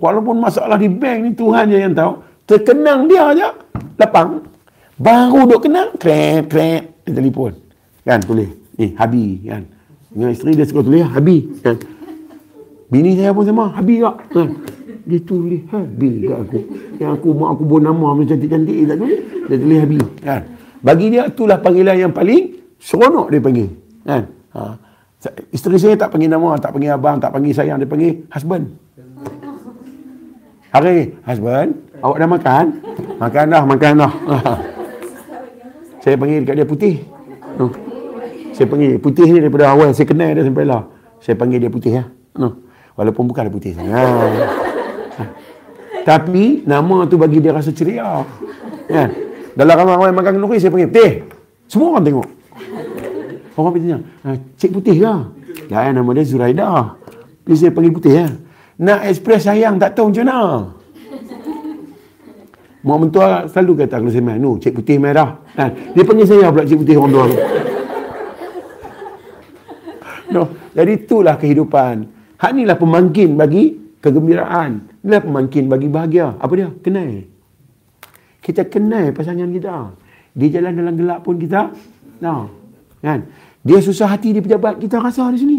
[0.00, 2.24] Walaupun masalah di bank ni Tuhan je yang tahu.
[2.48, 3.52] Terkenang dia aja
[4.00, 4.48] Lapang.
[4.96, 5.92] Baru duk kenang.
[6.00, 7.04] Krep, krep.
[7.04, 7.69] Telefon.
[8.10, 8.50] Kan tulis.
[8.74, 9.62] Ni Habi kan.
[10.10, 11.46] Dengan isteri dia suka tulis Habi.
[11.62, 11.78] Kan.
[12.90, 13.70] Bini saya pun sama.
[13.70, 14.16] Habi tak.
[14.34, 14.48] Kan.
[15.06, 16.58] Dia tulis Habi kat aku.
[16.98, 18.76] Yang aku mak aku buat nama macam cantik-cantik.
[18.90, 19.20] Tak tulis.
[19.46, 19.98] Dia tulis Habi.
[20.26, 20.42] Kan.
[20.82, 23.68] Bagi dia itulah panggilan yang paling seronok dia panggil.
[24.02, 24.22] Kan?
[24.58, 24.62] Ha.
[25.54, 28.72] Isteri saya tak panggil nama, tak panggil abang, tak panggil sayang, dia panggil husband.
[30.72, 32.64] Hari, husband, awak dah makan?
[33.20, 34.12] Makan dah, makan dah.
[36.02, 37.04] saya panggil kat dia putih.
[37.60, 37.89] No.
[38.60, 40.84] Saya panggil putih ni daripada awal saya kenal dia sampai lah.
[41.16, 42.04] Saya panggil dia putih ya.
[42.36, 42.60] No.
[42.92, 44.36] Walaupun bukan putih sangat.
[45.16, 45.22] Ha.
[46.04, 48.20] Tapi nama tu bagi dia rasa ceria.
[48.84, 49.08] Kan?
[49.56, 51.24] Dalam ramai-ramai makan kenduri, saya panggil, Teh,
[51.72, 52.28] semua orang tengok.
[53.56, 53.98] Orang pergi tanya,
[54.28, 55.14] ah, Cik Putih ke?
[55.72, 56.68] Ya, nama dia Zuraida.
[57.48, 58.28] Jadi saya panggil Putih ya.
[58.76, 60.38] Nak ekspres sayang, tak tahu macam mana.
[62.84, 65.40] Mak mentua selalu kata kalau saya main, no, Cik Putih dah.
[65.56, 65.64] Ha,
[65.96, 67.24] dia panggil saya pula Cik Putih orang tua.
[70.34, 72.06] No, jadi itulah kehidupan.
[72.38, 75.02] Hak inilah pemangkin bagi kegembiraan.
[75.02, 76.38] Inilah pemangkin bagi bahagia.
[76.38, 76.70] Apa dia?
[76.80, 77.26] Kenal.
[78.38, 79.90] Kita kenal pasangan kita.
[80.38, 81.74] Dia jalan dalam gelap pun kita
[82.22, 82.46] nah,
[83.02, 83.26] kan?
[83.60, 85.58] Dia susah hati di pejabat kita rasa di sini.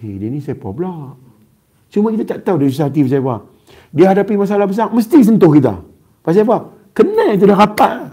[0.00, 1.12] Hei, dia ni siapa pula?
[1.92, 3.36] Cuma kita tak tahu dia susah hati pasal apa.
[3.92, 5.74] Dia hadapi masalah besar, mesti sentuh kita.
[6.24, 6.72] Pasal apa?
[6.96, 8.12] Kenal itu dah rapat.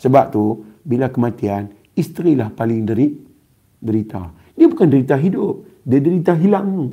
[0.00, 3.12] Sebab tu, bila kematian, isterilah paling deri,
[3.76, 4.32] derita.
[4.58, 5.62] Dia bukan derita hidup.
[5.86, 6.90] Dia derita hilang.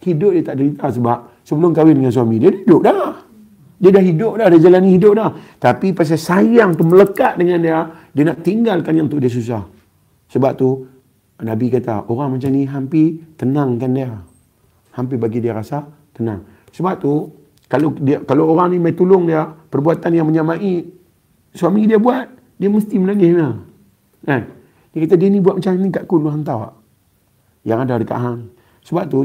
[0.00, 3.18] Hidup dia tak derita sebab sebelum kahwin dengan suami, dia hidup dah.
[3.82, 5.30] Dia dah hidup dah, dia jalani hidup dah.
[5.58, 7.78] Tapi pasal sayang tu melekat dengan dia,
[8.14, 9.66] dia nak tinggalkan yang tu dia susah.
[10.30, 10.86] Sebab tu,
[11.42, 14.12] Nabi kata, orang macam ni hampir tenangkan dia.
[14.94, 15.84] Hampir bagi dia rasa
[16.14, 16.46] tenang.
[16.70, 17.12] Sebab tu,
[17.66, 20.86] kalau dia kalau orang ni mai tolong dia, perbuatan yang menyamai
[21.50, 23.54] suami dia buat, dia mesti menangis lah.
[24.24, 24.42] Kan?
[24.94, 26.74] Dia kata, dia ni buat macam ni kat ku, lu hantar tak?
[27.66, 28.40] Yang ada dekat hang.
[28.86, 29.18] Sebab tu,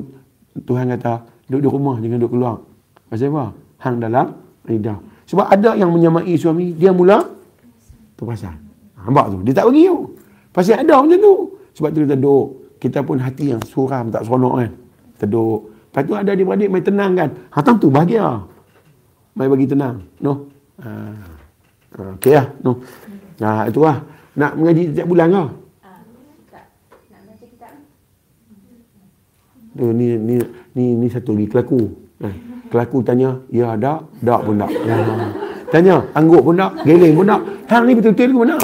[0.65, 2.55] Tuhan kata, duduk di rumah, jangan duduk keluar.
[3.07, 3.45] Pasal apa?
[3.79, 4.27] hang dalam
[4.67, 4.99] lidah.
[5.25, 7.23] Sebab ada yang menyamai suami, dia mula
[8.19, 8.55] terperasan.
[8.99, 9.37] Nampak tu?
[9.47, 9.99] Dia tak bagi tu.
[10.51, 11.35] Pasti ada macam tu.
[11.79, 12.47] Sebab tu kita duduk.
[12.79, 14.71] Kita pun hati yang suram, tak seronok kan.
[15.15, 15.61] Kita duduk.
[15.89, 17.29] Lepas tu ada adik-beradik main tenang kan.
[17.49, 18.45] Hatam tu bahagia.
[19.33, 19.95] Main bagi tenang.
[20.21, 20.51] No?
[20.83, 20.89] Ha.
[22.19, 22.47] Okey lah.
[22.61, 22.71] No?
[23.41, 23.97] Ha, itu lah.
[24.39, 25.43] Nak mengaji setiap bulan ke?
[29.79, 30.35] Ni, ni, ni,
[30.75, 31.91] ni, ni satu lagi kelaku.
[32.23, 32.27] Ha.
[32.71, 34.71] Kelaku tanya, ya ada, tak pun tak.
[34.87, 34.95] Ya.
[35.69, 37.41] Tanya, anggut pun tak, geleng pun tak.
[37.69, 38.57] Hang ni betul-betul ke mana?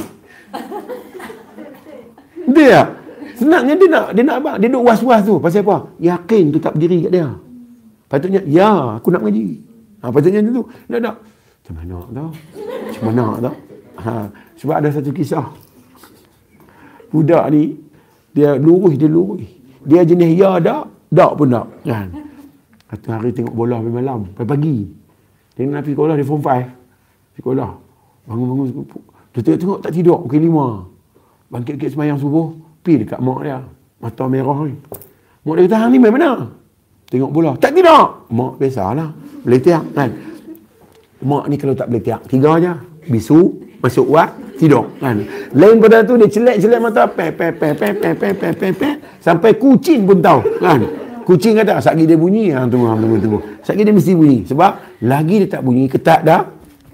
[2.55, 2.87] Dia tak?
[3.35, 4.51] Senangnya dia nak, dia nak apa?
[4.63, 5.35] Dia duduk was-was tu.
[5.43, 5.91] Pasal apa?
[5.99, 7.27] Yakin tu tak berdiri kat dia.
[8.07, 9.59] Patutnya, ya, aku nak mengaji.
[9.99, 10.63] Ha, patutnya tu.
[10.87, 11.15] Tak, tak.
[11.19, 12.29] Macam mana tau?
[12.63, 13.55] Macam mana tau?
[13.99, 14.11] Ha,
[14.55, 15.64] sebab ada satu kisah.
[17.09, 17.75] Budak ni,
[18.35, 19.45] dia lurus, dia lurus.
[19.85, 21.67] Dia jenis ya tak, tak pun tak.
[21.85, 22.07] Kan?
[22.89, 24.85] Satu hari tengok bola sampai malam, pagi.
[25.55, 26.49] Dia nak pergi sekolah, dia form 5.
[26.49, 27.71] Pergi sekolah.
[28.25, 28.67] Bangun-bangun.
[29.31, 30.67] Dia tengok-tengok tak tidur, pukul lima.
[31.47, 32.51] Bangkit-bangkit semayang subuh,
[32.81, 33.59] pergi dekat mak dia.
[34.01, 34.75] Mata merah ni.
[35.45, 36.31] Mak dia kata, hang ni main mana?
[37.07, 37.51] Tengok bola.
[37.55, 38.27] Tak tidur.
[38.33, 39.09] Mak biasalah.
[39.45, 40.09] Boleh tiak kan.
[41.21, 42.73] Mak ni kalau tak boleh tiak, tiga aja.
[43.05, 45.19] Bisu, masuk wak, tidur kan.
[45.53, 48.89] Lain pada tu dia celek-celek mata pe pe pe pe pe pe pe pe pe
[49.19, 50.81] sampai kucing pun tahu kan.
[51.25, 52.53] Kucing kata, satgi dia bunyi.
[52.53, 53.39] Ha, tunggu, tunggu, tunggu.
[53.65, 54.45] Satgi dia mesti bunyi.
[54.45, 56.45] Sebab lagi dia tak bunyi, ketat dah.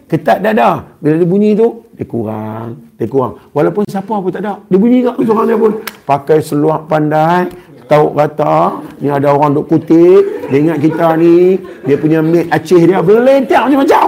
[0.07, 0.75] Ketat dah dah.
[1.03, 2.95] Bila dia bunyi tu, dia kurang.
[2.95, 3.35] Dia kurang.
[3.51, 4.55] Walaupun siapa pun tak ada.
[4.71, 5.71] Dia bunyi kat seorang dia pun.
[6.07, 7.51] Pakai seluar pandai.
[7.91, 10.47] Tahu kata, ni ada orang duk kutip.
[10.47, 13.03] Dia ingat kita ni, dia punya mate Aceh dia.
[13.03, 14.05] Berlentak macam-macam.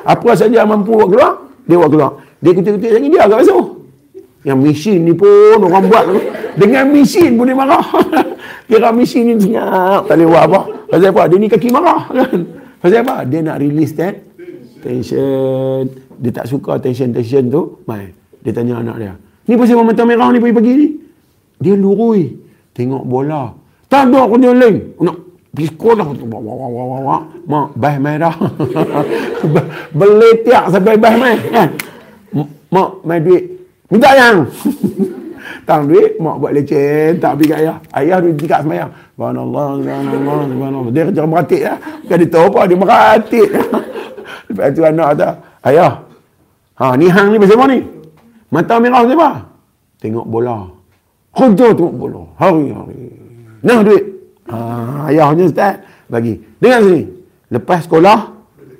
[0.00, 1.32] Apa saja mampu buat keluar,
[1.68, 2.12] dia buat keluar.
[2.38, 3.78] Dia kutip-kutip lagi, dia agak masuk.
[4.46, 6.04] Yang mesin ni pun orang buat.
[6.54, 7.82] Dengan mesin dia marah.
[8.70, 10.06] Kira mesin ni senyap.
[10.06, 10.60] Tak boleh buat apa.
[10.88, 11.22] Pasal apa?
[11.26, 12.02] Dia ni kaki marah.
[12.06, 12.38] Kan?
[12.78, 13.26] Pasal apa?
[13.26, 14.14] Dia nak release that
[14.80, 15.90] tension.
[16.18, 17.82] Dia tak suka tension-tension tu.
[17.84, 18.14] Mai.
[18.40, 19.14] Dia tanya anak dia.
[19.50, 20.88] Ni pasal mata merah ni pagi-pagi ni.
[21.58, 22.38] Dia lurui.
[22.72, 23.50] Tengok bola.
[23.90, 24.76] Tak ada kerja lain.
[25.02, 25.16] Nak
[25.50, 26.06] pergi sekolah.
[26.06, 27.22] Wah, wah, wah, wah, wah.
[27.48, 28.36] Mak, bah merah.
[29.98, 31.36] Beletiak sampai bah mai.
[31.50, 31.68] Kan?
[32.68, 33.44] Mak, mai duit.
[33.88, 34.44] Minta yang.
[35.68, 37.76] Tang duit, mak buat leceh, tak pergi kat ayah.
[37.92, 38.90] Ayah duit tingkat semayang.
[39.16, 40.92] Subhanallah, subhanallah, subhanallah.
[40.92, 41.78] Dia kerja meratik lah.
[42.04, 43.48] Bukan dia tahu apa, dia meratik.
[44.48, 45.28] Lepas tu anak kata,
[45.68, 45.92] ayah,
[46.80, 47.78] ha, ni hang ni apa ni?
[48.48, 49.30] Mata merah siapa?
[50.00, 50.56] Tengok bola.
[51.36, 52.22] Kerja tengok bola.
[52.40, 53.00] Hari-hari.
[53.60, 54.04] Nah duit.
[54.48, 54.56] Ha,
[55.12, 55.84] ayahnya ustaz.
[56.08, 56.40] Bagi.
[56.56, 57.02] Dengar sini.
[57.52, 58.32] Lepas sekolah,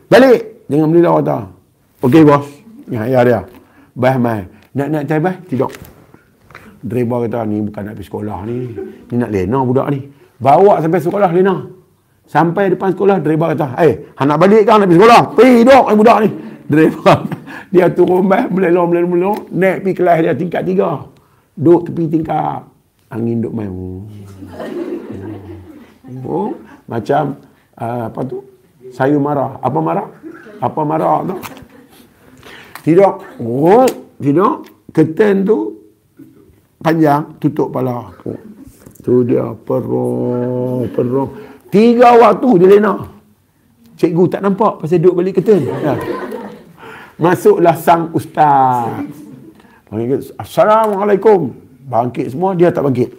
[0.09, 0.69] balik.
[0.73, 1.45] Jangan beli lawa tak.
[2.01, 2.49] Okey bos.
[2.89, 3.41] Ya, ayah dia.
[3.99, 4.47] Bah mai.
[4.79, 5.35] Nak nak cai bah?
[5.43, 5.71] Tidak.
[6.79, 8.57] Driver kata ni bukan nak pergi sekolah ni.
[9.11, 10.07] Ni nak lena budak ni.
[10.39, 11.67] Bawa sampai sekolah lena.
[12.23, 15.23] Sampai depan sekolah driver kata, "Eh, hey, nak balik kan nak pergi sekolah?
[15.35, 16.31] Pergi dok budak ni."
[16.69, 17.19] Driver
[17.75, 20.91] dia turun bah melelong melelong melelong naik pergi kelas dia tingkat tiga.
[21.59, 22.71] Duduk tepi tingkap.
[23.11, 23.73] Angin duk main.
[26.23, 26.55] Oh,
[26.87, 27.41] macam
[27.75, 28.45] uh, apa tu?
[28.95, 29.59] Sayur marah.
[29.59, 30.09] Apa marah?
[30.63, 31.37] Apa marah tu?
[32.89, 33.13] Tidak.
[33.45, 33.85] Oh,
[34.17, 34.65] tidak.
[34.97, 35.77] Keten tu
[36.81, 38.33] panjang tutup pala aku.
[39.05, 41.31] Tu dia perong, perong.
[41.69, 43.05] Tiga waktu dia lena.
[44.01, 45.69] Cikgu tak nampak pasal duduk balik keten.
[45.69, 46.01] Ya.
[47.21, 49.05] Masuklah sang ustaz.
[50.41, 51.53] Assalamualaikum.
[51.89, 53.11] Bangkit semua, dia tak bangkit.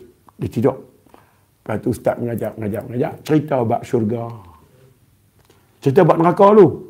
[0.42, 0.78] Dia tidur.
[1.62, 3.14] Lepas tu ustaz mengajak, mengajak, mengajak.
[3.22, 4.34] Cerita bab syurga.
[5.78, 6.90] Cerita bab neraka dulu.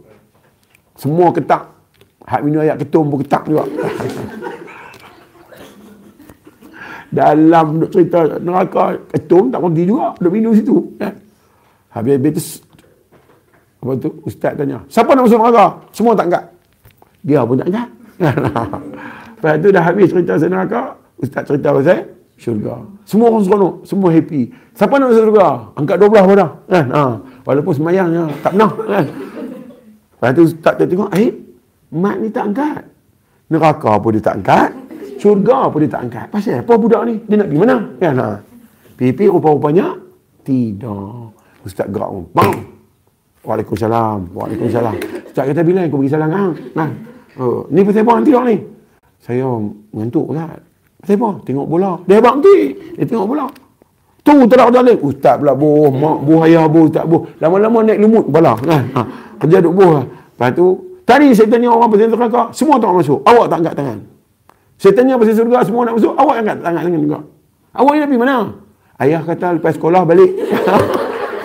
[0.95, 1.78] Semua ketak.
[2.30, 3.65] Hak minum ayat ketum pun ketak juga.
[7.09, 11.17] dalam cerita neraka ketum tak berhenti juga duk minum situ kan
[11.89, 12.43] habis habis tu
[13.80, 15.65] apa tu ustaz tanya siapa nak masuk neraka?
[15.95, 16.43] Semua tak angkat.
[17.23, 17.89] Dia pun tak angkat.
[19.39, 20.82] Lepas tu dah habis cerita pasal neraka
[21.15, 21.99] ustaz cerita pasal
[22.36, 22.75] syurga.
[23.07, 24.51] Semua orang seronok semua happy.
[24.75, 25.47] Siapa nak masuk syurga?
[25.80, 26.51] Angkat 12 pun dah.
[26.67, 26.86] Kan?
[26.91, 27.03] Ha.
[27.47, 29.05] walaupun semayangnya tak pernah kan?
[30.19, 31.32] Lepas tu ustaz tengok eh
[31.93, 32.81] mat ni tak angkat
[33.49, 34.69] neraka pun dia tak angkat
[35.19, 36.25] Syurga pun dia tak angkat.
[36.31, 37.19] Pasal apa budak ni?
[37.27, 37.77] Dia nak pergi mana?
[37.99, 38.13] Kan?
[38.15, 38.27] Ha.
[38.95, 39.99] Pipi rupa-rupanya
[40.47, 41.35] tidak.
[41.67, 42.23] Ustaz gerak pun.
[42.31, 42.55] Bang!
[43.43, 44.31] Waalaikumsalam.
[44.31, 44.95] Waalaikumsalam.
[45.27, 46.51] Ustaz kata bila aku pergi salam hang?
[46.71, 46.89] Nah.
[47.39, 48.55] Uh, ni pasal apa nanti ni?
[49.19, 49.47] Saya
[49.91, 50.59] mengantuk Ustaz.
[51.03, 51.29] Pasal apa?
[51.43, 51.91] Tengok bola.
[52.07, 52.57] Dia hebat nanti.
[52.95, 53.45] Dia tengok bola.
[54.23, 54.97] Tu terak jalan.
[55.03, 55.91] Ustaz pula buh.
[55.91, 56.87] Mak buh ayah buh.
[56.87, 57.27] Ustaz buh.
[57.43, 58.55] Lama-lama naik lumut bola.
[58.55, 58.87] Kan?
[58.95, 59.01] Ha.
[59.43, 59.99] Kerja duk buh.
[59.99, 60.88] Lepas tu.
[61.10, 62.53] Tadi saya tanya orang pasal neraka.
[62.53, 63.26] Semua tak masuk.
[63.26, 63.97] Awak tak angkat tangan.
[64.78, 66.14] Saya tanya pasal surga semua nak masuk.
[66.14, 67.26] Awak angkat tangan dengan juga.
[67.74, 68.38] Awak ni nak pergi mana?
[69.01, 70.38] Ayah kata lepas sekolah balik.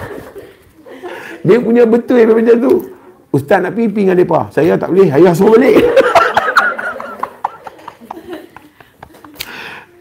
[1.48, 2.92] dia punya betul yang macam tu.
[3.32, 4.52] Ustaz nak pergi, pergi dengan mereka.
[4.52, 5.08] Saya tak boleh.
[5.08, 5.80] Ayah suruh balik.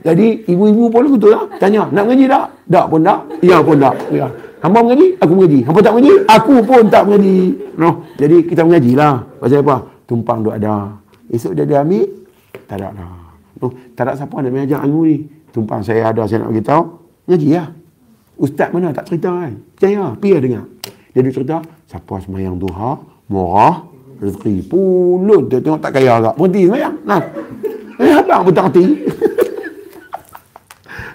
[0.03, 1.47] Jadi ibu-ibu pun betul lah.
[1.63, 2.51] Tanya, nak mengaji tak?
[2.67, 3.19] Tak pun tak.
[3.39, 3.95] Ya pun tak.
[4.11, 4.27] Ya.
[4.63, 5.59] Hamba mengaji, aku mengaji.
[5.67, 7.39] Hamba tak mengaji, aku pun tak mengaji.
[7.75, 8.07] No.
[8.15, 9.27] Jadi kita mengajilah.
[9.43, 9.75] Pasal apa?
[10.07, 11.03] Tumpang duk ada.
[11.27, 12.07] Esok dia dia ambil,
[12.63, 13.27] tak ada lah.
[13.59, 15.27] Oh, tak ada siapa nak mengajar ilmu ni.
[15.51, 16.83] Tumpang saya ada, saya nak beritahu.
[17.27, 17.67] Ngaji lah.
[18.39, 19.53] Ustaz mana tak cerita kan?
[19.75, 20.65] Percaya, pergi dengar.
[21.11, 22.97] Dia duduk cerita, siapa semayang duha,
[23.27, 23.83] murah,
[24.23, 25.51] rezeki, pulut.
[25.51, 26.33] Dia tengok tak kaya tak.
[26.39, 26.95] Berhenti semayang.
[27.03, 27.21] Nah.
[27.99, 28.73] Eh, abang pun tak.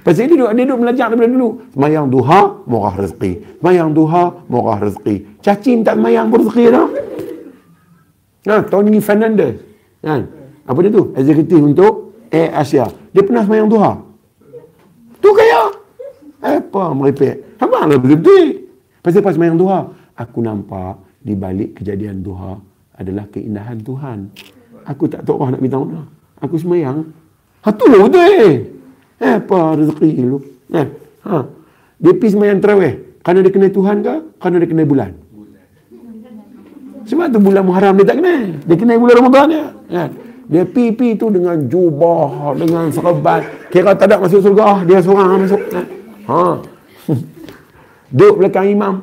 [0.09, 1.49] Pasal dia duduk, dia duduk belajar daripada dulu.
[1.77, 3.61] Semayang duha, murah rezeki.
[3.61, 5.37] Semayang duha, murah rezeki.
[5.45, 6.89] Cacing tak semayang pun rezeki dah.
[8.49, 9.61] Nah, Tony Fernandez.
[10.01, 10.25] Kan?
[10.65, 11.13] Apa dia tu?
[11.13, 12.89] Eksekutif untuk Air Asia.
[13.13, 14.01] Dia pernah semayang duha.
[15.21, 15.77] Tu kaya.
[16.41, 17.61] Apa merepek?
[17.61, 18.65] Abang lah betul-betul.
[19.05, 19.93] Pasal pas semayang duha.
[20.17, 22.57] Aku nampak di balik kejadian duha
[22.97, 24.33] adalah keindahan Tuhan.
[24.89, 26.09] Aku tak tahu orang nak minta mana.
[26.41, 27.05] Aku semayang.
[27.61, 28.78] Ha tu lah betul eh.
[29.19, 30.39] Apa rezeki lu.
[30.71, 30.87] Eh,
[31.27, 31.43] ha.
[31.99, 32.95] Dia pergi semayang terawih.
[33.27, 34.15] Kerana dia kenal Tuhan ke?
[34.39, 35.11] Kerana dia kenal bulan?
[37.09, 38.43] Sebab tu bulan Muharram dia tak kenal.
[38.69, 39.67] Dia kenal bulan Ramadan dia.
[39.89, 40.05] Ya.
[40.49, 43.45] Dia pipi tu dengan jubah, dengan serban.
[43.69, 45.61] Kira tak ada masuk surga, dia seorang masuk.
[46.29, 46.41] Ha.
[48.17, 48.95] Duduk belakang imam.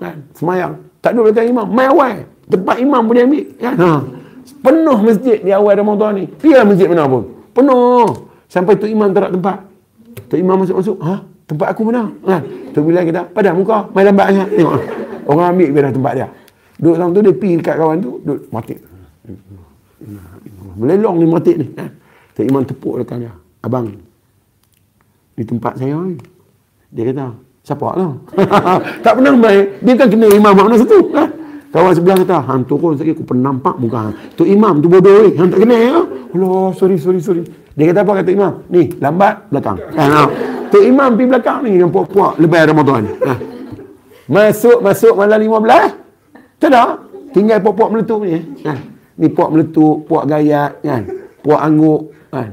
[0.00, 0.24] Kan?
[0.32, 0.80] Semayang.
[1.04, 1.66] Tak duduk belakang imam.
[1.68, 2.16] Main awal.
[2.48, 3.44] Tempat imam dia ambil.
[3.60, 3.74] Kan?
[3.76, 3.90] Ha.
[4.64, 6.24] Penuh masjid di awal Ramadan ni.
[6.28, 7.22] Pergi masjid mana pun.
[7.52, 8.08] Penuh.
[8.46, 9.58] Sampai tu imam ada tempat.
[10.30, 10.96] Tu imam masuk-masuk.
[11.02, 11.14] Ha?
[11.46, 12.10] Tempat aku mana?
[12.26, 12.36] Ha?
[12.74, 13.86] Tu bila kita, pada muka.
[13.94, 14.48] Main lambat sangat.
[14.54, 14.76] Tengok.
[15.26, 16.28] Orang ambil ke tempat dia.
[16.76, 18.10] Duduk sama tu, dia pergi dekat kawan tu.
[18.22, 18.74] Duduk mati.
[20.76, 21.66] Melelong ni mati ni.
[21.74, 21.90] Eh.
[22.36, 23.32] Tok Imam tepuk dekat dia.
[23.64, 23.88] Abang,
[25.34, 26.20] di tempat saya ni.
[26.92, 27.34] Dia kata,
[27.66, 28.12] siapa lah?
[29.04, 29.64] tak pernah main.
[29.82, 31.00] Dia kan kena imam mana satu.
[31.16, 31.28] Eh.
[31.74, 34.14] Kawan sebelah kata, hang turun sikit aku pernah nampak muka.
[34.38, 35.34] Tu imam tu bodoh ni.
[35.34, 35.96] Hang tak kena ya?
[36.36, 37.42] Allah, sorry, sorry, sorry.
[37.76, 38.52] Dia kata apa kata imam?
[38.72, 39.76] Ni, lambat belakang.
[39.76, 40.28] Eh, nah.
[40.72, 43.04] Tu imam pergi belakang ni yang puak-puak lebih Ramadan.
[43.04, 43.38] Eh.
[44.32, 45.92] Masuk, masuk malam 15.
[46.56, 47.04] Tak ada.
[47.36, 48.40] Tinggal puak-puak meletup ni.
[48.64, 48.78] Eh.
[49.20, 51.04] Ni puak meletup, puak gayat kan.
[51.44, 52.50] Puak angguk kan.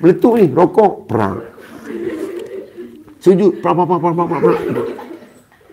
[0.00, 1.36] Meletup ni, rokok, perang.
[3.20, 4.56] Sujud, perang, perang, perang, perang, perang.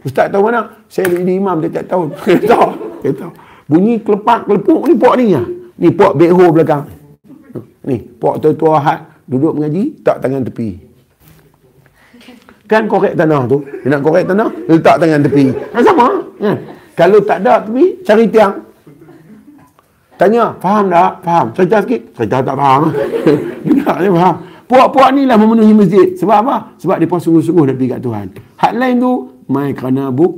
[0.04, 0.76] Ustaz tahu mana?
[0.92, 2.08] Saya jadi imam tiap-tiap tahun.
[2.20, 2.68] Kita tahu.
[3.04, 3.32] Kita tahu.
[3.70, 5.44] Bunyi kelepak kelepuk ni pok ni ya.
[5.80, 6.99] Ni pok beho belakang.
[7.86, 10.70] Ni pok tua-tua hat duduk mengaji tak tangan tepi.
[12.70, 13.66] Kan korek tanah tu.
[13.82, 15.46] Dia nak korek tanah, letak tangan tepi.
[15.74, 16.08] Kan sama.
[16.38, 16.58] Kan?
[16.94, 18.54] Kalau tak ada tepi, cari tiang.
[20.20, 21.12] Tanya, faham tak?
[21.24, 21.48] Faham.
[21.56, 22.02] Cerita sikit.
[22.14, 22.92] Cerita tak faham.
[23.66, 24.36] dia dia faham.
[24.70, 26.14] Puak-puak ni lah memenuhi masjid.
[26.14, 26.56] Sebab apa?
[26.78, 28.26] Sebab dia pun sungguh-sungguh nak pergi kat Tuhan.
[28.60, 29.14] Hak lain tu,
[29.50, 30.34] mai kerana buk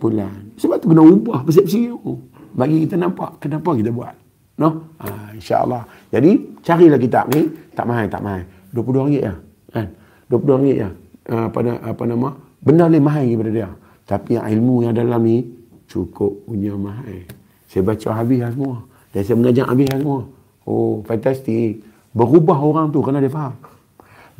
[0.00, 0.54] bulan.
[0.56, 2.16] Sebab tu kena ubah persepsi tu.
[2.56, 4.14] Bagi kita nampak kenapa kita buat.
[4.56, 4.96] No?
[5.02, 5.82] Ha, InsyaAllah.
[6.08, 7.48] Jadi, carilah kitab ni.
[7.76, 8.42] Tak mahal, tak mahal.
[8.72, 9.34] RM22 ya.
[9.72, 9.86] Kan?
[10.28, 10.88] RM22 ya.
[11.28, 12.32] Ah, apa, apa nama
[12.64, 13.68] benda lain mahal daripada dia
[14.08, 15.44] tapi ilmu yang dalam ni
[15.84, 17.20] cukup punya mahal
[17.68, 18.80] saya baca habis lah semua
[19.12, 20.20] dan saya mengajar habis lah semua
[20.64, 21.84] oh fantastik
[22.16, 23.54] berubah orang tu kerana dia faham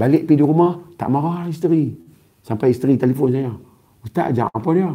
[0.00, 1.92] balik pergi di rumah tak marah isteri
[2.40, 3.52] sampai isteri telefon saya
[4.02, 4.92] ustaz ajak apa dia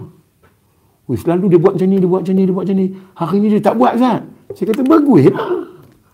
[1.04, 2.88] Oh, selalu dia buat macam ni, dia buat macam ni, dia buat macam ni.
[2.96, 4.24] Hari ni dia tak buat, Ustaz.
[4.56, 5.36] Saya kata, bagus lah.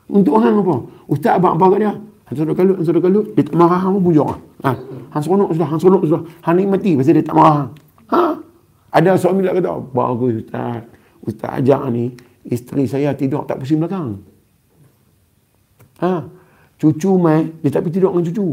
[0.09, 0.75] Untuk orang apa?
[1.05, 1.93] Ustaz abang apa kat dia?
[2.29, 3.25] Hantar kalut, hantar kalut.
[3.33, 4.39] Dia tak marah, apa bujur lah.
[4.65, 4.71] Ha?
[5.13, 6.21] Hang seronok sudah, hang seronok sudah.
[6.45, 7.65] Hang nikmati pasal dia tak marah.
[8.09, 8.21] Ha?
[8.89, 10.81] Ada suami nak kata, bagus Ustaz.
[11.21, 12.13] Ustaz ajak ni,
[12.45, 14.17] isteri saya tidur tak pusing belakang.
[16.01, 16.25] Ha?
[16.79, 18.47] Cucu mai, dia tak pergi tidur dengan cucu.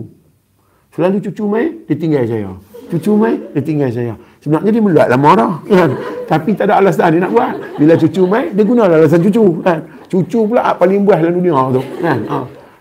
[0.96, 2.50] Selalu cucu mai, dia tinggal saya.
[2.88, 4.16] Cucu mai, dia tinggal saya.
[4.40, 5.52] Sebenarnya dia meluat lama dah.
[5.68, 5.90] Kan?
[6.24, 7.52] Tapi tak ada alasan dia nak buat.
[7.76, 9.60] Bila cucu mai, dia guna alasan cucu.
[9.60, 9.84] Kan?
[10.08, 11.82] Cucu pula paling buah dalam dunia tu.
[12.00, 12.18] Kan?
[12.32, 12.38] Ha?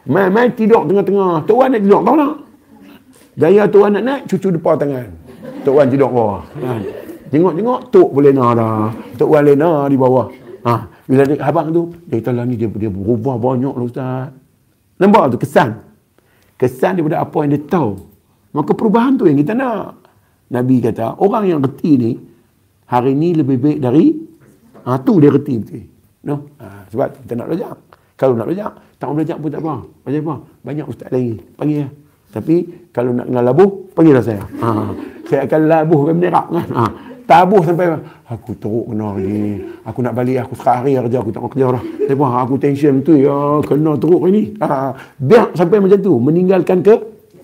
[0.08, 1.44] Mai-mai tidur tengah-tengah.
[1.44, 2.34] Tuan nak tidur, tahu tak?
[3.36, 5.08] Gaya tuan nak naik, cucu depan tangan.
[5.68, 6.42] Tok Wan tidur bawah.
[6.62, 6.80] Ha.
[7.34, 8.94] Tengok-tengok, Tok boleh nak dah.
[9.20, 10.30] Tok Wan lena di bawah.
[10.64, 10.74] Ha.
[11.10, 14.30] Bila dia abang tu, dia kata lah ni dia, dia berubah banyak lah Ustaz.
[15.02, 15.85] Nampak tu kesan.
[16.56, 17.92] Kesan daripada apa yang dia tahu.
[18.56, 20.08] Maka perubahan tu yang kita nak.
[20.46, 22.12] Nabi kata, orang yang reti ni,
[22.88, 24.14] hari ni lebih baik dari,
[24.86, 25.84] ha, tu dia reti betul.
[26.26, 26.36] No?
[26.62, 27.74] Ha, sebab kita nak belajar.
[28.16, 29.76] Kalau nak belajar, tak mau belajar pun tak apa.
[30.06, 30.36] Belajar apa?
[30.64, 31.34] Banyak ustaz lagi.
[31.60, 31.92] Panggil lah.
[32.32, 32.56] Tapi
[32.96, 34.44] kalau nak kenal labuh, panggillah saya.
[34.64, 34.70] Ha.
[35.26, 36.70] Saya akan labuh ke menerak kan.
[36.70, 36.84] Ha.
[37.26, 37.98] Tabuh sampai
[38.30, 39.58] aku teruk kena ni.
[39.82, 41.84] Aku nak balik aku sekali kerja aku tak mau kerja dah.
[42.06, 44.54] Tapi aku tension tu ya kena teruk ini.
[44.62, 44.94] Ha.
[45.18, 46.96] Biar sampai macam tu meninggalkan ke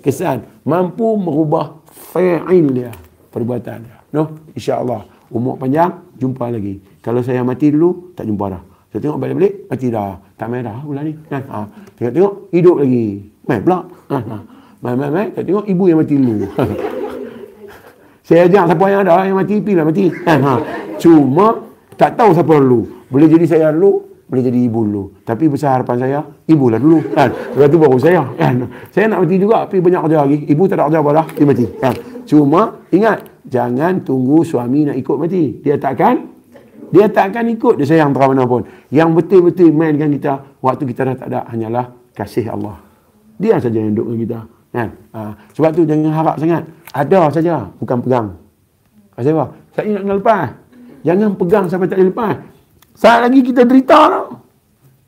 [0.05, 2.93] kesan mampu merubah fa'il dia
[3.33, 3.97] perbuatan dia.
[4.13, 5.01] No, insya-Allah
[5.33, 6.77] umur panjang jumpa lagi.
[7.01, 8.61] Kalau saya mati dulu tak jumpa dah.
[8.93, 10.13] Saya tengok balik-balik mati dah.
[10.37, 11.13] Tak main dah bulan ni.
[11.25, 11.41] Kan?
[11.49, 11.59] Ha.
[11.97, 13.05] Tengok-tengok hidup lagi.
[13.49, 13.79] Main pula.
[14.13, 14.17] Ha.
[14.19, 14.37] Ha.
[14.81, 16.45] Mai-mai-mai, saya tengok ibu yang mati dulu.
[18.21, 20.05] saya ajak siapa yang ada yang mati, pilih mati.
[20.29, 20.33] Ha.
[21.01, 21.47] Cuma,
[21.97, 22.81] tak tahu siapa dulu.
[23.09, 25.03] Boleh jadi saya dulu, boleh jadi ibu dulu.
[25.25, 26.99] Tapi besar harapan saya, ibu lah dulu.
[27.11, 27.29] Kan?
[27.57, 28.21] Lepas tu baru saya.
[28.37, 28.69] Kan?
[28.93, 30.37] Saya nak mati juga, tapi banyak kerja lagi.
[30.47, 31.65] Ibu tak ada kerja apa dah, dia mati.
[31.81, 31.93] Kan?
[32.23, 32.61] Cuma,
[32.93, 33.17] ingat,
[33.49, 35.59] jangan tunggu suami nak ikut mati.
[35.59, 36.31] Dia takkan
[36.91, 38.67] dia tak akan ikut dia sayang terang mana pun.
[38.91, 42.83] Yang betul-betul main dengan kita, waktu kita dah tak ada, hanyalah kasih Allah.
[43.39, 44.39] Dia saja yang duduk dengan kita.
[44.71, 44.89] Kan?
[45.15, 45.19] Ha.
[45.55, 46.63] Sebab tu jangan harap sangat.
[46.91, 48.27] Ada saja, bukan pegang.
[49.15, 49.45] Pasal apa?
[49.71, 50.47] Saya nak kena lepas.
[51.07, 52.35] Jangan pegang sampai tak boleh lepas.
[52.95, 54.27] Saat lagi kita derita tau.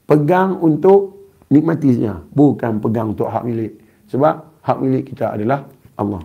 [0.07, 2.19] Pegang untuk nikmati saja.
[2.31, 3.77] Bukan pegang untuk hak milik.
[4.07, 5.67] Sebab hak milik kita adalah
[5.99, 6.21] Allah.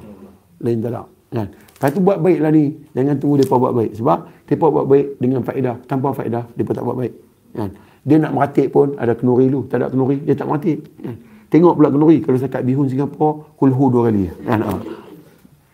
[0.63, 1.49] Lain tak Kan?
[1.53, 2.75] Lepas tu buat baiklah ni.
[2.97, 3.93] Jangan tunggu mereka buat baik.
[4.01, 4.19] Sebab
[4.49, 5.77] mereka buat baik dengan faedah.
[5.85, 7.15] Tanpa faedah, mereka tak buat baik.
[7.55, 7.71] Kan?
[8.09, 9.69] Dia nak meratik pun ada kenuri dulu.
[9.69, 10.79] Tak ada kenuri, dia tak meratik.
[10.99, 11.17] Kan?
[11.53, 12.17] Tengok pula kenduri.
[12.25, 14.27] Kalau saya kat bihun Singapura, kulhu dua kali.
[14.43, 14.61] Kan?
[14.65, 14.73] Ha.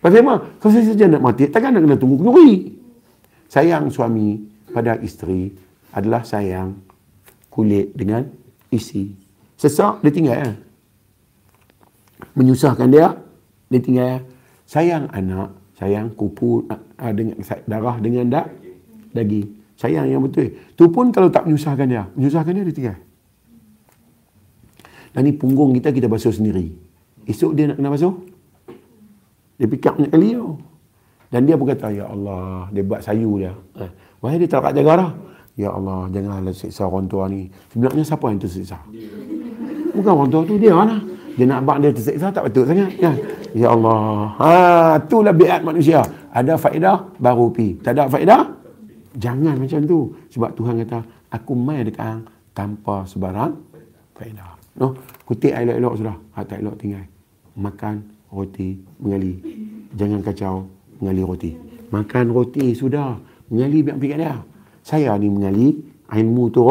[0.05, 0.61] Pasal apa?
[0.61, 2.77] Kalau saya saja nak mati, takkan nak kena tunggu kenduri.
[3.49, 4.37] Sayang suami
[4.69, 5.49] pada isteri
[5.97, 6.77] adalah sayang
[7.49, 8.29] kulit dengan
[8.69, 9.17] isi.
[9.57, 10.37] Sesak, dia tinggal.
[10.45, 10.53] Ya?
[12.37, 13.17] Menyusahkan dia,
[13.73, 14.05] dia tinggal.
[14.05, 14.19] Ya?
[14.69, 18.53] Sayang anak, sayang kupu uh, dengan darah dengan dak,
[19.17, 19.57] daging.
[19.81, 20.53] Sayang yang betul.
[20.77, 22.99] Tu pun kalau tak menyusahkan dia, menyusahkan dia, dia tinggal.
[25.17, 26.77] Dan ni punggung kita, kita basuh sendiri.
[27.25, 28.34] Esok dia nak kena basuh.
[29.59, 30.59] Dia pick up kali tu.
[31.31, 33.51] Dan dia pun kata, Ya Allah, dia buat sayu dia.
[33.79, 33.91] Eh,
[34.23, 35.11] wahai dia tak jaga dah.
[35.55, 37.47] Ya Allah, janganlah siksa orang tua ni.
[37.71, 38.79] Sebenarnya siapa yang tersiksa?
[39.95, 40.99] Bukan orang tua tu, dia lah.
[41.35, 42.91] Dia nak abang dia tersiksa, tak betul sangat.
[42.99, 43.11] Ya,
[43.55, 44.35] ya Allah.
[44.39, 44.51] Ha,
[44.99, 46.03] itulah biat manusia.
[46.31, 47.79] Ada faedah, baru pi.
[47.83, 48.51] Tak ada faedah,
[49.19, 50.15] jangan macam tu.
[50.31, 50.99] Sebab Tuhan kata,
[51.35, 53.55] aku mai dekat tanpa sebarang
[54.15, 54.55] faedah.
[54.79, 54.95] No,
[55.27, 56.17] kutip elok-elok sudah.
[56.35, 57.07] Hak tak elok tinggal.
[57.55, 59.39] Makan roti mengali.
[59.95, 60.67] Jangan kacau
[60.99, 61.53] mengali roti.
[61.95, 63.15] Makan roti sudah.
[63.49, 64.35] Mengali biar pergi dia.
[64.83, 65.79] Saya ni mengali
[66.11, 66.67] ilmu tu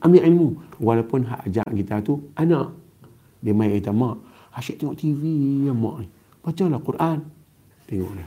[0.00, 0.48] ambil ilmu.
[0.78, 2.70] Walaupun hak ajak kita tu anak.
[3.42, 4.16] Dia main kata mak.
[4.54, 5.22] Asyik tengok TV
[5.66, 6.08] ya mak ni.
[6.40, 7.18] Bacalah Quran.
[7.90, 8.26] Tengok dia.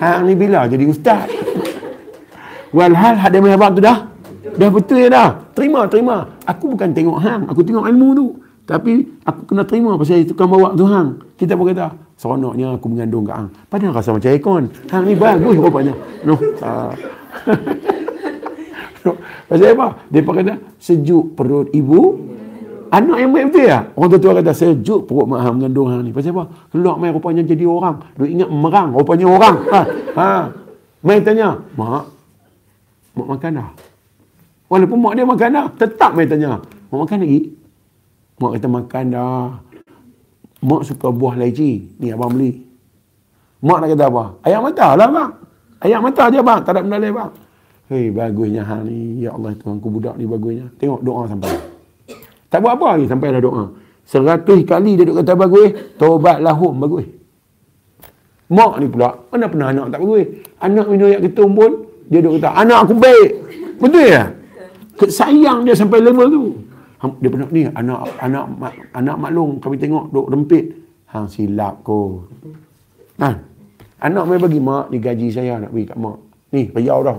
[0.00, 1.28] Hak ni bila jadi ustaz?
[2.72, 4.08] Walhal hak dia main tu dah
[4.58, 5.30] Dah betul ya dah.
[5.54, 6.26] Terima, terima.
[6.42, 7.42] Aku bukan tengok hang.
[7.46, 8.26] Aku tengok ilmu tu.
[8.68, 11.16] Tapi aku kena terima pasal itu kan bawa tu hang.
[11.40, 11.88] Kita pun kata,
[12.20, 13.48] seronoknya aku mengandung kat hang.
[13.64, 14.64] Padahal rasa macam ikon.
[14.92, 15.96] Hang ni bagus rupanya.
[16.20, 16.36] No.
[16.36, 16.92] Uh.
[19.08, 19.10] no.
[19.48, 20.04] Pasal apa?
[20.12, 22.28] Dia kata, sejuk perut ibu.
[22.92, 23.88] Anak yang baik betul ya?
[23.96, 26.12] Orang tua kata, sejuk perut mak hang mengandung hang ni.
[26.12, 26.68] Pasal apa?
[26.68, 28.04] Keluar main rupanya jadi orang.
[28.20, 28.92] Dia ingat merang.
[28.92, 29.56] Rupanya orang.
[29.72, 29.80] Ha.
[30.12, 30.28] ha.
[31.00, 32.04] Main tanya, mak,
[33.16, 33.68] mak makan dah?
[34.68, 35.66] Walaupun mak dia makan dah.
[35.72, 36.60] Tetap main tanya,
[36.92, 37.57] mak makan lagi?
[38.38, 39.50] Mak kata makan dah.
[40.62, 41.90] Mak suka buah leci.
[41.98, 42.54] Ni abang beli.
[43.58, 44.24] Mak nak kata apa?
[44.46, 45.30] Ayam mata lah bang.
[45.82, 46.60] Ayam mata je bang.
[46.62, 47.30] Tak ada benda lain bang.
[47.90, 49.26] Hei bagusnya hang ni.
[49.26, 50.70] Ya Allah Tuhan ku budak ni bagusnya.
[50.78, 51.50] Tengok doa sampai.
[52.46, 53.64] Tak buat apa lagi sampai dah doa.
[54.06, 55.70] Seratus kali dia duk kata bagus.
[55.98, 57.10] Tobat lahum bagus.
[58.54, 59.18] Mak ni pula.
[59.34, 60.26] Mana pernah anak tak bagus.
[60.62, 61.72] Anak minum ayak ketum pun.
[62.06, 63.30] Dia duk kata anak aku baik.
[63.82, 64.30] Betul ya?
[64.98, 66.44] Sayang dia sampai level tu
[66.98, 68.44] dia pernah ni anak anak
[68.90, 70.64] anak maklum kami tengok duk rempit.
[71.08, 72.26] Hang silap ko
[73.16, 73.38] kan?
[74.02, 76.18] Anak mai bagi mak ni gaji saya nak bagi kat mak.
[76.50, 77.16] Ni bayar dah.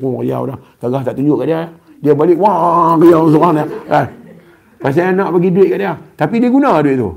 [0.00, 0.58] Bayar dah.
[0.80, 1.60] Kagak tak tunjuk kat dia
[2.02, 4.06] dia balik wah bayar seorang dia kan?
[4.82, 5.92] Pasal anak bagi duit kat dia.
[6.16, 7.10] Tapi dia guna duit tu.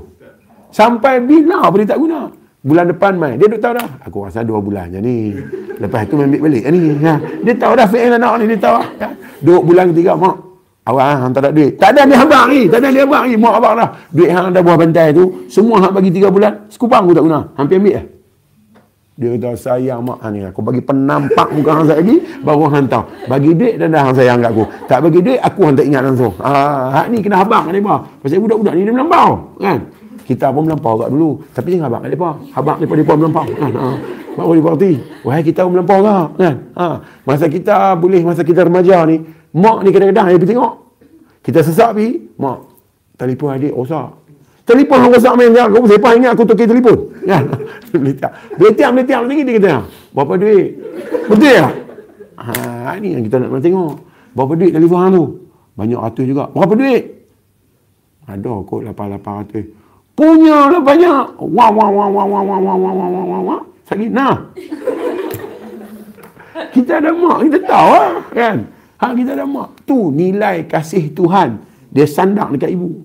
[0.70, 2.28] Sampai bila apa dia tak guna?
[2.60, 3.88] Bulan depan mai dia duk tahu dah.
[4.04, 5.32] Aku rasa dua bulan je ni.
[5.80, 6.68] Lepas tu ambil balik.
[6.68, 7.16] Ni ha.
[7.42, 9.08] dia tahu dah fail anak ni dia tahu ha.
[9.40, 10.45] dua bulan ketiga mak
[10.86, 11.72] Awak hang tak ada duit.
[11.82, 12.70] Tak ada ni abang ni.
[12.70, 13.34] Tak ada ni abang ni.
[13.34, 13.90] Mak abang dah.
[14.14, 15.50] Duit hang dah buah bantai tu.
[15.50, 16.52] Semua hang bagi 3 bulan.
[16.70, 17.40] Sekupang aku tak guna.
[17.58, 18.06] Hampir ambil lah.
[19.16, 20.40] Dia kata sayang mak hang ni.
[20.46, 22.22] Aku bagi penampak muka hang lagi.
[22.38, 23.02] Baru hang tahu.
[23.26, 24.64] Bagi duit dan dah hang sayang kat aku.
[24.86, 26.34] Tak bagi duit aku hang tak ingat langsung.
[26.38, 27.96] Ah, hak ni kena abang kat mereka.
[28.22, 29.30] Pasal budak-budak ni dia melampau.
[29.58, 29.78] Kan?
[30.22, 31.30] Kita pun melampau kat dulu.
[31.50, 32.30] Tapi jangan abang kat mereka.
[32.54, 33.46] Abang mereka mereka melampau.
[33.58, 33.72] Kan?
[33.74, 33.88] Ha.
[34.38, 34.92] Baru dia berarti.
[35.26, 36.22] Wahai kita pun melampau kah?
[36.38, 36.54] Kan?
[36.78, 36.86] Ha.
[37.26, 39.34] Masa kita boleh, masa kita remaja ni.
[39.56, 40.72] Mak ni kadang-kadang dia pergi tengok.
[41.40, 42.28] Kita sesak pergi.
[42.36, 42.58] Mak.
[43.16, 44.12] Telefon adik rosak.
[44.68, 45.56] Telefon yang rosak main.
[45.56, 46.98] Aku siapa ingat aku tukar telefon.
[47.26, 47.42] Ya.
[47.90, 48.32] Melitiak.
[48.60, 49.20] Melitiak, melitiak.
[49.24, 49.74] Lagi dia kata.
[50.12, 50.68] Berapa duit?
[51.26, 51.66] Betul ya?
[52.36, 53.98] Ha, ini yang kita nak tengok.
[54.36, 55.24] Berapa duit telefon hang tu?
[55.74, 56.44] Banyak ratus juga.
[56.52, 57.02] Berapa duit?
[58.28, 59.64] Ada kot lapan-lapan ratus.
[60.12, 61.24] Punya lah banyak.
[61.40, 63.60] Wah, wah, wah, wah, wah, wah, wah, wah, wah, wah, wah, wah.
[63.88, 64.10] Sakit.
[64.12, 64.34] Nah.
[66.76, 67.48] Kita ada mak.
[67.48, 68.12] Kita tahu lah.
[68.36, 68.56] Kan?
[68.96, 69.84] Hak kita ada mak.
[69.84, 71.60] Tu nilai kasih Tuhan.
[71.92, 73.04] Dia sandang dekat ibu.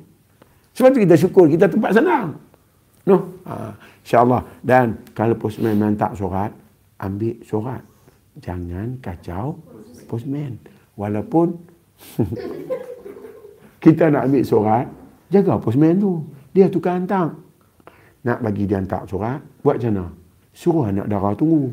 [0.72, 2.36] Sebab tu kita syukur kita tempat sandang.
[3.04, 3.44] No?
[3.44, 4.42] Ha, InsyaAllah.
[4.64, 6.52] Dan kalau postman minta surat,
[7.04, 7.84] ambil surat.
[8.40, 9.60] Jangan kacau
[10.08, 10.56] postman.
[10.96, 11.60] Walaupun
[13.84, 14.86] kita nak ambil surat,
[15.28, 16.24] jaga postman tu.
[16.52, 17.36] Dia tukar hantar.
[18.22, 20.06] Nak bagi dia hantar surat, buat macam mana?
[20.52, 21.72] Suruh anak darah tunggu.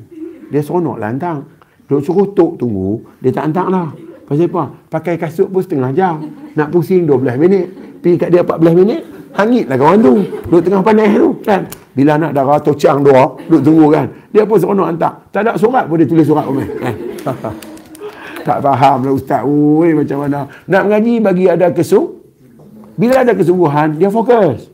[0.48, 1.38] Dia seronok lah hantar.
[1.90, 3.88] Dia suruh tok tunggu, dia tak hantar lah.
[4.28, 4.62] Pasal apa?
[4.92, 6.20] Pakai kasut pun setengah jam.
[6.52, 7.66] Nak pusing 12 minit.
[8.04, 9.00] Pergi kat dia 14 minit.
[9.32, 10.20] Hangit lah kawan tu.
[10.52, 11.28] Duduk tengah panas tu.
[11.40, 11.64] Kan?
[11.96, 14.06] Bila nak darah tocang doa, duduk tunggu kan.
[14.28, 15.12] Dia pun seronok hantar.
[15.32, 16.60] Tak ada surat pun dia tulis surat pun.
[16.60, 16.94] Kan?
[18.48, 19.42] tak faham lah ustaz.
[19.48, 20.44] Ui, macam mana.
[20.68, 22.20] Nak mengaji bagi ada kesung.
[22.98, 24.68] Bila ada kesungguhan, dia fokus.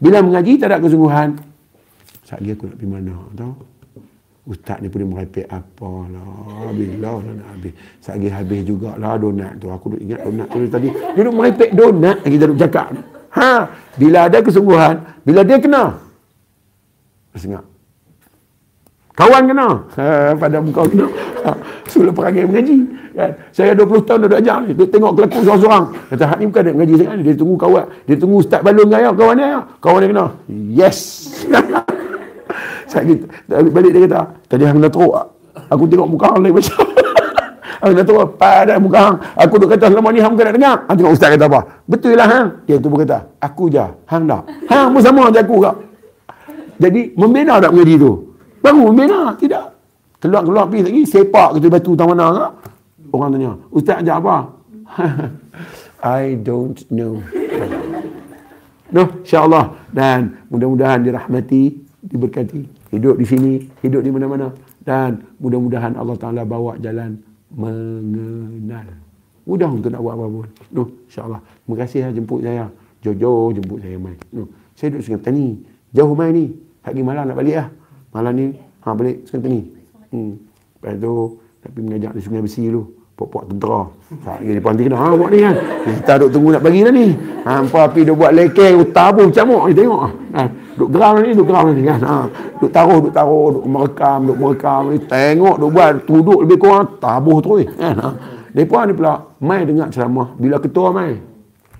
[0.00, 1.38] Bila mengaji tak ada kesungguhan.
[2.24, 3.14] Saat dia aku nak pergi mana.
[3.36, 3.54] Tahu?
[4.50, 6.74] Ustaz ni pun merepek apa lah.
[6.74, 7.70] Bila lah nak habis.
[8.02, 9.70] Sehari habis jugalah donat tu.
[9.70, 10.90] Aku duk ingat donat tu tadi.
[10.90, 12.86] Dia duk merepek donat lagi kita duk cakap.
[13.30, 15.94] Ha, bila ada kesungguhan, bila dia kena.
[17.38, 17.62] Sengak.
[19.14, 19.68] Kawan kena.
[19.94, 21.06] Ha, pada muka kena.
[21.46, 21.50] Ha,
[21.86, 22.78] Sulah perangai mengaji.
[23.14, 23.30] Kan?
[23.54, 24.74] Saya 20 tahun dah ajar ni.
[24.74, 25.84] Duk tengok kelaku seorang-seorang.
[26.10, 27.16] Kata, hak ni bukan dia mengaji sangat.
[27.22, 27.86] Dia tunggu kawan.
[28.02, 29.62] Dia tunggu ustaz balon dengan dia.
[29.78, 30.26] Kawan dia kena.
[30.50, 30.98] Yes.
[32.90, 33.18] Sakit.
[33.46, 35.14] Balik dia kata, tadi hang dah teruk.
[35.70, 36.82] Aku tengok muka hang lain macam.
[37.86, 38.28] hang dah teruk.
[38.34, 39.16] Pada muka hang.
[39.38, 40.76] Aku duk kata selama ni hang bukan nak dengar.
[40.90, 41.60] Hang tengok ustaz kata apa.
[41.86, 42.46] Betul lah hang.
[42.66, 43.86] Dia tu pun kata, aku je.
[44.10, 44.42] Hang dah.
[44.66, 45.76] Hang pun sama macam aku kak.
[46.80, 48.12] Jadi, membina tak menjadi tu?
[48.58, 49.36] Baru membina.
[49.38, 49.64] Tidak.
[50.18, 51.02] Keluar-keluar pergi lagi.
[51.06, 52.52] Sepak ke batu tahu mana kak.
[53.10, 54.36] Orang tanya, ustaz ajar apa?
[56.02, 57.22] I don't know.
[58.90, 59.70] No, insyaAllah.
[59.94, 63.52] Dan mudah-mudahan dirahmati, diberkati hidup di sini,
[63.82, 64.50] hidup di mana-mana
[64.82, 67.18] dan mudah-mudahan Allah Taala bawa jalan
[67.54, 68.86] mengenal.
[69.48, 70.48] Mudah untuk nak buat apa pun.
[70.70, 71.40] No, insya-Allah.
[71.42, 72.66] Terima kasih lah jemput saya.
[73.00, 74.14] Jojo jemput saya mai.
[74.30, 74.46] No.
[74.76, 75.46] Saya duduk Sungai Tani.
[75.90, 76.44] Jauh mai ni.
[76.84, 77.68] Pagi malam nak balik lah.
[78.12, 78.46] Malam ni
[78.84, 79.60] ha balik Sungai Tani.
[80.12, 80.32] Hmm.
[80.78, 81.14] Lepas tu
[81.64, 83.84] tapi mengajak di Sungai Besi dulu pok-pok tentera.
[84.24, 84.96] Tak di panti kena.
[84.96, 85.56] Ha buat ni kan.
[85.84, 87.06] Kita duk tunggu nak bagi dah ni.
[87.44, 90.00] Ha apa api buat lekeng utabu camuk ni tengok.
[90.32, 90.42] Ha
[90.80, 92.00] duk geram ni duk geram ni kan.
[92.00, 92.16] Ha
[92.56, 96.96] duk taruh duk taruh duk merekam duk merekam ni tengok duk buat duduk lebih kurang
[96.96, 97.96] tabuh terus kan.
[98.00, 98.10] Ha
[98.50, 101.14] Mereka ni pula mai dengar ceramah bila ketua mai.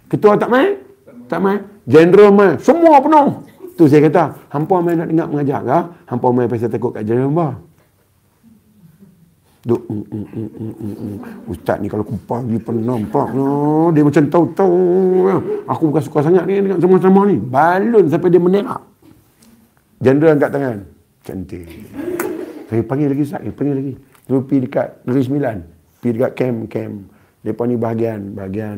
[0.07, 0.79] Ketua tak mai?
[1.27, 1.59] Tak mai.
[1.87, 2.51] General mai.
[2.63, 3.43] Semua penuh.
[3.75, 5.79] Tu saya kata, hampa mai nak dengar mengajar ke?
[6.07, 7.49] Hampa mai pasal takut kat general apa?
[9.61, 11.19] Duk, mm, mm, mm, mm, mm, mm.
[11.53, 13.29] Ustaz ni kalau kumpah dia pernah nampak.
[13.37, 14.81] No, Dia macam tahu-tahu.
[15.29, 15.37] Ya.
[15.69, 17.37] Aku bukan suka sangat ni dengan semua-semua ni.
[17.37, 18.81] Balun sampai dia menerak
[20.01, 20.79] General angkat tangan.
[21.21, 21.69] Cantik.
[22.73, 23.93] Saya panggil lagi Ustaz, panggil lagi.
[24.01, 25.57] Dia pergi dekat Negeri Sembilan.
[26.01, 26.95] Pergi dekat camp-camp
[27.45, 28.77] Mereka ni bahagian Bahagian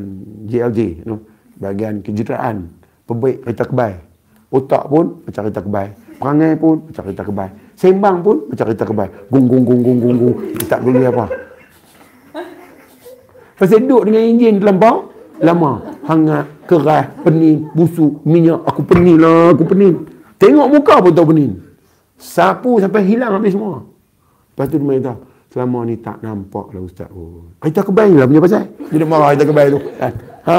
[0.51, 1.23] JLJ no?
[1.63, 2.67] Bahagian kejuruteraan.
[3.07, 3.93] Pembaik kereta kebai.
[4.51, 5.87] Otak pun macam kereta kebai.
[6.19, 9.11] Perangai pun macam kereta kebai Sembang pun macam kereta kebai.
[9.27, 10.35] Gung gung gung gung gung gung.
[10.55, 11.27] Dia tak boleh apa.
[13.59, 15.11] Pasal duduk dengan enjin terlampau
[15.43, 15.99] lama.
[16.07, 18.63] Hangat, keras, pening, busuk, minyak.
[18.71, 19.99] Aku pening lah, aku pening.
[20.39, 21.59] Tengok muka pun tahu pening.
[22.15, 23.83] Sapu sampai hilang habis semua.
[24.55, 25.17] Lepas tu dia tahu.
[25.51, 27.11] Selama ni tak nampak lah Ustaz.
[27.11, 27.51] Oh.
[27.59, 28.63] Kereta kebai lah punya pasal.
[28.79, 29.79] Dia nak marah kereta kebai tu.
[29.99, 30.55] Ha.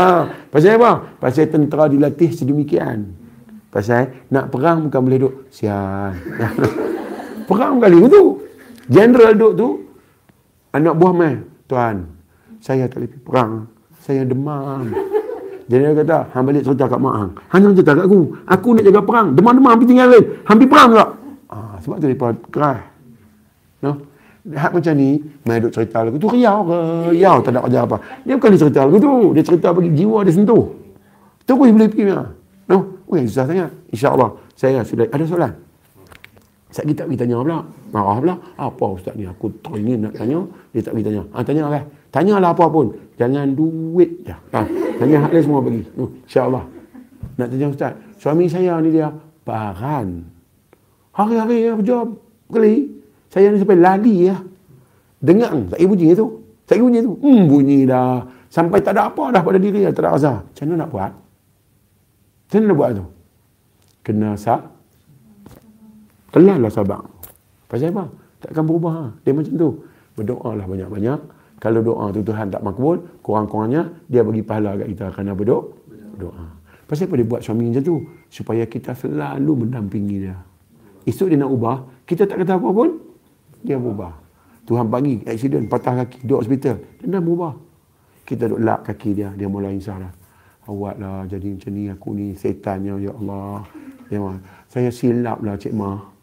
[0.53, 0.91] Pasal apa?
[1.25, 3.17] Pasal tentera dilatih sedemikian.
[3.73, 5.35] Pasal nak perang bukan boleh duduk.
[5.49, 6.13] Sian.
[7.45, 8.41] Perang kali tu.
[8.89, 9.69] General duduk tu.
[10.75, 11.35] Anak buah mai.
[11.65, 12.05] Tuan,
[12.61, 13.53] saya tak boleh perang.
[14.05, 14.93] Saya demam.
[15.65, 17.33] General kata, hang balik cerita kat mak hang.
[17.49, 18.21] Hang jangan cerita kat aku.
[18.45, 19.27] Aku nak jaga perang.
[19.33, 20.25] Demam-demam pergi tinggal lain.
[20.45, 21.11] Hampir perang tak?
[21.49, 22.81] Ah, sebab tu mereka keras.
[23.81, 23.93] No?
[24.45, 26.79] Hak macam ni, mai duduk cerita lagu tu riau ke?
[27.17, 27.97] Riau tak ada kerja apa.
[28.29, 29.13] Dia bukan dia cerita lagu tu.
[29.33, 30.65] Dia cerita bagi jiwa dia sentuh.
[31.49, 32.05] Terus boleh pergi.
[32.69, 33.01] No?
[33.09, 33.73] Weh, susah sangat.
[33.89, 34.31] InsyaAllah.
[34.53, 35.53] Saya sudah ada soalan.
[36.75, 37.63] Ustaz kita pergi tanya pula.
[37.95, 38.35] Marah pula.
[38.59, 39.23] Apa Ustaz ni?
[39.31, 40.43] Aku teringin nak tanya.
[40.75, 41.23] Dia tak pergi tanya.
[41.31, 41.85] Ha, tanya lah.
[42.11, 42.91] Tanyalah apa pun.
[43.15, 44.35] Jangan duit je.
[44.35, 44.67] Ha,
[44.99, 45.87] tanya hak semua bagi.
[45.95, 46.67] Uh, InsyaAllah.
[47.39, 47.95] Nak tanya Ustaz.
[48.19, 49.07] Suami saya ni dia
[49.47, 50.27] baran.
[51.15, 52.19] Hari-hari ya berjawab.
[52.51, 52.91] Kali.
[53.31, 54.37] Saya ni sampai lali ya.
[55.23, 55.55] Dengar.
[55.71, 56.27] Tak ibu bunyi tu.
[56.67, 57.15] Tak ibu bunyi tu.
[57.23, 58.27] Hmm bunyi dah.
[58.51, 59.87] Sampai tak ada apa dah pada diri.
[59.95, 60.37] Tak ada azar.
[60.43, 61.13] Macam mana nak buat?
[62.51, 63.07] Macam mana nak buat tu?
[64.03, 64.74] Kena sak
[66.35, 66.99] Kelallah sabar.
[67.71, 68.11] Pasal apa?
[68.43, 69.15] Takkan berubah.
[69.23, 69.71] Dia macam tu.
[70.19, 71.21] Berdoa lah banyak-banyak.
[71.63, 75.71] Kalau doa tu Tuhan tak makbul, kurang-kurangnya dia bagi pahala kat kita kerana berdoa.
[76.19, 76.47] Doa.
[76.91, 77.97] Pasal apa dia buat suami macam tu?
[78.29, 80.37] Supaya kita selalu mendampingi dia.
[81.07, 82.89] Esok dia nak ubah, kita tak kata apa pun,
[83.65, 84.13] dia berubah.
[84.65, 86.77] Tuhan bagi aksiden, patah kaki, duduk hospital.
[87.01, 87.53] Dia dah berubah.
[88.25, 90.13] Kita duduk lap kaki dia, dia mulai insah lah.
[90.65, 93.69] Awak lah jadi macam ni, aku ni setannya, ya Allah.
[94.09, 94.21] Ya.
[94.69, 96.14] Saya silap lah Cik Mah.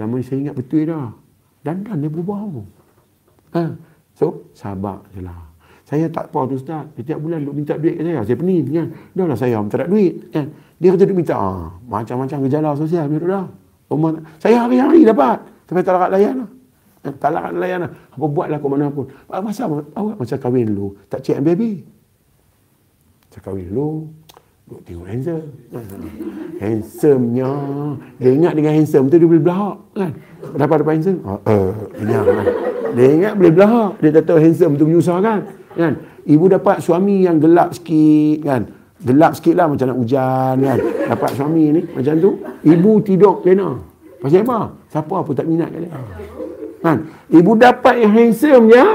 [0.00, 1.12] Selama ni saya ingat betul dah.
[1.60, 2.40] Dan dan dia berubah.
[3.52, 3.76] Ha.
[4.16, 5.44] So, sabar je lah.
[5.84, 6.88] Saya tak apa tu Ustaz.
[6.96, 8.24] Setiap bulan duk minta duit ke saya.
[8.24, 8.88] Saya pening kan.
[9.12, 10.32] Dah lah saya minta duit.
[10.32, 10.56] Kan.
[10.80, 11.36] Dia kata duk minta.
[11.36, 13.12] Ah, macam-macam gejala sosial.
[13.12, 13.44] Mirut dah.
[13.92, 15.44] Rumah, saya hari-hari dapat.
[15.68, 16.50] Tapi tak larat layan lah.
[17.04, 17.90] Eh, tak larat layan lah.
[17.92, 19.04] Apa buatlah ke mana pun.
[19.28, 20.96] Masa awak macam kahwin dulu.
[21.12, 21.84] Tak cek baby.
[23.28, 24.08] Macam kahwin dulu.
[24.70, 25.46] Tengok handsome.
[26.62, 27.52] Handsome-nya.
[28.22, 29.76] Dia ingat dengan handsome tu dia boleh belahak.
[29.98, 30.12] Kan?
[30.54, 31.18] Dapat dapat handsome?
[31.26, 32.46] Oh, uh, kenyang kan?
[32.94, 33.90] Dia ingat boleh belahak.
[33.98, 35.40] Dia tak tahu handsome tu menyusahkan.
[35.74, 35.92] Kan?
[36.22, 38.46] Ibu dapat suami yang gelap sikit.
[38.46, 38.62] Kan?
[39.02, 40.54] Gelap sikit lah macam nak hujan.
[40.62, 40.78] Kan?
[41.18, 42.30] Dapat suami ni macam tu.
[42.62, 43.74] Ibu tidur lena.
[44.22, 44.70] Pasal apa?
[44.92, 45.98] Siapa pun tak minat kat dia.
[46.78, 47.10] Kan?
[47.26, 48.86] Ibu dapat yang handsome je.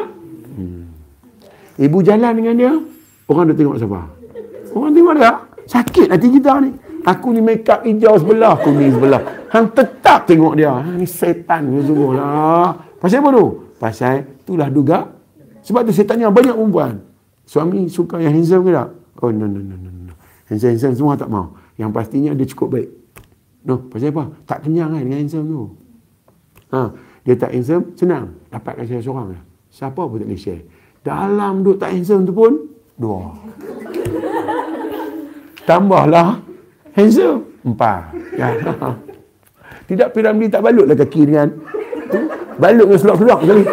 [0.56, 0.84] Hmm.
[1.84, 2.74] Ibu jalan dengan dia.
[3.28, 4.08] Orang dah tengok siapa?
[4.72, 5.34] Orang tengok dia.
[5.66, 6.72] Sakit hati kita ni.
[7.06, 9.22] Aku ni make up hijau sebelah, kuning sebelah.
[9.54, 10.74] Hang tetap tengok dia.
[10.74, 12.74] Hang ni setan sungguh lah.
[12.98, 13.46] Pasal apa tu?
[13.78, 15.06] Pasal itulah duga.
[15.62, 17.02] Sebab tu saya tanya banyak perempuan.
[17.46, 18.90] Suami suka yang handsome ke tak?
[19.22, 19.90] Oh no no no no.
[19.90, 20.14] no.
[20.50, 21.58] Handsome-handsome semua tak mau.
[21.78, 22.90] Yang pastinya dia cukup baik.
[23.66, 24.24] No, pasal apa?
[24.46, 25.62] Tak kenyang kan dengan handsome tu.
[26.70, 26.80] Ha,
[27.26, 28.26] dia tak handsome, senang.
[28.54, 29.42] Dapatkan saya seorang lah.
[29.74, 30.64] Siapa pun tak boleh share.
[31.02, 32.54] Dalam duduk tak handsome tu pun,
[32.98, 33.34] dua.
[35.66, 36.40] Tambahlah
[36.94, 37.44] handsome.
[37.66, 38.14] Empat.
[38.38, 38.54] Ya.
[39.90, 41.50] Tidak piramidi tak balutlah kaki dengan
[42.10, 42.20] tu.
[42.58, 43.64] Balut dengan sekali.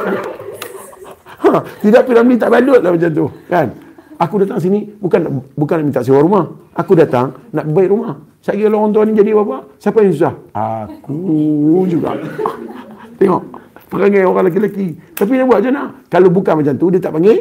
[1.43, 3.27] Ha, tidak piramidi tak balutlah macam tu.
[3.48, 3.69] Kan?
[4.20, 6.44] Aku datang sini bukan bukan nak minta sewa rumah.
[6.77, 8.20] Aku datang nak baik rumah.
[8.44, 9.66] Saya kira orang tua ni jadi apa?
[9.78, 10.35] Siapa yang susah?
[10.52, 12.19] Aku juga.
[13.19, 13.43] Tengok.
[13.89, 14.89] Perangai orang lelaki-lelaki.
[15.12, 15.85] Tapi dia buat macam mana?
[16.09, 17.39] Kalau bukan macam tu, dia tak panggil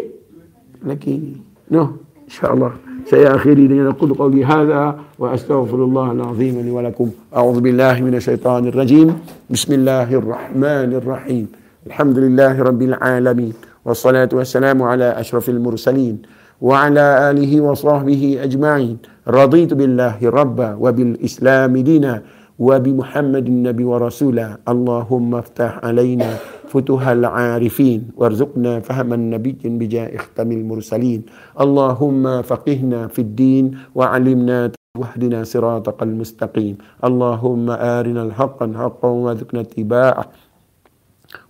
[0.83, 1.39] lelaki.
[1.71, 1.95] No.
[2.27, 2.90] InsyaAllah.
[3.05, 7.09] سيأخري لنقول قولي هذا وأستغفر الله العظيم لي ولكم.
[7.35, 9.19] أعوذ بالله من الشيطان الرجيم.
[9.49, 11.47] بسم الله الرحمن الرحيم.
[11.87, 13.53] الحمد لله رب العالمين
[13.85, 16.21] والصلاة والسلام على أشرف المرسلين
[16.61, 18.97] وعلى آله وصحبه أجمعين.
[19.27, 22.21] رضيت بالله ربا وبالإسلام دينا
[22.59, 26.29] وبمحمد النبي ورسولا اللهم افتح علينا
[26.71, 31.21] فتوح العارفين وارزقنا فهم النبي بجاه اختم المرسلين.
[31.59, 33.65] اللهم فقهنا في الدين
[33.95, 36.75] وعلمنا واهدنا صراطك المستقيم.
[37.03, 40.25] اللهم آرنا الحق حقا وارزقنا اتباعه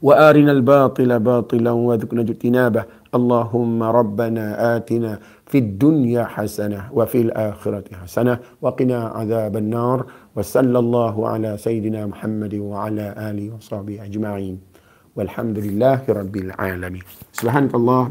[0.01, 2.83] وآرنا الباطل باطلا وارزقنا اجتنابه.
[3.15, 4.45] اللهم ربنا
[4.75, 9.99] آتنا في الدنيا حسنة وفي الآخرة حسنة وقنا عذاب النار.
[10.35, 14.70] وصلى الله على سيدنا محمد وعلى آله وصحبه أجمعين.
[15.15, 17.03] والحمد لله رب العالمين.
[17.33, 18.03] سبحانك الله